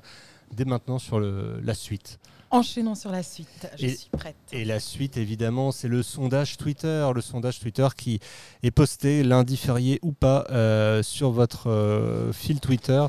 dès 0.54 0.64
maintenant 0.64 1.00
sur 1.00 1.20
le- 1.20 1.60
la 1.62 1.74
suite? 1.74 2.20
Enchaînons 2.50 2.96
sur 2.96 3.12
la 3.12 3.24
suite. 3.24 3.68
Je 3.78 3.88
Et- 3.88 3.96
suis 3.96 4.10
prête. 4.10 4.36
Et 4.54 4.64
la 4.64 4.80
suite, 4.80 5.18
évidemment, 5.18 5.72
c'est 5.74 5.90
le 5.90 6.02
sondage 6.02 6.56
Twitter. 6.56 7.10
Le 7.14 7.20
sondage 7.20 7.60
Twitter 7.60 7.88
qui 7.98 8.20
est 8.62 8.72
posté 8.72 9.24
lundi 9.24 9.58
férié 9.58 10.00
ou 10.02 10.14
pas 10.14 10.46
euh, 10.52 11.04
sur 11.04 11.32
votre 11.32 11.70
euh, 11.70 12.32
fil 12.32 12.62
Twitter, 12.62 13.06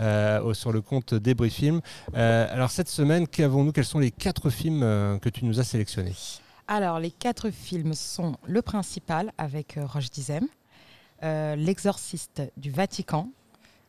euh, 0.00 0.52
sur 0.52 0.72
le 0.72 0.82
compte 0.82 1.14
Débris 1.14 1.50
Film. 1.50 1.80
Alors 2.12 2.70
cette 2.70 2.88
semaine, 2.90 3.26
qu'avons-nous? 3.28 3.72
Quels 3.72 3.84
sont 3.86 4.00
les 4.00 4.10
quatre 4.10 4.50
films 4.50 4.80
que 5.22 5.30
tu 5.30 5.46
nous 5.46 5.58
as 5.58 5.64
sélectionnés? 5.64 6.12
Alors, 6.70 7.00
les 7.00 7.10
quatre 7.10 7.50
films 7.50 7.94
sont 7.94 8.36
Le 8.46 8.60
Principal 8.60 9.32
avec 9.38 9.78
euh, 9.78 9.86
Roche 9.86 10.10
Dizem, 10.10 10.46
euh, 11.22 11.56
L'Exorciste 11.56 12.42
du 12.58 12.70
Vatican 12.70 13.30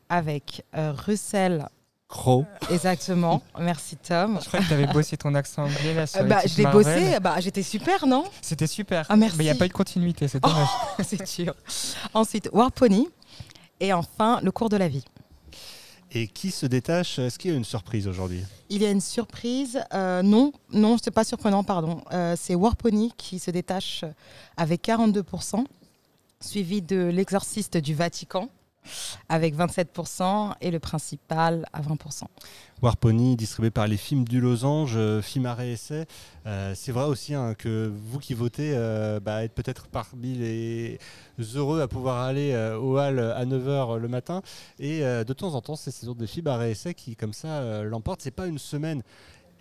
avec 0.07 0.63
euh, 0.75 0.93
Russell, 0.93 1.67
Crow. 2.07 2.45
exactement. 2.71 3.43
Merci 3.59 3.97
Tom. 3.97 4.39
Je 4.41 4.47
crois 4.47 4.61
que 4.61 4.65
tu 4.67 4.73
avais 4.73 4.88
bossé 4.88 5.17
ton 5.17 5.36
accent 5.36 5.63
anglais 5.65 5.93
là 5.93 6.07
sur 6.07 6.21
Euh, 6.21 6.23
les 6.23 6.30
bah, 6.30 6.41
je 6.45 6.57
l'ai 6.57 6.65
bossé, 6.65 7.19
bah, 7.19 7.36
j'étais 7.39 7.63
super, 7.63 8.07
non? 8.07 8.23
C'était 8.41 8.65
super. 8.65 9.05
Ah, 9.09 9.15
merci. 9.17 9.38
Mais 9.38 9.43
il 9.43 9.47
n'y 9.47 9.51
a 9.51 9.55
pas 9.55 9.65
eu 9.65 9.69
de 9.69 9.73
continuité, 9.73 10.27
c'est 10.30 10.39
dommage. 10.39 10.67
C'est 11.05 11.27
sûr. 11.27 11.53
Ensuite, 12.13 12.49
War 12.53 12.71
Pony. 12.71 13.09
Et 13.82 13.93
enfin, 13.93 14.39
Le 14.41 14.51
cours 14.51 14.69
de 14.69 14.77
la 14.77 14.88
vie. 14.88 15.05
Et 16.12 16.28
qui 16.28 16.51
se 16.51 16.66
détache? 16.66 17.20
Est-ce 17.20 17.38
qu'il 17.38 17.51
y 17.51 17.53
a 17.53 17.57
une 17.57 17.64
surprise 17.64 18.07
aujourd'hui? 18.07 18.43
Il 18.70 18.82
y 18.82 18.86
a 18.86 18.91
une 18.91 19.01
surprise. 19.01 19.80
euh, 19.93 20.22
non, 20.24 20.51
non, 20.72 20.97
c'est 21.01 21.12
pas 21.12 21.24
surprenant, 21.24 21.64
pardon. 21.64 22.01
Euh, 22.12 22.36
c'est 22.38 22.55
War 22.55 22.76
Pony 22.76 23.14
qui 23.18 23.38
se 23.39 23.51
détache 23.51 24.03
avec 24.57 24.84
42%, 24.84 25.64
suivi 26.41 26.82
de 26.82 27.12
L'Exorciste 27.14 27.78
du 27.78 27.93
Vatican 27.93 28.49
avec 29.30 29.55
27% 29.55 30.55
et 30.59 30.71
le 30.71 30.80
principal 30.80 31.65
à 31.71 31.82
20%. 31.82 32.23
Warpony, 32.82 33.36
distribué 33.36 33.69
par 33.71 33.88
les 33.88 33.97
films 33.97 34.25
du 34.25 34.39
Losange, 34.41 34.93
euh, 34.95 35.21
film 35.21 35.45
arrêt 35.45 35.71
essai. 35.71 36.05
Euh, 36.45 36.73
c'est 36.75 36.91
vrai 36.91 37.05
aussi 37.05 37.36
hein, 37.36 37.53
que 37.53 37.91
vous 37.93 38.19
qui 38.19 38.34
votez, 38.34 38.73
euh, 38.75 39.19
bah, 39.19 39.43
êtes 39.43 39.53
peut-être 39.53 39.88
parmi 39.88 40.34
les 40.34 40.97
heureux 41.55 41.82
à 41.82 41.88
pouvoir 41.88 42.23
aller 42.23 42.53
euh, 42.53 42.77
au 42.77 42.97
hall 42.97 43.19
à 43.19 43.45
9h 43.45 43.97
le 43.97 44.07
matin. 44.07 44.41
Et 44.80 45.03
euh, 45.03 45.23
de 45.23 45.34
temps 45.34 45.53
en 45.53 45.61
temps, 45.61 45.75
c'est 45.75 45.91
ces 45.91 46.07
autres 46.07 46.19
des 46.19 46.27
films 46.27 46.47
arrêt 46.47 46.71
essai 46.71 46.93
qui, 46.93 47.15
comme 47.15 47.34
ça, 47.34 47.84
l'emportent. 47.84 48.21
C'est 48.21 48.32
pas 48.32 48.47
une 48.47 48.59
semaine 48.59 49.03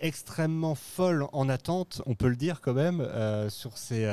extrêmement 0.01 0.77
folle 0.77 1.27
en 1.33 1.49
attente, 1.49 2.03
on 2.07 2.15
peut 2.15 2.29
le 2.29 2.37
dire 2.37 2.61
quand 2.61 2.73
même, 2.73 3.05
sur 3.49 3.77
ces, 3.77 4.07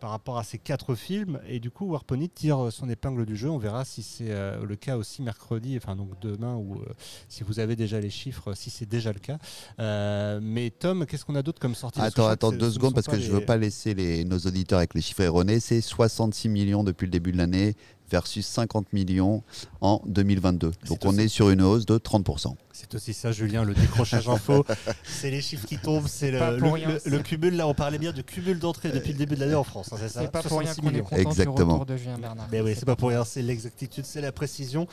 par 0.00 0.10
rapport 0.10 0.38
à 0.38 0.44
ces 0.44 0.58
quatre 0.58 0.94
films. 0.94 1.40
Et 1.48 1.60
du 1.60 1.70
coup, 1.70 1.86
Warpony 1.86 2.28
tire 2.28 2.68
son 2.70 2.88
épingle 2.88 3.26
du 3.26 3.36
jeu. 3.36 3.50
On 3.50 3.58
verra 3.58 3.84
si 3.84 4.02
c'est 4.02 4.30
euh, 4.30 4.64
le 4.64 4.76
cas 4.76 4.96
aussi 4.96 5.22
mercredi, 5.22 5.76
enfin 5.76 5.96
donc 5.96 6.10
demain, 6.20 6.54
ou 6.56 6.76
euh, 6.76 6.86
si 7.28 7.42
vous 7.42 7.58
avez 7.60 7.76
déjà 7.76 8.00
les 8.00 8.10
chiffres, 8.10 8.54
si 8.54 8.70
c'est 8.70 8.86
déjà 8.86 9.12
le 9.12 9.18
cas. 9.18 9.38
Euh, 9.80 10.38
mais 10.42 10.70
Tom, 10.70 11.06
qu'est-ce 11.06 11.24
qu'on 11.24 11.34
a 11.34 11.42
d'autre 11.42 11.60
comme 11.60 11.74
sortie 11.74 12.00
je 12.00 12.04
Attends, 12.04 12.26
attends 12.28 12.52
deux 12.52 12.70
secondes 12.70 12.94
parce 12.94 13.06
que 13.06 13.16
je 13.16 13.22
les- 13.26 13.28
veux 13.28 13.44
pas 13.44 13.56
laisser 13.56 13.94
les, 13.94 14.24
nos 14.24 14.38
auditeurs 14.38 14.78
avec 14.78 14.94
les 14.94 15.00
chiffres 15.00 15.22
erronés. 15.22 15.60
C'est 15.60 15.80
66 15.80 16.48
millions 16.48 16.84
depuis 16.84 17.06
le 17.06 17.10
début 17.10 17.32
de 17.32 17.38
l'année 17.38 17.74
versus 18.10 18.46
50 18.46 18.92
millions 18.92 19.42
en 19.80 20.00
2022. 20.06 20.72
Donc 20.88 20.98
on 21.04 21.08
aussi- 21.10 21.20
est 21.22 21.28
sur 21.28 21.50
une 21.50 21.62
hausse 21.62 21.86
de 21.86 21.98
30%. 21.98 22.56
C'est 22.72 22.94
aussi 22.94 23.14
ça, 23.14 23.32
Julien, 23.32 23.64
le 23.64 23.74
décrochage 23.74 24.28
info. 24.28 24.64
c'est 25.04 25.30
les 25.30 25.40
chiffres 25.40 25.66
qui 25.66 25.78
tombent, 25.78 26.06
c'est 26.08 26.30
Pas 26.38 26.50
le, 26.52 26.58
pour 26.58 26.68
le- 26.68 26.74
rien, 26.74 26.88
le- 27.04 27.10
le 27.10 27.18
cumul. 27.20 27.56
Là, 27.56 27.66
on 27.66 27.74
parlait 27.74 27.98
bien 27.98 28.12
de 28.12 28.20
cumul 28.22 28.58
d'entrée 28.58 28.90
depuis 28.92 29.12
le 29.12 29.18
début 29.18 29.34
de 29.34 29.40
l'année 29.40 29.54
en 29.54 29.64
France. 29.64 29.90
hein, 29.92 29.96
c'est 29.98 30.08
ça 30.08 30.20
C'est 30.22 30.30
pas 30.30 30.42
pour 30.42 30.58
rien 30.58 30.72
66 30.72 30.80
qu'on 30.80 30.88
est 30.88 30.92
millions. 30.92 31.04
content 31.04 31.16
du 31.22 31.26
Exactement. 31.28 31.72
retour 31.74 31.86
de 31.86 31.96
Julien 31.96 32.18
Bernard. 32.18 32.48
Mais 32.52 32.60
oui, 32.60 32.74
c'est 32.78 32.84
pas 32.84 32.96
pour 32.96 33.08
rien, 33.08 33.24
c'est 33.24 33.42
l'exactitude, 33.42 34.04
c'est 34.04 34.20
la 34.20 34.32
précision. 34.32 34.86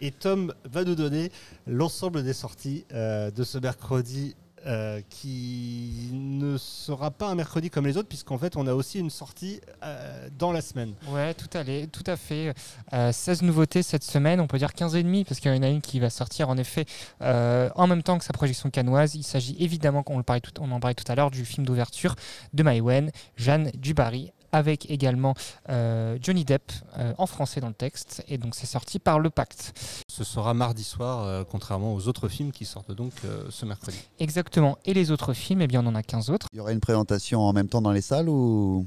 Et 0.00 0.10
Tom 0.12 0.52
va 0.70 0.84
nous 0.84 0.94
donner 0.94 1.30
l'ensemble 1.66 2.22
des 2.24 2.32
sorties 2.32 2.84
euh, 2.92 3.30
de 3.30 3.44
ce 3.44 3.58
mercredi. 3.58 4.34
Euh, 4.66 5.00
qui 5.08 6.10
ne 6.12 6.56
sera 6.56 7.10
pas 7.10 7.28
un 7.28 7.34
mercredi 7.34 7.70
comme 7.70 7.86
les 7.86 7.96
autres, 7.96 8.08
puisqu'en 8.08 8.38
fait, 8.38 8.56
on 8.56 8.66
a 8.66 8.74
aussi 8.74 8.98
une 8.98 9.10
sortie 9.10 9.60
euh, 9.82 10.28
dans 10.38 10.52
la 10.52 10.60
semaine. 10.60 10.94
Ouais, 11.08 11.34
tout, 11.34 11.48
allait, 11.56 11.86
tout 11.86 12.04
à 12.06 12.16
fait. 12.16 12.54
Euh, 12.92 13.12
16 13.12 13.42
nouveautés 13.42 13.82
cette 13.82 14.04
semaine, 14.04 14.40
on 14.40 14.46
peut 14.46 14.58
dire 14.58 14.72
15 14.72 14.96
et 14.96 15.02
demi, 15.02 15.24
parce 15.24 15.40
qu'il 15.40 15.54
y 15.54 15.58
en 15.58 15.62
a 15.62 15.68
une 15.68 15.80
qui 15.80 16.00
va 16.00 16.10
sortir 16.10 16.48
en 16.48 16.56
effet 16.56 16.84
euh, 17.22 17.70
en 17.74 17.86
même 17.86 18.02
temps 18.02 18.18
que 18.18 18.24
sa 18.24 18.32
projection 18.32 18.70
canoise. 18.70 19.14
Il 19.14 19.24
s'agit 19.24 19.56
évidemment, 19.58 20.02
on, 20.06 20.18
le 20.18 20.22
parlait 20.22 20.40
tout, 20.40 20.52
on 20.60 20.70
en 20.70 20.80
parlait 20.80 20.94
tout 20.94 21.10
à 21.10 21.14
l'heure, 21.14 21.30
du 21.30 21.44
film 21.44 21.66
d'ouverture 21.66 22.14
de 22.52 22.62
Maïwen, 22.62 23.10
Jeanne 23.36 23.70
Dubarry, 23.74 24.32
avec 24.52 24.90
également 24.90 25.34
euh, 25.68 26.18
Johnny 26.20 26.44
Depp 26.44 26.72
euh, 26.96 27.12
en 27.18 27.26
français 27.26 27.60
dans 27.60 27.68
le 27.68 27.74
texte. 27.74 28.24
Et 28.28 28.38
donc 28.38 28.54
c'est 28.54 28.66
sorti 28.66 28.98
par 28.98 29.18
Le 29.18 29.30
Pacte. 29.30 30.04
Ce 30.10 30.24
sera 30.24 30.54
mardi 30.54 30.84
soir, 30.84 31.24
euh, 31.24 31.44
contrairement 31.48 31.94
aux 31.94 32.08
autres 32.08 32.28
films 32.28 32.52
qui 32.52 32.64
sortent 32.64 32.92
donc 32.92 33.12
euh, 33.24 33.46
ce 33.50 33.66
mercredi. 33.66 33.98
Exactement. 34.18 34.78
Et 34.84 34.94
les 34.94 35.10
autres 35.10 35.32
films, 35.32 35.62
eh 35.62 35.66
bien 35.66 35.84
on 35.84 35.88
en 35.88 35.94
a 35.94 36.02
15 36.02 36.30
autres. 36.30 36.46
Il 36.52 36.56
y 36.56 36.60
aura 36.60 36.72
une 36.72 36.80
présentation 36.80 37.40
en 37.40 37.52
même 37.52 37.68
temps 37.68 37.82
dans 37.82 37.92
les 37.92 38.00
salles 38.00 38.28
ou? 38.28 38.86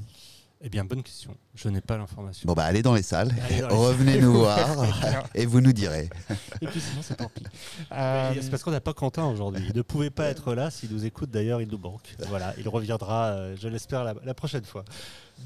Eh 0.64 0.68
bien, 0.68 0.84
bonne 0.84 1.02
question. 1.02 1.36
Je 1.56 1.68
n'ai 1.68 1.80
pas 1.80 1.98
l'information. 1.98 2.46
Bon 2.46 2.52
bah 2.54 2.62
allez 2.64 2.82
dans 2.82 2.94
les 2.94 3.02
salles, 3.02 3.34
Allez 3.48 3.62
dans 3.62 3.68
les 3.68 3.74
revenez 3.74 4.20
nous 4.20 4.32
voir 4.38 5.24
et 5.34 5.44
vous 5.44 5.60
nous 5.60 5.72
direz. 5.72 6.08
Et 6.60 6.66
puis 6.68 6.80
sinon 6.80 7.02
c'est 7.02 7.16
tant 7.16 7.28
pis. 7.34 7.42
Euh, 7.92 8.32
C'est 8.40 8.48
parce 8.48 8.62
qu'on 8.62 8.70
n'a 8.70 8.80
pas 8.80 8.94
Quentin 8.94 9.26
aujourd'hui. 9.26 9.64
Il 9.68 9.76
ne 9.76 9.82
pouvait 9.82 10.10
pas 10.10 10.26
être 10.28 10.54
là. 10.54 10.70
S'il 10.70 10.92
nous 10.92 11.04
écoute 11.04 11.30
d'ailleurs, 11.30 11.60
il 11.60 11.68
nous 11.68 11.78
manque. 11.78 12.14
Voilà, 12.28 12.54
il 12.58 12.68
reviendra, 12.68 13.26
euh, 13.26 13.56
je 13.60 13.66
l'espère, 13.68 14.04
la, 14.04 14.14
la 14.24 14.34
prochaine 14.34 14.64
fois. 14.64 14.84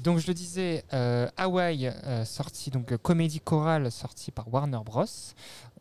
Donc 0.03 0.19
je 0.19 0.27
le 0.27 0.33
disais, 0.35 0.85
euh, 0.93 1.27
Hawaii, 1.35 1.87
euh, 1.87 2.23
sorti 2.23 2.69
donc 2.69 2.95
comédie 2.97 3.39
chorale 3.39 3.91
sortie 3.91 4.29
par 4.31 4.53
Warner 4.53 4.79
Bros. 4.85 5.05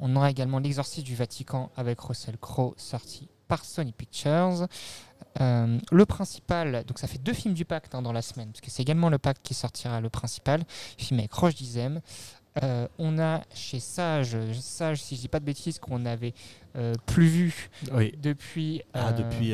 On 0.01 0.16
aura 0.16 0.30
également 0.30 0.59
L'Exorciste 0.59 1.07
du 1.07 1.14
Vatican 1.14 1.70
avec 1.76 2.01
Russell 2.01 2.39
Crowe 2.39 2.74
sorti 2.78 3.28
par 3.49 3.64
Sony 3.64 3.93
Pictures. 3.93 4.66
Euh, 5.41 5.78
le 5.93 6.07
principal, 6.07 6.84
donc 6.84 6.99
ça 6.99 7.07
fait 7.07 7.18
deux 7.18 7.32
films 7.34 7.55
du 7.55 7.64
pacte 7.64 7.95
hein, 7.95 8.03
dans 8.03 8.12
la 8.12 8.22
semaine, 8.22 8.49
parce 8.49 8.61
que 8.61 8.70
c'est 8.70 8.82
également 8.82 9.11
le 9.11 9.18
pacte 9.18 9.43
qui 9.43 9.55
sortira 9.55 10.01
le 10.01 10.09
principal, 10.09 10.62
film 10.99 11.20
avec 11.20 11.32
Roche 11.32 11.55
Dizem. 11.55 12.01
Euh, 12.62 12.89
on 12.99 13.18
a 13.18 13.43
chez 13.55 13.80
Sage, 13.80 14.34
Sage, 14.59 15.03
si 15.03 15.14
je 15.16 15.20
dis 15.20 15.28
pas 15.28 15.41
de 15.41 15.45
bêtises, 15.45 15.78
qu'on 15.78 16.07
avait 16.07 16.32
euh, 16.76 16.95
plus 17.05 17.26
vu 17.26 17.68
Oui. 17.93 18.14
depuis, 18.16 18.80
Ah, 18.95 19.09
euh, 19.09 19.12
depuis, 19.12 19.51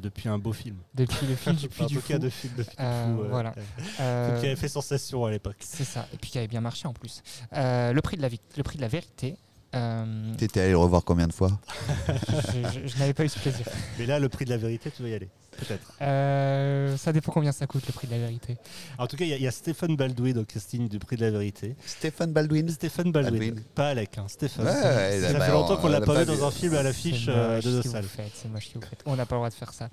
depuis 0.00 0.28
un 0.30 0.38
beau 0.38 0.54
film. 0.54 0.76
depuis 0.94 1.26
le 1.26 1.34
film 1.36 1.56
du 1.56 1.68
Puy 1.68 1.84
du 1.84 1.96
Fou. 2.00 2.18
de 2.18 2.30
film 2.30 2.54
de 2.56 2.62
Puy 2.62 2.72
du 2.74 2.76
Fou, 2.76 2.80
euh, 2.80 3.26
voilà. 3.28 3.52
qui 3.96 4.46
avait 4.46 4.56
fait 4.56 4.68
sensation 4.68 5.26
à 5.26 5.30
l'époque. 5.30 5.56
C'est 5.60 5.84
ça, 5.84 6.08
et 6.14 6.16
puis 6.16 6.30
qui 6.30 6.38
avait 6.38 6.48
bien 6.48 6.62
marché 6.62 6.88
en 6.88 6.94
plus. 6.94 7.22
Le, 7.52 8.00
prix 8.00 8.16
de 8.16 8.22
la 8.22 8.30
le 8.56 8.62
prix 8.62 8.76
de 8.78 8.82
la 8.82 8.88
vérité. 8.88 9.36
Euh, 9.74 10.34
T'étais 10.36 10.60
allé 10.60 10.70
le 10.70 10.78
revoir 10.78 11.04
combien 11.04 11.26
de 11.26 11.32
fois 11.32 11.58
je 12.28 12.68
je- 12.72 12.86
je 12.88 12.98
n'avais 12.98 13.12
pas 13.14 13.24
eu 13.24 13.28
ce 13.28 13.38
plaisir. 13.38 13.66
Mais 13.98 14.06
là, 14.06 14.18
le 14.18 14.28
prix 14.28 14.44
de 14.44 14.50
la 14.50 14.56
vérité, 14.56 14.90
tu 14.90 15.02
vas 15.02 15.08
y 15.08 15.14
aller. 15.14 15.28
Peut-être. 15.58 15.92
Euh, 16.00 16.96
ça 16.96 17.12
dépend 17.12 17.32
combien 17.32 17.50
ça 17.52 17.66
coûte 17.66 17.84
le 17.86 17.92
prix 17.92 18.06
de 18.06 18.12
la 18.12 18.18
vérité. 18.18 18.56
En 18.96 19.06
tout 19.08 19.16
cas, 19.16 19.24
il 19.24 19.30
y, 19.30 19.32
a- 19.32 19.36
il 19.36 19.42
y 19.42 19.46
a 19.48 19.50
Stéphane 19.50 19.96
Baldwin 19.96 20.38
au 20.38 20.44
casting 20.44 20.88
du 20.88 20.98
prix 21.00 21.16
de 21.16 21.22
la 21.22 21.30
vérité. 21.32 21.74
Stéphane 21.84 22.32
Baldwin 22.32 22.68
Stéphane 22.68 23.10
Baldwin. 23.10 23.38
Baldwin. 23.40 23.64
Pas 23.74 23.88
Alec, 23.88 24.16
hein, 24.18 24.26
Stéphane. 24.28 24.66
Ouais, 24.66 24.72
ça 24.72 24.96
ouais, 24.96 25.20
ça 25.20 25.32
bah, 25.38 25.44
fait 25.46 25.52
longtemps 25.52 25.74
on- 25.74 25.76
qu'on 25.78 25.88
l'a 25.88 26.00
pas 26.00 26.20
vu 26.20 26.26
dans 26.26 26.46
un 26.46 26.50
film 26.52 26.74
à 26.74 26.82
l'affiche 26.84 27.26
euh, 27.28 27.60
de 27.60 27.70
nos 27.70 27.82
salles. 27.82 28.04
faites, 28.04 28.32
C'est 28.34 28.48
moche 28.48 28.68
que 28.72 28.78
vous 28.78 28.86
faites. 28.86 29.02
On 29.04 29.16
n'a 29.16 29.26
pas 29.26 29.34
le 29.34 29.40
droit 29.40 29.50
de 29.50 29.54
faire 29.54 29.72
ça. 29.72 29.88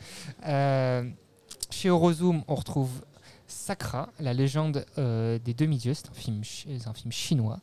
Euh, 0.45 1.09
chez 1.71 1.89
Eurozoom, 1.89 2.43
on 2.47 2.55
retrouve 2.55 2.91
Sakra, 3.47 4.09
la 4.19 4.33
légende 4.33 4.85
euh, 4.99 5.39
des 5.39 5.53
demi-dieux. 5.55 5.93
C'est 5.95 6.09
un 6.09 6.13
film, 6.13 6.43
chi- 6.43 6.67
c'est 6.79 6.87
un 6.87 6.93
film 6.93 7.11
chinois. 7.11 7.59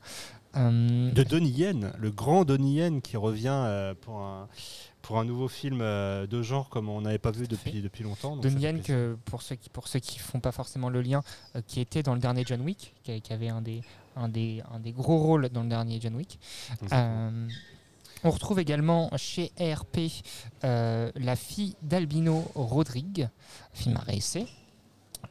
Euh, 0.56 1.10
De 1.12 1.22
Donnie 1.22 1.50
Yen, 1.50 1.92
le 1.98 2.10
grand 2.10 2.44
Donnie 2.44 2.76
Yen 2.76 3.00
qui 3.00 3.16
revient 3.16 3.48
euh, 3.50 3.94
pour, 4.00 4.18
un, 4.20 4.48
pour 5.00 5.18
un 5.18 5.24
nouveau 5.24 5.48
film 5.48 5.80
euh, 5.80 6.26
de 6.26 6.42
genre 6.42 6.68
comme 6.68 6.88
on 6.88 7.00
n'avait 7.00 7.18
pas 7.18 7.30
vu 7.30 7.46
depuis, 7.48 7.80
depuis 7.80 8.04
longtemps. 8.04 8.36
Nian, 8.36 8.42
plaisir. 8.42 8.82
que 8.82 9.16
pour 9.24 9.42
ceux 9.42 9.56
qui 9.56 9.70
pour 9.70 9.88
ceux 9.88 9.98
qui 10.00 10.18
font 10.18 10.40
pas 10.40 10.52
forcément 10.52 10.90
le 10.90 11.00
lien, 11.00 11.22
qui 11.66 11.80
était 11.80 12.02
dans 12.02 12.14
le 12.14 12.20
dernier 12.20 12.44
John 12.46 12.60
Wick, 12.60 12.94
qui, 13.02 13.20
qui 13.20 13.32
avait 13.32 13.48
un 13.48 13.62
des 13.62 13.82
un 14.16 14.28
des 14.28 14.62
un 14.70 14.80
des 14.80 14.92
gros 14.92 15.18
rôles 15.18 15.48
dans 15.48 15.62
le 15.62 15.68
dernier 15.68 15.98
John 16.00 16.14
Wick. 16.16 16.38
Euh, 16.92 17.48
On 18.24 18.30
retrouve 18.30 18.60
également 18.60 19.10
chez 19.16 19.50
ARP 19.58 19.98
euh, 20.64 21.10
La 21.16 21.34
fille 21.36 21.74
d'Albino 21.82 22.44
Rodrigue, 22.54 23.28
film 23.72 23.96
à. 23.96 24.12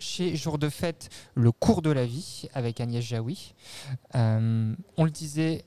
Chez 0.02 0.36
Jour 0.36 0.58
de 0.58 0.68
fête, 0.68 1.10
Le 1.36 1.52
cours 1.52 1.84
de 1.84 1.92
la 1.92 2.08
vie 2.08 2.50
avec 2.56 2.82
Agnès 2.82 3.04
Jaoui. 3.04 3.54
Euh, 4.16 4.76
on 4.98 5.06
le 5.06 5.12
disait, 5.12 5.64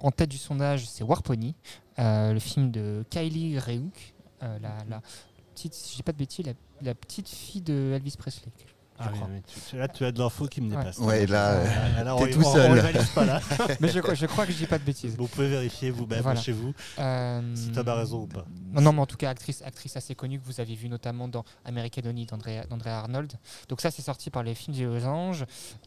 en 0.00 0.10
tête 0.10 0.30
du 0.30 0.38
sondage, 0.38 0.88
c'est 0.88 1.04
Warpony, 1.04 1.54
euh, 1.98 2.32
le 2.32 2.40
film 2.40 2.70
de 2.70 3.04
Kylie 3.10 3.58
Reuk, 3.58 4.14
euh, 4.42 4.58
la, 4.88 5.02
petite, 5.54 5.74
si 5.74 6.02
pas 6.02 6.12
de 6.12 6.16
bêtises, 6.16 6.46
la 6.80 6.94
petite 6.94 7.28
fille 7.28 7.60
de 7.60 7.92
Elvis 7.94 8.16
Presley. 8.16 8.50
Ah 9.00 9.08
oui, 9.12 9.18
crois. 9.18 9.28
oui, 9.32 9.42
tu- 9.70 9.76
là, 9.76 9.88
tu 9.88 10.04
as 10.04 10.12
de 10.12 10.18
l'info 10.18 10.46
qui 10.46 10.60
me 10.60 10.70
dépasse. 10.70 10.98
Ouais, 10.98 11.26
là, 11.26 11.52
euh, 11.52 11.66
Ah, 11.98 12.04
là, 12.04 12.16
t'es 12.18 12.22
on- 12.24 12.40
tout 12.40 12.46
on- 12.46 12.52
seul. 12.52 12.82
On 13.00 13.14
pas 13.14 13.24
là. 13.24 13.40
Mais 13.80 13.88
je, 13.88 14.00
crois- 14.00 14.14
je 14.14 14.26
crois 14.26 14.44
que 14.46 14.52
je 14.52 14.58
dis 14.58 14.66
pas 14.66 14.78
de 14.78 14.84
bêtises. 14.84 15.16
Vous 15.16 15.28
pouvez 15.28 15.48
vérifier 15.48 15.90
vous-même 15.90 16.20
Voilà. 16.22 16.40
chez 16.40 16.52
vous. 16.52 16.72
Euh, 16.98 17.54
Si 17.54 17.70
Tom 17.70 17.86
a 17.88 17.94
raison 17.94 18.22
ou 18.22 18.26
pas. 18.26 18.44
Non, 18.72 18.80
non, 18.80 18.92
mais 18.92 19.00
en 19.00 19.06
tout 19.06 19.16
cas, 19.16 19.30
actrice, 19.30 19.62
actrice 19.62 19.96
assez 19.96 20.14
connue 20.14 20.40
que 20.40 20.44
vous 20.46 20.60
avez 20.60 20.74
vue 20.74 20.88
notamment 20.88 21.28
dans 21.28 21.44
American 21.64 22.02
Honey 22.06 22.26
d'Andrea 22.26 22.64
d'Andrea 22.68 22.98
Arnold. 22.98 23.32
Donc 23.68 23.80
ça, 23.80 23.90
c'est 23.90 24.02
sorti 24.02 24.30
par 24.30 24.42
les 24.42 24.54
films 24.54 24.76
des 24.76 24.84
Losanges. 24.84 25.44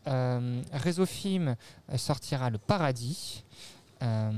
Euh, 0.07 0.61
Réseau 0.73 1.05
Film 1.05 1.55
sortira 1.97 2.49
Le 2.49 2.57
Paradis. 2.57 3.43
Euh, 4.03 4.31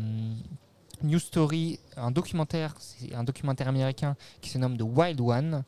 New 1.04 1.20
Story, 1.20 1.80
un 1.98 2.12
documentaire, 2.12 2.76
c'est 2.80 3.14
un 3.14 3.24
documentaire 3.24 3.68
américain 3.68 4.16
qui 4.42 4.50
se 4.50 4.58
nomme 4.58 4.78
The 4.78 4.84
Wild 4.84 5.20
One. 5.22 5.64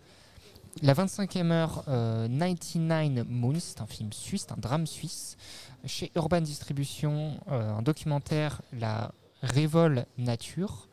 La 0.82 0.93
25e 0.93 1.51
heure, 1.51 1.84
euh, 1.88 2.28
99 2.28 3.26
Moons, 3.30 3.59
c'est 3.59 3.82
un 3.82 3.86
film 3.88 4.11
suisse, 4.11 4.45
un 4.51 4.57
drame 4.59 4.86
suisse. 4.86 5.38
Chez 5.86 6.11
Urban 6.15 6.41
Distribution, 6.41 7.39
euh, 7.49 7.71
un 7.71 7.82
documentaire, 7.82 8.61
La 8.73 9.11
Révol 9.41 10.05
Nature. 10.17 10.89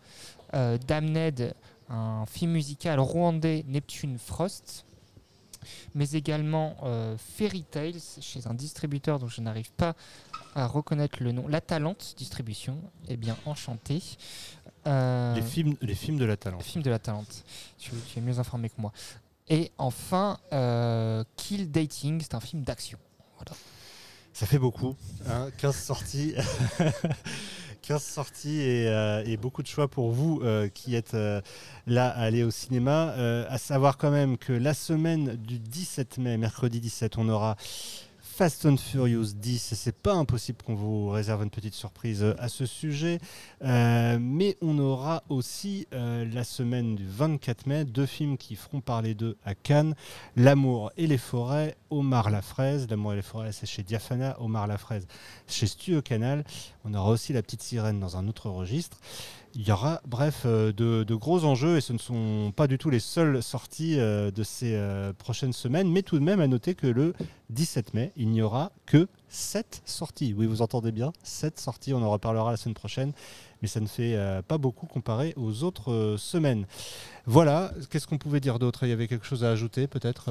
Euh, 0.54 0.78
Damned, 0.86 1.54
un 1.88 2.26
film 2.26 2.52
musical 2.52 3.00
rwandais, 3.00 3.64
Neptune 3.66 4.18
Frost. 4.18 4.84
Mais 5.94 6.10
également 6.10 6.76
euh, 6.84 7.16
Fairy 7.18 7.62
Tales, 7.62 7.94
chez 8.20 8.46
un 8.46 8.54
distributeur 8.54 9.18
dont 9.18 9.28
je 9.28 9.40
n'arrive 9.40 9.72
pas 9.72 9.94
à 10.54 10.66
reconnaître 10.66 11.22
le 11.22 11.32
nom. 11.32 11.48
La 11.48 11.60
Talente 11.60 12.14
Distribution, 12.18 12.78
eh 13.08 13.16
bien, 13.16 13.36
enchanté. 13.46 14.02
Euh, 14.86 15.34
Les 15.34 15.42
films, 15.42 15.76
les 15.80 15.94
films 15.94 16.18
de 16.18 16.24
la 16.24 16.36
talent. 16.36 16.58
le 16.58 16.64
film 16.64 16.82
de 16.84 16.90
la 16.90 16.98
Talente. 16.98 17.44
Tu, 17.78 17.90
tu 18.12 18.18
es 18.18 18.22
mieux 18.22 18.38
informé 18.38 18.68
que 18.68 18.80
moi. 18.80 18.92
Et 19.52 19.70
enfin, 19.76 20.38
euh, 20.54 21.24
Kill 21.36 21.70
Dating, 21.70 22.22
c'est 22.22 22.34
un 22.34 22.40
film 22.40 22.62
d'action. 22.62 22.98
Ça 24.32 24.46
fait 24.46 24.58
beaucoup. 24.58 24.96
hein, 25.28 25.50
15 25.58 25.76
sorties. 25.76 26.34
15 27.82 28.02
sorties 28.02 28.60
et, 28.62 28.88
euh, 28.88 29.22
et 29.26 29.36
beaucoup 29.36 29.62
de 29.62 29.66
choix 29.66 29.88
pour 29.88 30.10
vous 30.10 30.40
euh, 30.42 30.70
qui 30.70 30.94
êtes 30.94 31.12
là 31.12 32.08
à 32.08 32.22
aller 32.22 32.44
au 32.44 32.50
cinéma. 32.50 33.12
À 33.46 33.58
savoir 33.58 33.98
quand 33.98 34.10
même 34.10 34.38
que 34.38 34.54
la 34.54 34.72
semaine 34.72 35.36
du 35.36 35.58
17 35.58 36.16
mai, 36.16 36.38
mercredi 36.38 36.80
17, 36.80 37.18
on 37.18 37.28
aura 37.28 37.56
Fast 38.32 38.64
and 38.64 38.78
Furious 38.78 39.34
10. 39.34 39.72
Et 39.72 39.74
C'est 39.74 39.94
pas 39.94 40.14
impossible 40.14 40.62
qu'on 40.64 40.74
vous 40.74 41.10
réserve 41.10 41.42
une 41.42 41.50
petite 41.50 41.74
surprise 41.74 42.22
euh, 42.22 42.34
à 42.38 42.48
ce 42.48 42.64
sujet. 42.64 43.18
Euh, 43.62 44.16
mais 44.18 44.56
on 44.62 44.78
aura 44.78 45.22
aussi 45.28 45.86
euh, 45.92 46.24
la 46.32 46.42
semaine 46.42 46.96
du 46.96 47.06
24 47.06 47.66
mai 47.66 47.84
deux 47.84 48.06
films 48.06 48.38
qui 48.38 48.56
feront 48.56 48.80
parler 48.80 49.14
d'eux 49.14 49.36
à 49.44 49.54
Cannes. 49.54 49.94
L'amour 50.34 50.92
et 50.96 51.06
les 51.06 51.18
forêts, 51.18 51.76
Omar 51.90 52.30
la 52.30 52.40
fraise. 52.40 52.86
L'amour 52.88 53.12
et 53.12 53.16
les 53.16 53.22
forêts, 53.22 53.52
c'est 53.52 53.66
chez 53.66 53.82
Diafana. 53.82 54.40
Omar 54.40 54.66
la 54.66 54.78
fraise, 54.78 55.06
chez 55.46 55.66
Studio 55.66 56.00
Canal. 56.00 56.42
On 56.86 56.94
aura 56.94 57.10
aussi 57.10 57.34
la 57.34 57.42
petite 57.42 57.62
sirène 57.62 58.00
dans 58.00 58.16
un 58.16 58.28
autre 58.28 58.48
registre. 58.48 58.96
Il 59.54 59.68
y 59.68 59.72
aura, 59.72 60.00
bref, 60.06 60.44
euh, 60.46 60.72
de, 60.72 61.04
de 61.04 61.14
gros 61.14 61.44
enjeux 61.44 61.76
et 61.76 61.82
ce 61.82 61.92
ne 61.92 61.98
sont 61.98 62.52
pas 62.56 62.66
du 62.66 62.78
tout 62.78 62.88
les 62.88 63.00
seules 63.00 63.42
sorties 63.42 64.00
euh, 64.00 64.30
de 64.30 64.42
ces 64.42 64.74
euh, 64.74 65.12
prochaines 65.12 65.52
semaines, 65.52 65.90
mais 65.90 66.00
tout 66.02 66.18
de 66.18 66.24
même 66.24 66.40
à 66.40 66.46
noter 66.46 66.74
que 66.74 66.86
le 66.86 67.12
17 67.50 67.92
mai, 67.92 68.12
il 68.16 68.30
n'y 68.30 68.40
aura 68.40 68.72
que 68.86 69.08
7 69.28 69.82
sorties. 69.84 70.34
Oui, 70.36 70.46
vous 70.46 70.62
entendez 70.62 70.90
bien, 70.90 71.12
7 71.22 71.60
sorties, 71.60 71.92
on 71.92 72.02
en 72.02 72.10
reparlera 72.10 72.50
la 72.50 72.56
semaine 72.56 72.74
prochaine, 72.74 73.12
mais 73.60 73.68
ça 73.68 73.80
ne 73.80 73.86
fait 73.86 74.16
pas 74.48 74.56
beaucoup 74.56 74.86
comparé 74.86 75.34
aux 75.36 75.64
autres 75.64 76.16
semaines. 76.18 76.66
Voilà, 77.26 77.72
qu'est-ce 77.90 78.06
qu'on 78.06 78.18
pouvait 78.18 78.40
dire 78.40 78.58
d'autre? 78.58 78.84
Il 78.84 78.88
y 78.88 78.92
avait 78.92 79.08
quelque 79.08 79.26
chose 79.26 79.44
à 79.44 79.50
ajouter 79.50 79.86
peut-être 79.86 80.30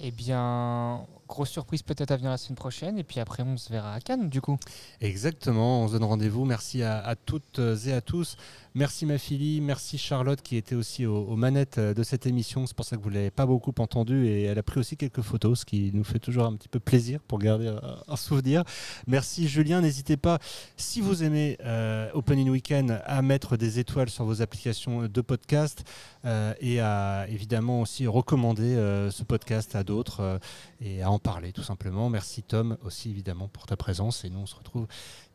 Eh 0.00 0.10
bien, 0.10 1.06
grosse 1.28 1.50
surprise 1.50 1.82
peut-être 1.82 2.10
à 2.10 2.16
venir 2.16 2.30
la 2.30 2.38
semaine 2.38 2.56
prochaine. 2.56 2.98
Et 2.98 3.04
puis 3.04 3.20
après, 3.20 3.42
on 3.44 3.56
se 3.56 3.70
verra 3.70 3.94
à 3.94 4.00
Cannes, 4.00 4.28
du 4.28 4.40
coup. 4.40 4.58
Exactement, 5.00 5.82
on 5.82 5.88
se 5.88 5.92
donne 5.92 6.04
rendez-vous. 6.04 6.44
Merci 6.44 6.82
à, 6.82 7.14
toutes 7.14 7.60
et 7.86 7.92
à 7.92 8.00
tous. 8.00 8.36
Merci 8.74 9.06
ma 9.06 9.18
fille, 9.18 9.60
merci 9.60 9.98
Charlotte 9.98 10.40
qui 10.40 10.56
était 10.56 10.76
aussi 10.76 11.04
aux, 11.04 11.34
manettes 11.34 11.80
de 11.80 12.02
cette 12.02 12.26
émission. 12.26 12.66
C'est 12.66 12.76
pour 12.76 12.84
ça 12.84 12.96
que 12.96 13.02
vous 13.02 13.10
ne 13.10 13.14
l'avez 13.14 13.30
pas 13.30 13.46
beaucoup 13.46 13.74
entendu 13.78 14.26
et 14.26 14.42
elle 14.42 14.58
a 14.58 14.62
pris 14.62 14.78
aussi 14.78 14.96
quelques 14.96 15.22
photos, 15.22 15.60
ce 15.60 15.64
qui 15.64 15.90
nous 15.94 16.04
fait 16.04 16.20
toujours 16.20 16.44
un 16.44 16.54
petit 16.54 16.68
peu 16.68 16.78
plaisir 16.78 17.18
pour 17.26 17.40
garder 17.40 17.74
un, 18.06 18.16
souvenir. 18.16 18.62
Merci 19.06 19.48
Julien, 19.48 19.80
n'hésitez 19.80 20.16
pas, 20.16 20.38
si 20.76 21.00
vous 21.00 21.24
aimez 21.24 21.56
euh, 21.64 22.08
Opening 22.14 22.50
Weekend, 22.50 23.02
à 23.04 23.20
mettre 23.22 23.56
des 23.56 23.80
étoiles 23.80 24.10
sur 24.10 24.24
vos 24.24 24.42
applications 24.42 25.08
de 25.08 25.20
podcast 25.20 25.84
euh, 26.24 26.52
et 26.60 26.80
à 26.80 27.26
évidemment 27.28 27.80
aussi 27.80 28.06
recommander 28.06 28.74
euh, 28.74 29.10
ce 29.10 29.22
podcast 29.22 29.76
à 29.76 29.84
d'autres 29.84 30.20
euh, 30.20 30.38
et 30.80 31.02
à 31.02 31.10
en 31.10 31.17
parler 31.18 31.52
tout 31.52 31.62
simplement. 31.62 32.10
Merci 32.10 32.42
Tom 32.42 32.76
aussi 32.82 33.10
évidemment 33.10 33.48
pour 33.48 33.66
ta 33.66 33.76
présence 33.76 34.24
et 34.24 34.30
nous 34.30 34.40
on 34.40 34.46
se 34.46 34.56
retrouve 34.56 34.86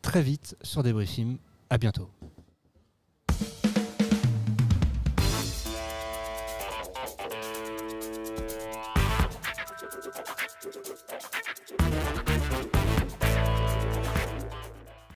très 0.02 0.22
vite 0.22 0.56
sur 0.62 0.82
des 0.82 0.92
briefings. 0.92 1.38
À 1.70 1.78
bientôt. 1.78 2.10